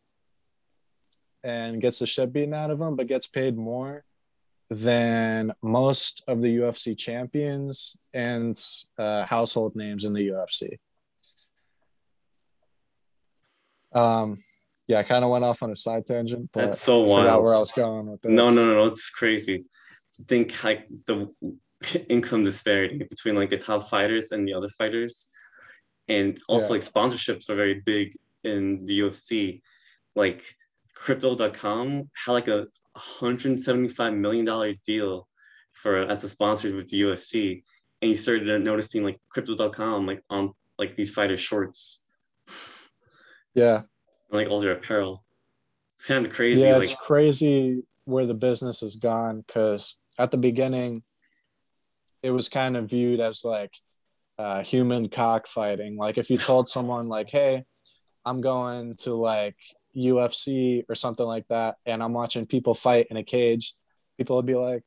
and 1.42 1.80
gets 1.80 1.98
the 1.98 2.06
shit 2.06 2.32
beaten 2.32 2.54
out 2.54 2.70
of 2.70 2.80
him, 2.80 2.94
but 2.94 3.08
gets 3.08 3.26
paid 3.26 3.56
more 3.56 4.04
than 4.70 5.52
most 5.62 6.22
of 6.28 6.40
the 6.40 6.58
UFC 6.58 6.96
champions 6.96 7.96
and 8.14 8.58
uh, 8.96 9.24
household 9.24 9.74
names 9.74 10.04
in 10.04 10.12
the 10.12 10.28
UFC. 10.28 10.78
Um, 13.92 14.36
yeah, 14.86 14.98
I 14.98 15.02
kind 15.02 15.24
of 15.24 15.30
went 15.30 15.44
off 15.44 15.62
on 15.62 15.70
a 15.70 15.76
side 15.76 16.06
tangent, 16.06 16.50
but 16.52 16.66
that's 16.66 16.80
so 16.80 17.00
wild. 17.00 17.24
Forgot 17.24 17.42
where 17.42 17.54
I 17.54 17.58
was 17.58 17.72
going 17.72 18.10
with 18.10 18.22
this. 18.22 18.30
No, 18.30 18.50
no, 18.50 18.64
no, 18.64 18.74
no, 18.74 18.84
it's 18.84 19.10
crazy 19.10 19.64
think 20.22 20.62
like 20.64 20.86
the 21.06 21.32
income 22.08 22.44
disparity 22.44 22.98
between 22.98 23.34
like 23.34 23.50
the 23.50 23.58
top 23.58 23.88
fighters 23.88 24.32
and 24.32 24.46
the 24.46 24.54
other 24.54 24.68
fighters, 24.68 25.30
and 26.08 26.38
also 26.48 26.66
yeah. 26.66 26.72
like 26.72 26.80
sponsorships 26.80 27.48
are 27.48 27.56
very 27.56 27.80
big 27.80 28.16
in 28.42 28.84
the 28.84 29.00
UFC. 29.00 29.62
Like 30.14 30.44
Crypto.com 30.94 32.10
had 32.24 32.32
like 32.32 32.48
a 32.48 32.66
175 32.92 34.14
million 34.14 34.44
dollar 34.44 34.74
deal 34.86 35.28
for 35.72 36.02
as 36.02 36.22
a 36.24 36.28
sponsor 36.28 36.74
with 36.74 36.88
the 36.88 37.02
UFC, 37.02 37.62
and 38.00 38.10
you 38.10 38.16
started 38.16 38.62
noticing 38.62 39.02
like 39.02 39.18
Crypto.com 39.28 40.06
like 40.06 40.22
on 40.30 40.52
like 40.78 40.94
these 40.94 41.10
fighters 41.10 41.40
shorts. 41.40 42.02
Yeah, 43.56 43.82
like 44.32 44.48
all 44.50 44.58
their 44.58 44.72
apparel. 44.72 45.24
It's 45.92 46.06
kind 46.06 46.26
of 46.26 46.32
crazy. 46.32 46.62
Yeah, 46.62 46.78
like, 46.78 46.88
it's 46.88 46.96
crazy 46.96 47.84
where 48.04 48.26
the 48.26 48.34
business 48.34 48.80
has 48.80 48.96
gone 48.96 49.44
because 49.46 49.96
at 50.18 50.30
the 50.30 50.36
beginning, 50.36 51.02
it 52.22 52.30
was 52.30 52.48
kind 52.48 52.76
of 52.76 52.88
viewed 52.88 53.20
as 53.20 53.44
like 53.44 53.72
uh, 54.38 54.62
human 54.62 55.08
cockfighting. 55.08 55.96
Like 55.96 56.18
if 56.18 56.30
you 56.30 56.38
told 56.38 56.68
someone 56.68 57.08
like, 57.08 57.30
"Hey, 57.30 57.64
I'm 58.24 58.40
going 58.40 58.96
to 59.02 59.14
like 59.14 59.56
UFC 59.96 60.84
or 60.88 60.94
something 60.94 61.26
like 61.26 61.46
that, 61.48 61.76
and 61.86 62.02
I'm 62.02 62.12
watching 62.12 62.46
people 62.46 62.74
fight 62.74 63.08
in 63.10 63.16
a 63.16 63.24
cage," 63.24 63.74
people 64.18 64.36
would 64.36 64.46
be 64.46 64.54
like, 64.56 64.82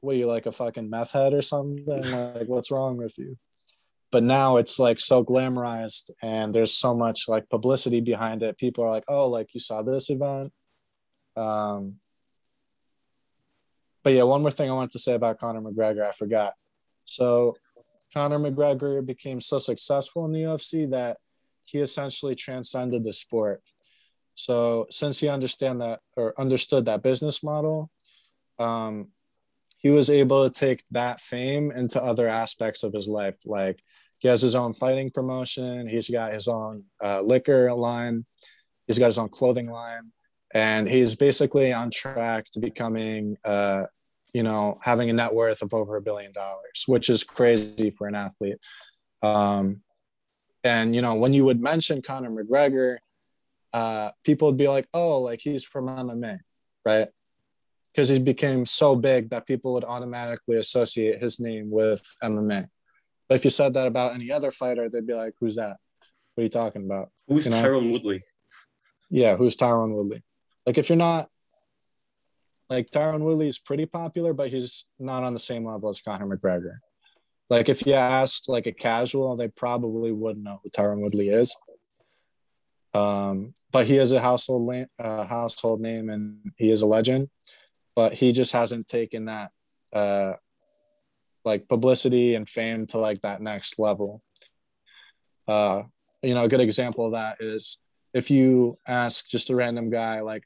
"What 0.00 0.14
are 0.14 0.18
you 0.18 0.26
like 0.26 0.46
a 0.46 0.52
fucking 0.52 0.90
meth 0.90 1.12
head 1.12 1.34
or 1.34 1.42
something? 1.42 1.84
like, 1.86 2.48
what's 2.48 2.70
wrong 2.70 2.96
with 2.96 3.16
you?" 3.18 3.36
but 4.14 4.22
now 4.22 4.58
it's 4.58 4.78
like 4.78 5.00
so 5.00 5.24
glamorized 5.24 6.08
and 6.22 6.54
there's 6.54 6.72
so 6.72 6.94
much 6.94 7.24
like 7.26 7.50
publicity 7.50 8.00
behind 8.00 8.44
it 8.44 8.56
people 8.56 8.84
are 8.84 8.90
like 8.90 9.02
oh 9.08 9.28
like 9.28 9.52
you 9.54 9.58
saw 9.58 9.82
this 9.82 10.08
event 10.08 10.52
um 11.36 11.96
but 14.04 14.12
yeah 14.12 14.22
one 14.22 14.42
more 14.42 14.50
thing 14.50 14.70
i 14.70 14.74
wanted 14.74 14.92
to 14.92 14.98
say 14.98 15.14
about 15.14 15.38
conor 15.38 15.60
mcgregor 15.60 16.06
i 16.06 16.12
forgot 16.12 16.54
so 17.04 17.56
conor 18.12 18.38
mcgregor 18.38 19.04
became 19.04 19.40
so 19.40 19.58
successful 19.58 20.24
in 20.24 20.32
the 20.32 20.42
ufc 20.42 20.90
that 20.90 21.18
he 21.64 21.78
essentially 21.78 22.36
transcended 22.36 23.02
the 23.02 23.12
sport 23.12 23.62
so 24.36 24.86
since 24.90 25.18
he 25.18 25.28
understand 25.28 25.80
that 25.80 26.00
or 26.16 26.32
understood 26.38 26.84
that 26.84 27.02
business 27.02 27.42
model 27.42 27.90
um 28.58 29.08
he 29.78 29.90
was 29.90 30.08
able 30.08 30.48
to 30.48 30.50
take 30.50 30.82
that 30.92 31.20
fame 31.20 31.70
into 31.72 32.02
other 32.02 32.28
aspects 32.28 32.84
of 32.84 32.92
his 32.92 33.08
life 33.08 33.36
like 33.44 33.82
he 34.24 34.28
has 34.28 34.40
his 34.40 34.54
own 34.54 34.72
fighting 34.72 35.10
promotion. 35.10 35.86
He's 35.86 36.08
got 36.08 36.32
his 36.32 36.48
own 36.48 36.84
uh, 37.02 37.20
liquor 37.20 37.70
line. 37.74 38.24
He's 38.86 38.98
got 38.98 39.06
his 39.06 39.18
own 39.18 39.28
clothing 39.28 39.70
line, 39.70 40.12
and 40.54 40.88
he's 40.88 41.16
basically 41.16 41.72
on 41.72 41.90
track 41.90 42.46
to 42.52 42.60
becoming, 42.60 43.36
uh, 43.44 43.84
you 44.32 44.44
know, 44.44 44.78
having 44.82 45.10
a 45.10 45.12
net 45.12 45.34
worth 45.34 45.62
of 45.62 45.74
over 45.74 45.96
a 45.96 46.00
billion 46.00 46.32
dollars, 46.32 46.84
which 46.86 47.10
is 47.10 47.24
crazy 47.24 47.90
for 47.90 48.06
an 48.06 48.14
athlete. 48.14 48.58
Um, 49.20 49.82
and 50.62 50.94
you 50.94 51.02
know, 51.02 51.16
when 51.16 51.32
you 51.32 51.44
would 51.44 51.60
mention 51.60 52.00
Conor 52.00 52.30
McGregor, 52.30 52.98
uh, 53.72 54.12
people 54.22 54.48
would 54.48 54.56
be 54.56 54.68
like, 54.68 54.86
"Oh, 54.94 55.18
like 55.20 55.40
he's 55.40 55.64
from 55.64 55.88
MMA, 55.88 56.38
right?" 56.86 57.08
Because 57.92 58.08
he 58.08 58.18
became 58.18 58.64
so 58.64 58.94
big 58.94 59.30
that 59.30 59.46
people 59.46 59.74
would 59.74 59.84
automatically 59.84 60.56
associate 60.56 61.20
his 61.20 61.40
name 61.40 61.70
with 61.70 62.02
MMA. 62.22 62.68
But 63.28 63.34
if 63.34 63.44
you 63.44 63.50
said 63.50 63.74
that 63.74 63.86
about 63.86 64.14
any 64.14 64.30
other 64.30 64.50
fighter, 64.50 64.88
they'd 64.88 65.06
be 65.06 65.14
like, 65.14 65.34
"Who's 65.40 65.56
that? 65.56 65.78
What 66.34 66.42
are 66.42 66.44
you 66.44 66.48
talking 66.48 66.84
about?" 66.84 67.10
Who's 67.26 67.46
you 67.46 67.50
know? 67.50 67.62
Tyron 67.62 67.92
Woodley? 67.92 68.22
Yeah, 69.10 69.36
who's 69.36 69.56
Tyron 69.56 69.94
Woodley? 69.94 70.22
Like, 70.66 70.78
if 70.78 70.88
you're 70.88 70.96
not 70.96 71.28
like 72.70 72.90
Tyron 72.90 73.20
Woodley 73.20 73.48
is 73.48 73.58
pretty 73.58 73.86
popular, 73.86 74.32
but 74.32 74.48
he's 74.48 74.86
not 74.98 75.22
on 75.22 75.34
the 75.34 75.38
same 75.38 75.66
level 75.66 75.90
as 75.90 76.00
Conor 76.00 76.26
McGregor. 76.26 76.78
Like, 77.50 77.68
if 77.68 77.86
you 77.86 77.92
asked 77.92 78.48
like 78.48 78.66
a 78.66 78.72
casual, 78.72 79.36
they 79.36 79.48
probably 79.48 80.12
wouldn't 80.12 80.44
know 80.44 80.60
who 80.62 80.70
Tyron 80.70 81.00
Woodley 81.00 81.28
is. 81.28 81.56
Um, 82.94 83.52
but 83.72 83.86
he 83.86 83.98
is 83.98 84.12
a 84.12 84.20
household 84.20 84.86
uh, 84.98 85.26
household 85.26 85.80
name, 85.80 86.10
and 86.10 86.38
he 86.56 86.70
is 86.70 86.82
a 86.82 86.86
legend. 86.86 87.28
But 87.96 88.14
he 88.14 88.32
just 88.32 88.52
hasn't 88.52 88.86
taken 88.86 89.26
that 89.26 89.52
uh, 89.92 90.34
like 91.44 91.68
publicity 91.68 92.34
and 92.34 92.48
fame 92.48 92.86
to 92.88 92.98
like 92.98 93.20
that 93.22 93.42
next 93.42 93.78
level. 93.78 94.22
Uh, 95.46 95.82
you 96.22 96.34
know, 96.34 96.44
a 96.44 96.48
good 96.48 96.60
example 96.60 97.06
of 97.06 97.12
that 97.12 97.36
is 97.40 97.80
if 98.14 98.30
you 98.30 98.78
ask 98.86 99.28
just 99.28 99.50
a 99.50 99.56
random 99.56 99.90
guy, 99.90 100.20
like, 100.20 100.44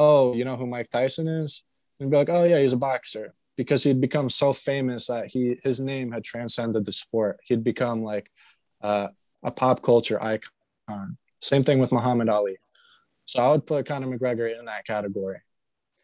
oh, 0.00 0.34
you 0.34 0.44
know 0.44 0.56
who 0.56 0.66
Mike 0.66 0.88
Tyson 0.88 1.28
is? 1.28 1.62
And 2.00 2.10
be 2.10 2.16
like, 2.16 2.30
oh, 2.30 2.44
yeah, 2.44 2.58
he's 2.58 2.72
a 2.72 2.78
boxer. 2.78 3.34
Because 3.56 3.84
he'd 3.84 4.00
become 4.00 4.30
so 4.30 4.54
famous 4.54 5.08
that 5.08 5.26
he 5.26 5.58
his 5.62 5.80
name 5.80 6.10
had 6.10 6.24
transcended 6.24 6.86
the 6.86 6.92
sport. 6.92 7.38
He'd 7.44 7.62
become 7.62 8.02
like 8.02 8.30
uh, 8.80 9.08
a 9.42 9.50
pop 9.50 9.82
culture 9.82 10.20
icon. 10.22 11.18
Same 11.42 11.62
thing 11.62 11.78
with 11.78 11.92
Muhammad 11.92 12.30
Ali. 12.30 12.56
So 13.26 13.40
I 13.42 13.52
would 13.52 13.66
put 13.66 13.84
Conor 13.84 14.06
McGregor 14.06 14.58
in 14.58 14.64
that 14.64 14.86
category. 14.86 15.40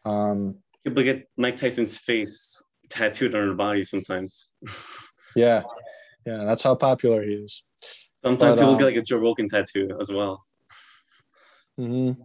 Um, 0.05 0.57
People 0.85 1.03
get 1.03 1.25
Mike 1.35 1.55
Tyson's 1.55 1.97
face 1.97 2.61
tattooed 2.89 3.33
on 3.33 3.47
her 3.47 3.53
body 3.55 3.83
sometimes. 3.83 4.51
yeah, 5.35 5.63
yeah, 6.25 6.43
that's 6.45 6.63
how 6.63 6.75
popular 6.75 7.23
he 7.23 7.33
is. 7.33 7.63
Sometimes 8.21 8.53
but, 8.53 8.59
people 8.59 8.73
um, 8.73 8.77
get 8.77 8.85
like 8.85 8.95
a 8.97 9.01
Joe 9.01 9.17
Rogan 9.17 9.49
tattoo 9.49 9.97
as 9.99 10.11
well. 10.11 10.45
Mm-hmm. 11.79 12.21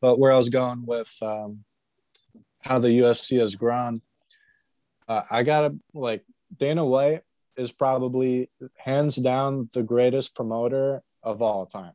But 0.00 0.18
where 0.18 0.32
I 0.32 0.36
was 0.36 0.48
going 0.48 0.86
with 0.86 1.12
um, 1.22 1.64
how 2.60 2.78
the 2.78 2.88
UFC 2.88 3.40
has 3.40 3.56
grown, 3.56 4.02
uh, 5.08 5.22
I 5.30 5.42
gotta 5.42 5.76
like 5.94 6.24
Dana 6.56 6.84
White 6.84 7.22
is 7.56 7.72
probably 7.72 8.50
hands 8.76 9.16
down 9.16 9.68
the 9.74 9.82
greatest 9.82 10.34
promoter 10.34 11.02
of 11.22 11.42
all 11.42 11.66
time. 11.66 11.92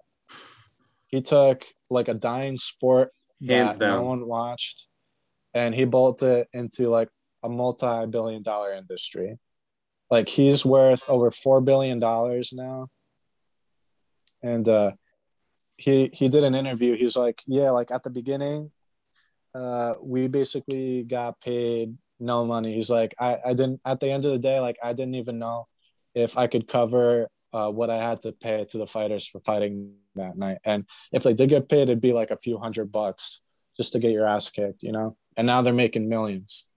He 1.08 1.22
took 1.22 1.64
like 1.90 2.08
a 2.08 2.14
dying 2.14 2.58
sport 2.60 3.12
hands 3.48 3.78
that 3.78 3.86
down. 3.86 4.02
no 4.02 4.10
one 4.10 4.28
watched, 4.28 4.88
and 5.54 5.74
he 5.74 5.86
bolted 5.86 6.30
it 6.30 6.48
into 6.54 6.90
like 6.90 7.10
a 7.44 7.50
multi-billion 7.50 8.44
dollar 8.44 8.74
industry. 8.74 9.38
Like 10.10 10.28
he's 10.30 10.66
worth 10.66 11.10
over 11.10 11.32
four 11.32 11.62
billion 11.62 12.00
dollars 12.00 12.52
now. 12.54 12.88
And 14.42 14.68
uh 14.68 14.92
he 15.78 16.10
he 16.14 16.30
did 16.30 16.44
an 16.44 16.56
interview. 16.56 16.96
He 16.96 17.04
was 17.04 17.16
like, 17.16 17.42
Yeah, 17.46 17.72
like 17.72 17.92
at 17.92 18.04
the 18.04 18.10
beginning, 18.10 18.72
uh, 19.56 19.96
we 20.02 20.28
basically 20.28 21.04
got 21.04 21.40
paid 21.42 21.98
no 22.20 22.46
money. 22.46 22.76
He's 22.76 22.90
like, 22.90 23.16
I, 23.20 23.40
I 23.46 23.54
didn't 23.54 23.82
at 23.86 24.00
the 24.00 24.12
end 24.12 24.26
of 24.26 24.32
the 24.32 24.40
day, 24.40 24.60
like 24.60 24.78
I 24.84 24.94
didn't 24.94 25.16
even 25.16 25.40
know 25.40 25.68
if 26.16 26.38
I 26.38 26.48
could 26.48 26.68
cover 26.68 27.30
uh, 27.54 27.72
what 27.72 27.90
I 27.90 27.98
had 27.98 28.22
to 28.22 28.32
pay 28.32 28.66
to 28.66 28.78
the 28.78 28.88
fighters 28.88 29.28
for 29.28 29.40
fighting 29.42 29.94
that 30.16 30.38
night. 30.38 30.60
And 30.64 30.86
if 31.12 31.24
they 31.24 31.34
did 31.34 31.50
get 31.50 31.70
paid, 31.70 31.84
it'd 31.84 32.02
be 32.02 32.14
like 32.14 32.32
a 32.32 32.38
few 32.38 32.58
hundred 32.58 32.92
bucks 32.92 33.42
just 33.78 33.94
to 33.94 34.00
get 34.00 34.12
your 34.12 34.28
ass 34.28 34.50
kicked, 34.50 34.84
you 34.84 34.92
know? 34.92 35.18
And 35.36 35.48
now 35.48 35.62
they're 35.62 35.74
making 35.74 36.08
millions 36.08 36.68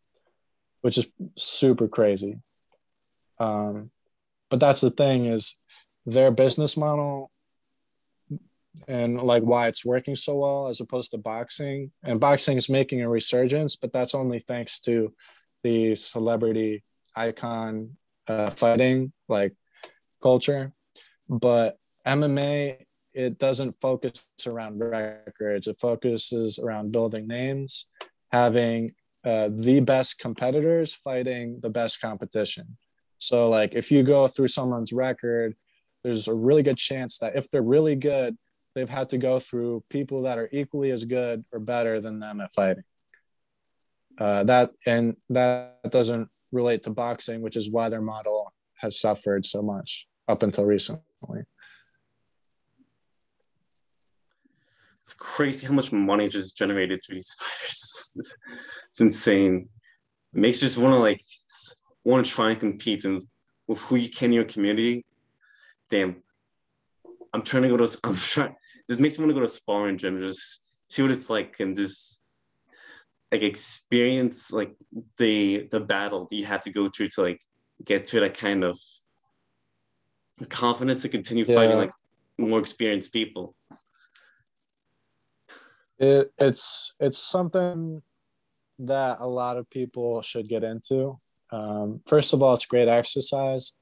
which 0.86 0.98
is 0.98 1.08
super 1.36 1.88
crazy. 1.88 2.38
Um, 3.40 3.90
but 4.50 4.60
that's 4.60 4.80
the 4.80 4.90
thing 4.90 5.26
is 5.26 5.58
their 6.04 6.30
business 6.30 6.76
model 6.76 7.32
and 8.88 9.20
like 9.20 9.42
why 9.42 9.68
it's 9.68 9.84
working 9.84 10.14
so 10.14 10.36
well 10.36 10.68
as 10.68 10.80
opposed 10.80 11.10
to 11.12 11.18
boxing. 11.18 11.90
And 12.02 12.20
boxing 12.20 12.56
is 12.56 12.68
making 12.68 13.02
a 13.02 13.08
resurgence, 13.08 13.76
but 13.76 13.92
that's 13.92 14.14
only 14.14 14.40
thanks 14.40 14.80
to 14.80 15.14
the 15.62 15.94
celebrity 15.94 16.84
icon 17.14 17.96
uh, 18.28 18.50
fighting 18.50 19.12
like 19.28 19.54
culture. 20.22 20.72
But 21.28 21.78
MMA, 22.06 22.78
it 23.14 23.38
doesn't 23.38 23.72
focus 23.72 24.26
around 24.46 24.78
records. 24.78 25.66
It 25.66 25.80
focuses 25.80 26.58
around 26.58 26.92
building 26.92 27.26
names, 27.26 27.86
having 28.30 28.92
uh, 29.24 29.50
the 29.52 29.80
best 29.80 30.18
competitors 30.18 30.94
fighting 30.94 31.58
the 31.60 31.70
best 31.70 32.00
competition. 32.00 32.76
So, 33.18 33.48
like, 33.48 33.74
if 33.74 33.90
you 33.90 34.02
go 34.02 34.28
through 34.28 34.48
someone's 34.48 34.92
record, 34.92 35.56
there's 36.04 36.28
a 36.28 36.34
really 36.34 36.62
good 36.62 36.76
chance 36.76 37.18
that 37.18 37.34
if 37.34 37.50
they're 37.50 37.62
really 37.62 37.96
good, 37.96 38.36
they've 38.76 38.88
had 38.88 39.08
to 39.08 39.18
go 39.18 39.38
through 39.38 39.82
people 39.88 40.22
that 40.22 40.38
are 40.38 40.48
equally 40.52 40.90
as 40.90 41.04
good 41.04 41.44
or 41.50 41.58
better 41.58 41.98
than 41.98 42.20
them 42.20 42.40
at 42.40 42.54
fighting. 42.54 42.84
Uh, 44.18 44.44
that 44.44 44.70
and 44.86 45.16
that 45.30 45.78
doesn't 45.90 46.28
relate 46.52 46.84
to 46.84 46.90
boxing, 46.90 47.40
which 47.40 47.56
is 47.56 47.70
why 47.70 47.88
their 47.88 48.02
model 48.02 48.52
has 48.76 49.00
suffered 49.00 49.44
so 49.44 49.62
much 49.62 50.06
up 50.28 50.42
until 50.42 50.64
recently. 50.64 51.02
it's 55.06 55.14
crazy 55.14 55.64
how 55.64 55.72
much 55.72 55.92
money 55.92 56.28
just 56.28 56.56
generated 56.56 57.00
through 57.04 57.14
these 57.14 57.32
fighters. 57.38 58.16
it's 58.90 59.00
insane. 59.00 59.68
It 60.34 60.40
makes 60.40 60.60
you 60.60 60.66
just 60.66 60.78
want 60.78 60.94
to 60.94 60.98
like 60.98 61.20
want 62.04 62.26
to 62.26 62.32
try 62.32 62.50
and 62.50 62.58
compete 62.58 63.04
and 63.04 63.24
with 63.68 63.80
who 63.82 63.96
you 63.96 64.10
can 64.10 64.26
in 64.26 64.32
your 64.32 64.44
community. 64.44 65.04
Damn, 65.88 66.24
I'm 67.32 67.42
trying 67.42 67.62
to 67.62 67.68
go 67.68 67.76
to. 67.76 67.98
I'm 68.02 68.16
trying. 68.16 68.56
This 68.88 69.00
makes 69.00 69.18
me 69.18 69.24
want 69.24 69.30
to 69.30 69.40
go 69.40 69.46
to 69.46 69.48
sparring 69.48 69.98
gym, 69.98 70.20
just 70.20 70.64
see 70.88 71.02
what 71.02 71.10
it's 71.10 71.28
like, 71.30 71.58
and 71.60 71.74
just 71.74 72.22
like 73.32 73.42
experience 73.42 74.52
like 74.52 74.74
the 75.18 75.68
the 75.70 75.80
battle 75.80 76.26
that 76.30 76.36
you 76.36 76.44
have 76.44 76.60
to 76.60 76.70
go 76.70 76.88
through 76.88 77.08
to 77.08 77.22
like 77.22 77.40
get 77.84 78.06
to 78.06 78.20
that 78.20 78.38
kind 78.38 78.64
of 78.64 78.78
confidence 80.48 81.02
to 81.02 81.08
continue 81.08 81.44
yeah. 81.44 81.54
fighting 81.54 81.76
like 81.76 81.90
more 82.38 82.58
experienced 82.58 83.12
people. 83.12 83.54
It, 85.98 86.32
it's 86.38 86.96
it's 87.00 87.18
something 87.18 88.02
that 88.78 89.16
a 89.20 89.26
lot 89.26 89.56
of 89.56 89.68
people 89.70 90.20
should 90.22 90.48
get 90.48 90.62
into. 90.62 91.18
Um, 91.50 92.00
first 92.06 92.34
of 92.34 92.42
all, 92.42 92.54
it's 92.54 92.66
great 92.66 92.88
exercise. 92.88 93.72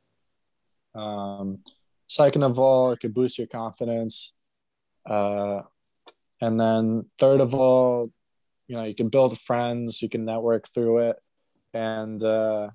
Um, 0.95 1.59
second 2.07 2.45
of 2.45 2.59
all, 2.59 2.93
it 2.93 3.01
could 3.01 3.15
boost 3.15 3.39
your 3.39 3.49
confidence. 3.49 4.33
Uh, 5.07 5.63
and 6.41 6.61
then 6.61 7.07
third 7.19 7.41
of 7.41 7.55
all, 7.55 8.11
you 8.67 8.77
know, 8.77 8.85
you 8.85 8.95
can 8.95 9.09
build 9.09 9.39
friends, 9.39 10.03
you 10.03 10.09
can 10.09 10.25
network 10.25 10.69
through 10.69 11.11
it, 11.11 11.17
and 11.73 12.23
uh, 12.23 12.71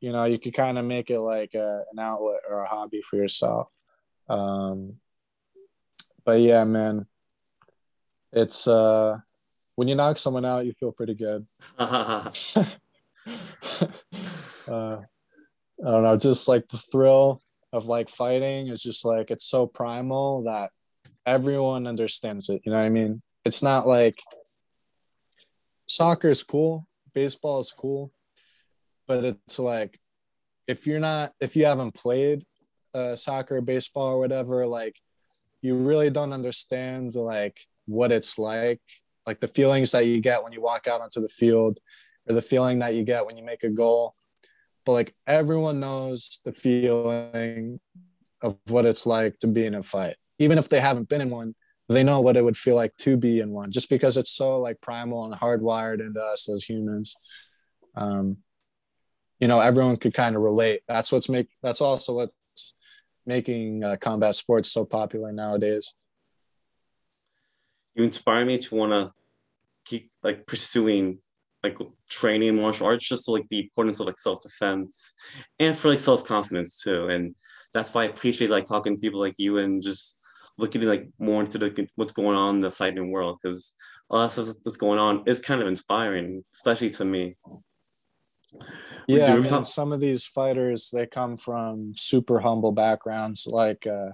you 0.00 0.12
know, 0.12 0.24
you 0.24 0.38
could 0.38 0.54
kind 0.54 0.78
of 0.78 0.84
make 0.84 1.10
it 1.10 1.20
like 1.20 1.54
a, 1.54 1.84
an 1.92 1.98
outlet 1.98 2.40
or 2.48 2.60
a 2.60 2.68
hobby 2.68 3.02
for 3.02 3.16
yourself. 3.16 3.68
Um, 4.28 4.94
but 6.24 6.40
yeah, 6.40 6.64
man, 6.64 7.06
it's 8.32 8.66
uh 8.66 9.18
when 9.76 9.88
you 9.88 9.94
knock 9.94 10.18
someone 10.18 10.44
out, 10.44 10.66
you 10.66 10.72
feel 10.74 10.92
pretty 10.92 11.14
good. 11.14 11.46
uh, 11.78 12.26
I 14.68 15.90
don't 15.90 16.02
know, 16.02 16.16
just 16.16 16.48
like 16.48 16.68
the 16.68 16.78
thrill 16.78 17.40
of 17.72 17.86
like 17.86 18.08
fighting 18.08 18.68
is 18.68 18.82
just 18.82 19.04
like 19.04 19.30
it's 19.30 19.46
so 19.46 19.66
primal 19.66 20.44
that 20.44 20.70
everyone 21.26 21.86
understands 21.86 22.48
it. 22.48 22.62
You 22.64 22.72
know 22.72 22.78
what 22.78 22.84
I 22.84 22.90
mean? 22.90 23.22
It's 23.44 23.62
not 23.62 23.86
like 23.86 24.18
soccer 25.86 26.28
is 26.28 26.42
cool, 26.42 26.86
baseball 27.12 27.60
is 27.60 27.72
cool, 27.76 28.12
but 29.06 29.24
it's 29.24 29.58
like 29.58 29.98
if 30.66 30.86
you're 30.86 31.00
not 31.00 31.32
if 31.40 31.56
you 31.56 31.66
haven't 31.66 31.92
played 31.94 32.44
uh, 32.94 33.16
soccer, 33.16 33.60
baseball, 33.60 34.14
or 34.14 34.18
whatever, 34.18 34.66
like 34.66 34.98
you 35.60 35.76
really 35.76 36.10
don't 36.10 36.32
understand 36.32 37.14
like 37.14 37.60
what 37.86 38.12
it's 38.12 38.38
like, 38.38 38.80
like 39.26 39.40
the 39.40 39.48
feelings 39.48 39.92
that 39.92 40.06
you 40.06 40.20
get 40.20 40.42
when 40.42 40.52
you 40.52 40.60
walk 40.60 40.86
out 40.86 41.00
onto 41.00 41.20
the 41.20 41.28
field, 41.28 41.78
or 42.28 42.34
the 42.34 42.42
feeling 42.42 42.80
that 42.80 42.94
you 42.94 43.04
get 43.04 43.26
when 43.26 43.36
you 43.36 43.44
make 43.44 43.64
a 43.64 43.68
goal. 43.68 44.14
But 44.84 44.92
like 44.92 45.14
everyone 45.26 45.80
knows 45.80 46.40
the 46.44 46.52
feeling 46.52 47.80
of 48.42 48.56
what 48.66 48.86
it's 48.86 49.06
like 49.06 49.38
to 49.38 49.46
be 49.46 49.64
in 49.66 49.74
a 49.74 49.82
fight, 49.82 50.16
even 50.42 50.58
if 50.58 50.68
they 50.68 50.80
haven't 50.80 51.08
been 51.08 51.20
in 51.20 51.30
one. 51.30 51.54
They 51.88 52.04
know 52.04 52.20
what 52.20 52.36
it 52.36 52.44
would 52.44 52.56
feel 52.56 52.76
like 52.76 52.96
to 52.98 53.16
be 53.16 53.40
in 53.40 53.50
one, 53.50 53.70
just 53.70 53.90
because 53.90 54.16
it's 54.16 54.30
so 54.30 54.60
like 54.60 54.80
primal 54.80 55.24
and 55.24 55.34
hardwired 55.34 56.00
into 56.00 56.22
us 56.22 56.48
as 56.48 56.64
humans. 56.64 57.16
Um, 57.94 58.38
you 59.40 59.48
know, 59.48 59.60
everyone 59.60 59.96
could 59.96 60.14
kind 60.14 60.36
of 60.36 60.42
relate. 60.42 60.82
That's 60.88 61.12
what's 61.12 61.28
make. 61.28 61.48
That's 61.62 61.80
also 61.80 62.14
what's 62.14 62.74
making 63.26 63.84
uh, 63.84 63.96
combat 64.00 64.34
sports 64.34 64.70
so 64.70 64.84
popular 64.84 65.32
nowadays. 65.32 65.94
You 67.94 68.04
inspire 68.04 68.44
me 68.44 68.58
to 68.58 68.74
want 68.74 68.92
to 68.92 69.12
keep 69.84 70.10
like 70.22 70.46
pursuing 70.46 71.18
like 71.62 71.78
training 72.10 72.56
martial 72.56 72.86
arts, 72.86 73.08
just 73.08 73.28
like 73.28 73.48
the 73.48 73.60
importance 73.60 74.00
of 74.00 74.06
like 74.06 74.18
self 74.18 74.40
defense 74.42 75.12
and 75.58 75.76
for 75.76 75.88
like 75.88 76.00
self 76.00 76.24
confidence 76.24 76.80
too. 76.82 77.08
And 77.08 77.34
that's 77.74 77.92
why 77.92 78.02
I 78.02 78.06
appreciate 78.06 78.50
like 78.50 78.66
talking 78.66 78.94
to 78.94 79.00
people 79.00 79.20
like 79.20 79.34
you 79.38 79.58
and 79.58 79.82
just 79.82 80.18
looking 80.58 80.82
like 80.82 81.08
more 81.18 81.42
into 81.42 81.58
the 81.58 81.88
what's 81.96 82.12
going 82.12 82.36
on 82.36 82.56
in 82.56 82.60
the 82.60 82.70
fighting 82.70 83.10
world 83.10 83.38
because 83.42 83.74
a 84.10 84.16
lot 84.16 84.24
of 84.26 84.32
stuff 84.32 84.48
that's 84.64 84.76
going 84.76 84.98
on 84.98 85.22
is 85.26 85.40
kind 85.40 85.60
of 85.60 85.68
inspiring, 85.68 86.44
especially 86.52 86.90
to 86.90 87.04
me. 87.04 87.36
Yeah, 89.08 89.32
I 89.32 89.38
mean, 89.38 89.64
some 89.64 89.92
of 89.92 90.00
these 90.00 90.26
fighters 90.26 90.90
they 90.92 91.06
come 91.06 91.36
from 91.36 91.94
super 91.96 92.38
humble 92.38 92.72
backgrounds, 92.72 93.46
like 93.46 93.86
uh, 93.86 94.10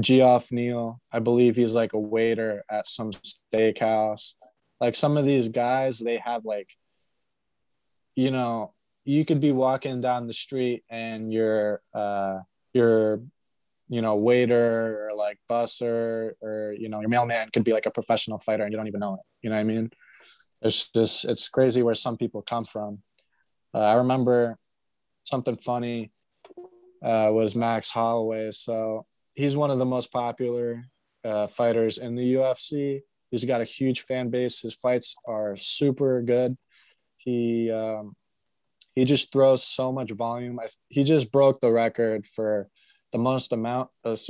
Geoff 0.00 0.50
Neal. 0.50 1.00
I 1.12 1.20
believe 1.20 1.56
he's 1.56 1.74
like 1.74 1.92
a 1.92 1.98
waiter 1.98 2.64
at 2.70 2.86
some 2.86 3.12
steakhouse. 3.12 4.34
Like 4.80 4.96
some 4.96 5.16
of 5.16 5.24
these 5.24 5.48
guys, 5.48 5.98
they 5.98 6.18
have 6.18 6.44
like, 6.44 6.70
you 8.14 8.30
know, 8.30 8.74
you 9.04 9.24
could 9.24 9.40
be 9.40 9.52
walking 9.52 10.00
down 10.00 10.26
the 10.26 10.32
street 10.32 10.84
and 10.90 11.32
your 11.32 11.80
uh, 11.94 12.40
your 12.74 13.22
you 13.88 14.02
know 14.02 14.16
waiter 14.16 15.08
or 15.08 15.14
like 15.16 15.38
busser 15.50 16.32
or 16.40 16.74
you 16.78 16.88
know 16.88 17.00
your 17.00 17.08
mailman 17.08 17.48
could 17.52 17.64
be 17.64 17.72
like 17.72 17.86
a 17.86 17.90
professional 17.90 18.38
fighter 18.38 18.64
and 18.64 18.72
you 18.72 18.76
don't 18.76 18.88
even 18.88 19.00
know 19.00 19.14
it. 19.14 19.20
You 19.42 19.50
know 19.50 19.56
what 19.56 19.60
I 19.60 19.64
mean? 19.64 19.90
It's 20.62 20.90
just 20.90 21.24
it's 21.24 21.48
crazy 21.48 21.82
where 21.82 21.94
some 21.94 22.16
people 22.16 22.42
come 22.42 22.64
from 22.64 23.02
uh, 23.74 23.78
I 23.78 23.94
remember 23.94 24.58
something 25.24 25.56
funny 25.56 26.10
uh, 27.02 27.30
was 27.32 27.54
Max 27.54 27.90
Holloway. 27.90 28.50
So 28.50 29.06
he's 29.34 29.56
one 29.56 29.70
of 29.70 29.78
the 29.78 29.86
most 29.86 30.10
popular 30.10 30.84
uh, 31.24 31.46
fighters 31.46 31.98
in 31.98 32.14
the 32.14 32.34
UFC. 32.34 33.00
He's 33.30 33.44
got 33.44 33.60
a 33.60 33.64
huge 33.64 34.00
fan 34.02 34.30
base. 34.30 34.60
His 34.60 34.74
fights 34.74 35.16
are 35.26 35.56
super 35.56 36.22
good. 36.22 36.56
He 37.18 37.70
um, 37.70 38.14
he 38.94 39.04
just 39.04 39.32
throws 39.32 39.62
so 39.62 39.92
much 39.92 40.10
volume. 40.12 40.58
I, 40.58 40.68
he 40.88 41.04
just 41.04 41.30
broke 41.30 41.60
the 41.60 41.70
record 41.70 42.24
for 42.24 42.68
the 43.12 43.18
most 43.18 43.52
amount 43.52 43.90
of, 44.04 44.20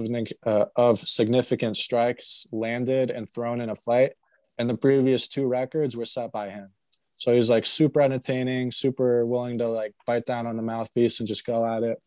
uh, 0.47 0.67
of 0.77 0.99
significant 0.99 1.77
strikes 1.77 2.47
landed 2.53 3.11
and 3.11 3.29
thrown 3.29 3.61
in 3.61 3.71
a 3.71 3.75
fight. 3.75 4.13
And 4.59 4.69
the 4.69 4.77
previous 4.77 5.29
two 5.29 5.47
records 5.47 5.97
were 5.97 6.05
set 6.05 6.33
by 6.33 6.51
him. 6.51 6.71
So 7.17 7.35
he's 7.35 7.51
like 7.51 7.67
super 7.67 8.01
entertaining, 8.01 8.71
super 8.71 9.27
willing 9.27 9.59
to 9.59 9.69
like 9.69 9.93
bite 10.07 10.25
down 10.25 10.47
on 10.47 10.57
the 10.57 10.63
mouthpiece 10.63 11.19
and 11.19 11.29
just 11.29 11.45
go 11.45 11.67
at 11.67 11.83
it. 11.83 12.01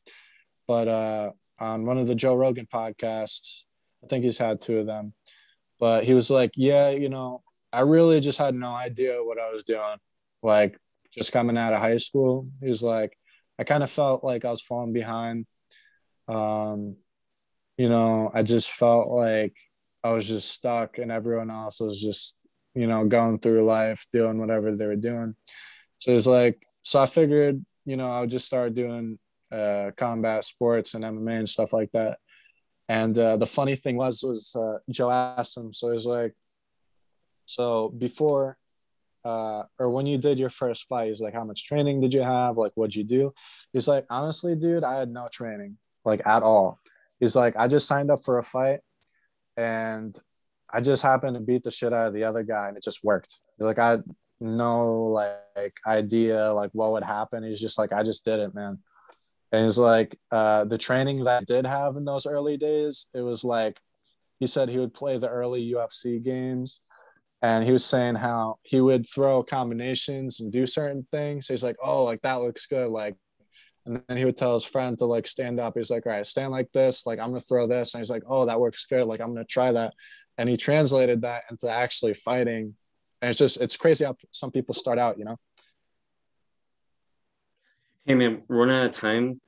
But 0.67 0.87
uh, 0.87 1.31
on 1.59 1.85
one 1.85 1.97
of 1.97 2.07
the 2.07 2.15
Joe 2.15 2.35
Rogan 2.35 2.67
podcasts, 2.73 3.63
I 4.03 4.07
think 4.07 4.23
he's 4.23 4.37
had 4.37 4.61
two 4.61 4.79
of 4.79 4.85
them, 4.85 5.13
but 5.79 6.05
he 6.05 6.13
was 6.13 6.29
like, 6.29 6.51
Yeah, 6.55 6.89
you 6.89 7.09
know, 7.09 7.43
I 7.73 7.81
really 7.81 8.19
just 8.19 8.39
had 8.39 8.55
no 8.55 8.73
idea 8.73 9.23
what 9.23 9.39
I 9.39 9.51
was 9.51 9.63
doing. 9.63 9.97
Like 10.41 10.77
just 11.13 11.31
coming 11.31 11.57
out 11.57 11.73
of 11.73 11.79
high 11.79 11.97
school, 11.97 12.47
he 12.61 12.69
was 12.69 12.81
like, 12.81 13.17
I 13.59 13.63
kind 13.63 13.83
of 13.83 13.91
felt 13.91 14.23
like 14.23 14.45
I 14.45 14.49
was 14.49 14.61
falling 14.61 14.93
behind. 14.93 15.45
Um, 16.33 16.95
you 17.77 17.89
know, 17.89 18.31
I 18.33 18.43
just 18.43 18.71
felt 18.71 19.09
like 19.09 19.55
I 20.03 20.11
was 20.11 20.27
just 20.27 20.51
stuck 20.51 20.97
and 20.97 21.11
everyone 21.11 21.51
else 21.51 21.79
was 21.79 22.01
just 22.01 22.35
you 22.73 22.87
know, 22.87 23.05
going 23.05 23.39
through 23.39 23.61
life, 23.61 24.05
doing 24.11 24.39
whatever 24.39 24.75
they 24.75 24.85
were 24.85 24.95
doing. 24.95 25.35
So 25.99 26.15
it's 26.15 26.27
like, 26.27 26.61
so 26.81 27.01
I 27.01 27.05
figured, 27.05 27.63
you 27.85 27.97
know, 27.97 28.09
I 28.09 28.21
would 28.21 28.29
just 28.29 28.45
start 28.45 28.73
doing 28.73 29.19
uh, 29.51 29.91
combat 29.97 30.45
sports 30.45 30.93
and 30.93 31.03
MMA 31.03 31.39
and 31.39 31.49
stuff 31.49 31.73
like 31.73 31.91
that. 31.91 32.19
And 32.87 33.17
uh, 33.17 33.37
the 33.37 33.45
funny 33.45 33.75
thing 33.75 33.97
was, 33.97 34.23
was 34.23 34.55
uh, 34.55 34.79
Joe 34.89 35.11
asked 35.11 35.57
him, 35.57 35.73
so 35.73 35.89
was 35.89 36.05
like, 36.05 36.33
so 37.45 37.89
before 37.89 38.57
uh, 39.23 39.63
or 39.77 39.89
when 39.89 40.07
you 40.07 40.17
did 40.17 40.39
your 40.39 40.49
first 40.49 40.87
fight, 40.87 41.09
he's 41.09 41.21
like, 41.21 41.33
how 41.33 41.43
much 41.43 41.65
training 41.65 42.01
did 42.01 42.11
you 42.13 42.23
have? 42.23 42.57
Like, 42.57 42.71
what'd 42.73 42.95
you 42.95 43.03
do? 43.03 43.33
He's 43.71 43.87
like, 43.87 44.05
honestly, 44.09 44.55
dude, 44.55 44.83
I 44.83 44.97
had 44.97 45.11
no 45.11 45.27
training, 45.31 45.77
like 46.05 46.21
at 46.25 46.43
all. 46.43 46.79
He's 47.19 47.35
like, 47.35 47.55
I 47.57 47.67
just 47.67 47.87
signed 47.87 48.11
up 48.11 48.23
for 48.23 48.39
a 48.39 48.43
fight 48.43 48.79
and 49.57 50.17
I 50.73 50.81
just 50.81 51.03
happened 51.03 51.35
to 51.35 51.41
beat 51.41 51.63
the 51.63 51.71
shit 51.71 51.93
out 51.93 52.07
of 52.07 52.13
the 52.13 52.23
other 52.23 52.43
guy 52.43 52.67
and 52.67 52.77
it 52.77 52.83
just 52.83 53.03
worked. 53.03 53.39
Like 53.59 53.79
I 53.79 53.99
no 54.39 55.03
like 55.03 55.73
idea 55.85 56.51
like 56.51 56.71
what 56.73 56.93
would 56.93 57.03
happen. 57.03 57.43
He's 57.43 57.61
just 57.61 57.77
like, 57.77 57.93
I 57.93 58.03
just 58.03 58.25
did 58.25 58.39
it, 58.39 58.55
man. 58.55 58.79
And 59.51 59.63
he's 59.65 59.77
like, 59.77 60.17
uh, 60.31 60.65
the 60.65 60.77
training 60.77 61.23
that 61.25 61.41
I 61.41 61.43
did 61.43 61.65
have 61.65 61.97
in 61.97 62.05
those 62.05 62.25
early 62.25 62.57
days, 62.57 63.07
it 63.13 63.21
was 63.21 63.43
like 63.43 63.77
he 64.39 64.47
said 64.47 64.69
he 64.69 64.79
would 64.79 64.93
play 64.93 65.17
the 65.17 65.29
early 65.29 65.71
UFC 65.71 66.23
games 66.23 66.79
and 67.41 67.63
he 67.63 67.71
was 67.71 67.85
saying 67.85 68.15
how 68.15 68.57
he 68.63 68.81
would 68.81 69.07
throw 69.07 69.43
combinations 69.43 70.39
and 70.39 70.51
do 70.51 70.65
certain 70.65 71.05
things. 71.11 71.47
he's 71.47 71.63
like, 71.63 71.75
oh, 71.83 72.03
like 72.03 72.21
that 72.21 72.41
looks 72.41 72.65
good. 72.67 72.89
Like 72.89 73.15
and 73.91 74.01
then 74.07 74.15
he 74.15 74.23
would 74.23 74.37
tell 74.37 74.53
his 74.53 74.63
friend 74.63 74.97
to 74.99 75.05
like 75.05 75.27
stand 75.27 75.59
up. 75.59 75.73
He's 75.75 75.91
like, 75.91 76.05
all 76.05 76.13
right, 76.13 76.25
stand 76.25 76.51
like 76.51 76.71
this. 76.71 77.05
Like, 77.05 77.19
I'm 77.19 77.31
going 77.31 77.41
to 77.41 77.45
throw 77.45 77.67
this. 77.67 77.93
And 77.93 77.99
he's 77.99 78.09
like, 78.09 78.23
oh, 78.25 78.45
that 78.45 78.57
works 78.57 78.85
good. 78.85 79.05
Like, 79.05 79.19
I'm 79.19 79.33
going 79.33 79.45
to 79.45 79.51
try 79.51 79.73
that. 79.73 79.93
And 80.37 80.47
he 80.47 80.55
translated 80.55 81.23
that 81.23 81.43
into 81.51 81.69
actually 81.69 82.13
fighting. 82.13 82.73
And 83.21 83.29
it's 83.29 83.37
just, 83.37 83.59
it's 83.59 83.75
crazy 83.75 84.05
how 84.05 84.15
some 84.31 84.49
people 84.49 84.73
start 84.73 84.97
out, 84.97 85.19
you 85.19 85.25
know? 85.25 85.35
Hey, 88.05 88.15
man, 88.15 88.43
running 88.47 88.77
out 88.77 88.85
of 88.85 88.91
time. 88.93 89.41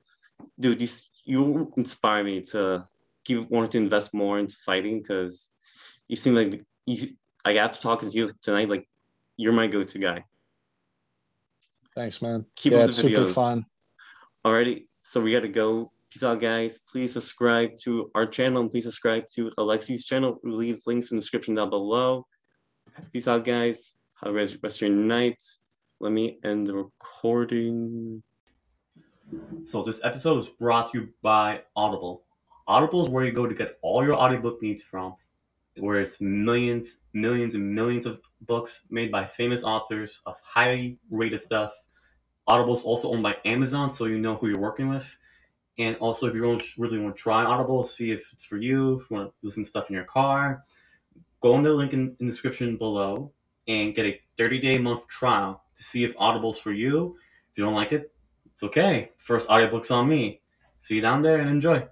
Dude, 0.59 0.81
you, 0.81 0.89
you 1.23 1.73
inspire 1.77 2.25
me 2.25 2.41
to 2.41 2.85
keep 3.23 3.49
wanting 3.49 3.69
to 3.69 3.77
invest 3.77 4.13
more 4.13 4.39
into 4.39 4.57
fighting 4.65 4.99
because 4.99 5.53
you 6.09 6.17
seem 6.17 6.35
like 6.35 6.65
you, 6.85 7.07
like 7.45 7.55
after 7.55 7.79
talking 7.79 8.09
to 8.09 8.17
you 8.17 8.29
tonight, 8.41 8.67
like 8.67 8.89
you're 9.37 9.53
my 9.53 9.67
go-to 9.67 9.99
guy. 9.99 10.25
Thanks, 11.95 12.21
man. 12.21 12.45
Keep 12.57 12.73
yeah, 12.73 12.83
it's 12.83 12.97
super 12.97 13.31
fun. 13.31 13.67
Alrighty, 14.45 14.87
so 15.01 15.21
we 15.21 15.31
gotta 15.31 15.47
go. 15.47 15.93
Peace 16.11 16.21
out, 16.21 16.41
guys. 16.41 16.81
Please 16.81 17.13
subscribe 17.13 17.77
to 17.77 18.11
our 18.13 18.25
channel 18.25 18.61
and 18.61 18.69
please 18.69 18.83
subscribe 18.83 19.23
to 19.35 19.49
Alexiy's 19.57 20.03
channel. 20.03 20.41
We'll 20.43 20.57
leave 20.57 20.81
links 20.85 21.11
in 21.11 21.15
the 21.15 21.21
description 21.21 21.55
down 21.55 21.69
below. 21.69 22.27
Peace 23.13 23.25
out, 23.25 23.45
guys. 23.45 23.97
Have 24.21 24.33
a 24.33 24.35
rest 24.35 24.55
of 24.61 24.81
your 24.81 24.89
night. 24.89 25.41
Let 26.01 26.11
me 26.11 26.39
end 26.43 26.67
the 26.67 26.75
recording. 26.75 28.21
So 29.63 29.81
this 29.81 30.01
episode 30.03 30.41
is 30.41 30.49
brought 30.49 30.91
to 30.91 30.99
you 30.99 31.09
by 31.21 31.61
Audible. 31.77 32.23
Audible 32.67 33.05
is 33.05 33.09
where 33.09 33.23
you 33.23 33.31
go 33.31 33.47
to 33.47 33.55
get 33.55 33.79
all 33.81 34.03
your 34.03 34.15
audiobook 34.15 34.61
needs 34.61 34.83
from, 34.83 35.15
where 35.77 36.01
it's 36.01 36.19
millions, 36.19 36.97
millions, 37.13 37.55
and 37.55 37.73
millions 37.73 38.05
of 38.05 38.19
books 38.41 38.83
made 38.89 39.09
by 39.09 39.25
famous 39.25 39.63
authors 39.63 40.19
of 40.25 40.35
highly 40.43 40.99
rated 41.09 41.41
stuff. 41.41 41.73
Audible 42.47 42.77
is 42.77 42.83
also 42.83 43.11
owned 43.11 43.23
by 43.23 43.37
Amazon, 43.45 43.93
so 43.93 44.05
you 44.05 44.19
know 44.19 44.35
who 44.35 44.47
you're 44.47 44.59
working 44.59 44.89
with. 44.89 45.05
And 45.77 45.95
also, 45.97 46.27
if 46.27 46.35
you 46.35 46.61
really 46.77 46.99
want 46.99 47.15
to 47.15 47.21
try 47.21 47.43
Audible, 47.43 47.83
see 47.83 48.11
if 48.11 48.31
it's 48.31 48.45
for 48.45 48.57
you, 48.57 48.99
if 48.99 49.09
you 49.09 49.15
want 49.15 49.29
to 49.29 49.33
listen 49.41 49.63
to 49.63 49.69
stuff 49.69 49.89
in 49.89 49.95
your 49.95 50.03
car, 50.05 50.63
go 51.41 51.53
on 51.55 51.63
the 51.63 51.71
link 51.71 51.93
in, 51.93 52.15
in 52.19 52.27
the 52.27 52.31
description 52.31 52.77
below 52.77 53.31
and 53.67 53.95
get 53.95 54.05
a 54.05 54.19
30 54.37 54.59
day 54.59 54.77
month 54.77 55.07
trial 55.07 55.63
to 55.75 55.83
see 55.83 56.03
if 56.03 56.13
Audible's 56.17 56.59
for 56.59 56.71
you. 56.71 57.15
If 57.51 57.57
you 57.57 57.63
don't 57.63 57.73
like 57.73 57.91
it, 57.91 58.11
it's 58.51 58.63
okay. 58.63 59.09
First 59.17 59.49
audiobook's 59.49 59.91
on 59.91 60.07
me. 60.07 60.41
See 60.79 60.95
you 60.95 61.01
down 61.01 61.21
there 61.21 61.39
and 61.39 61.49
enjoy. 61.49 61.87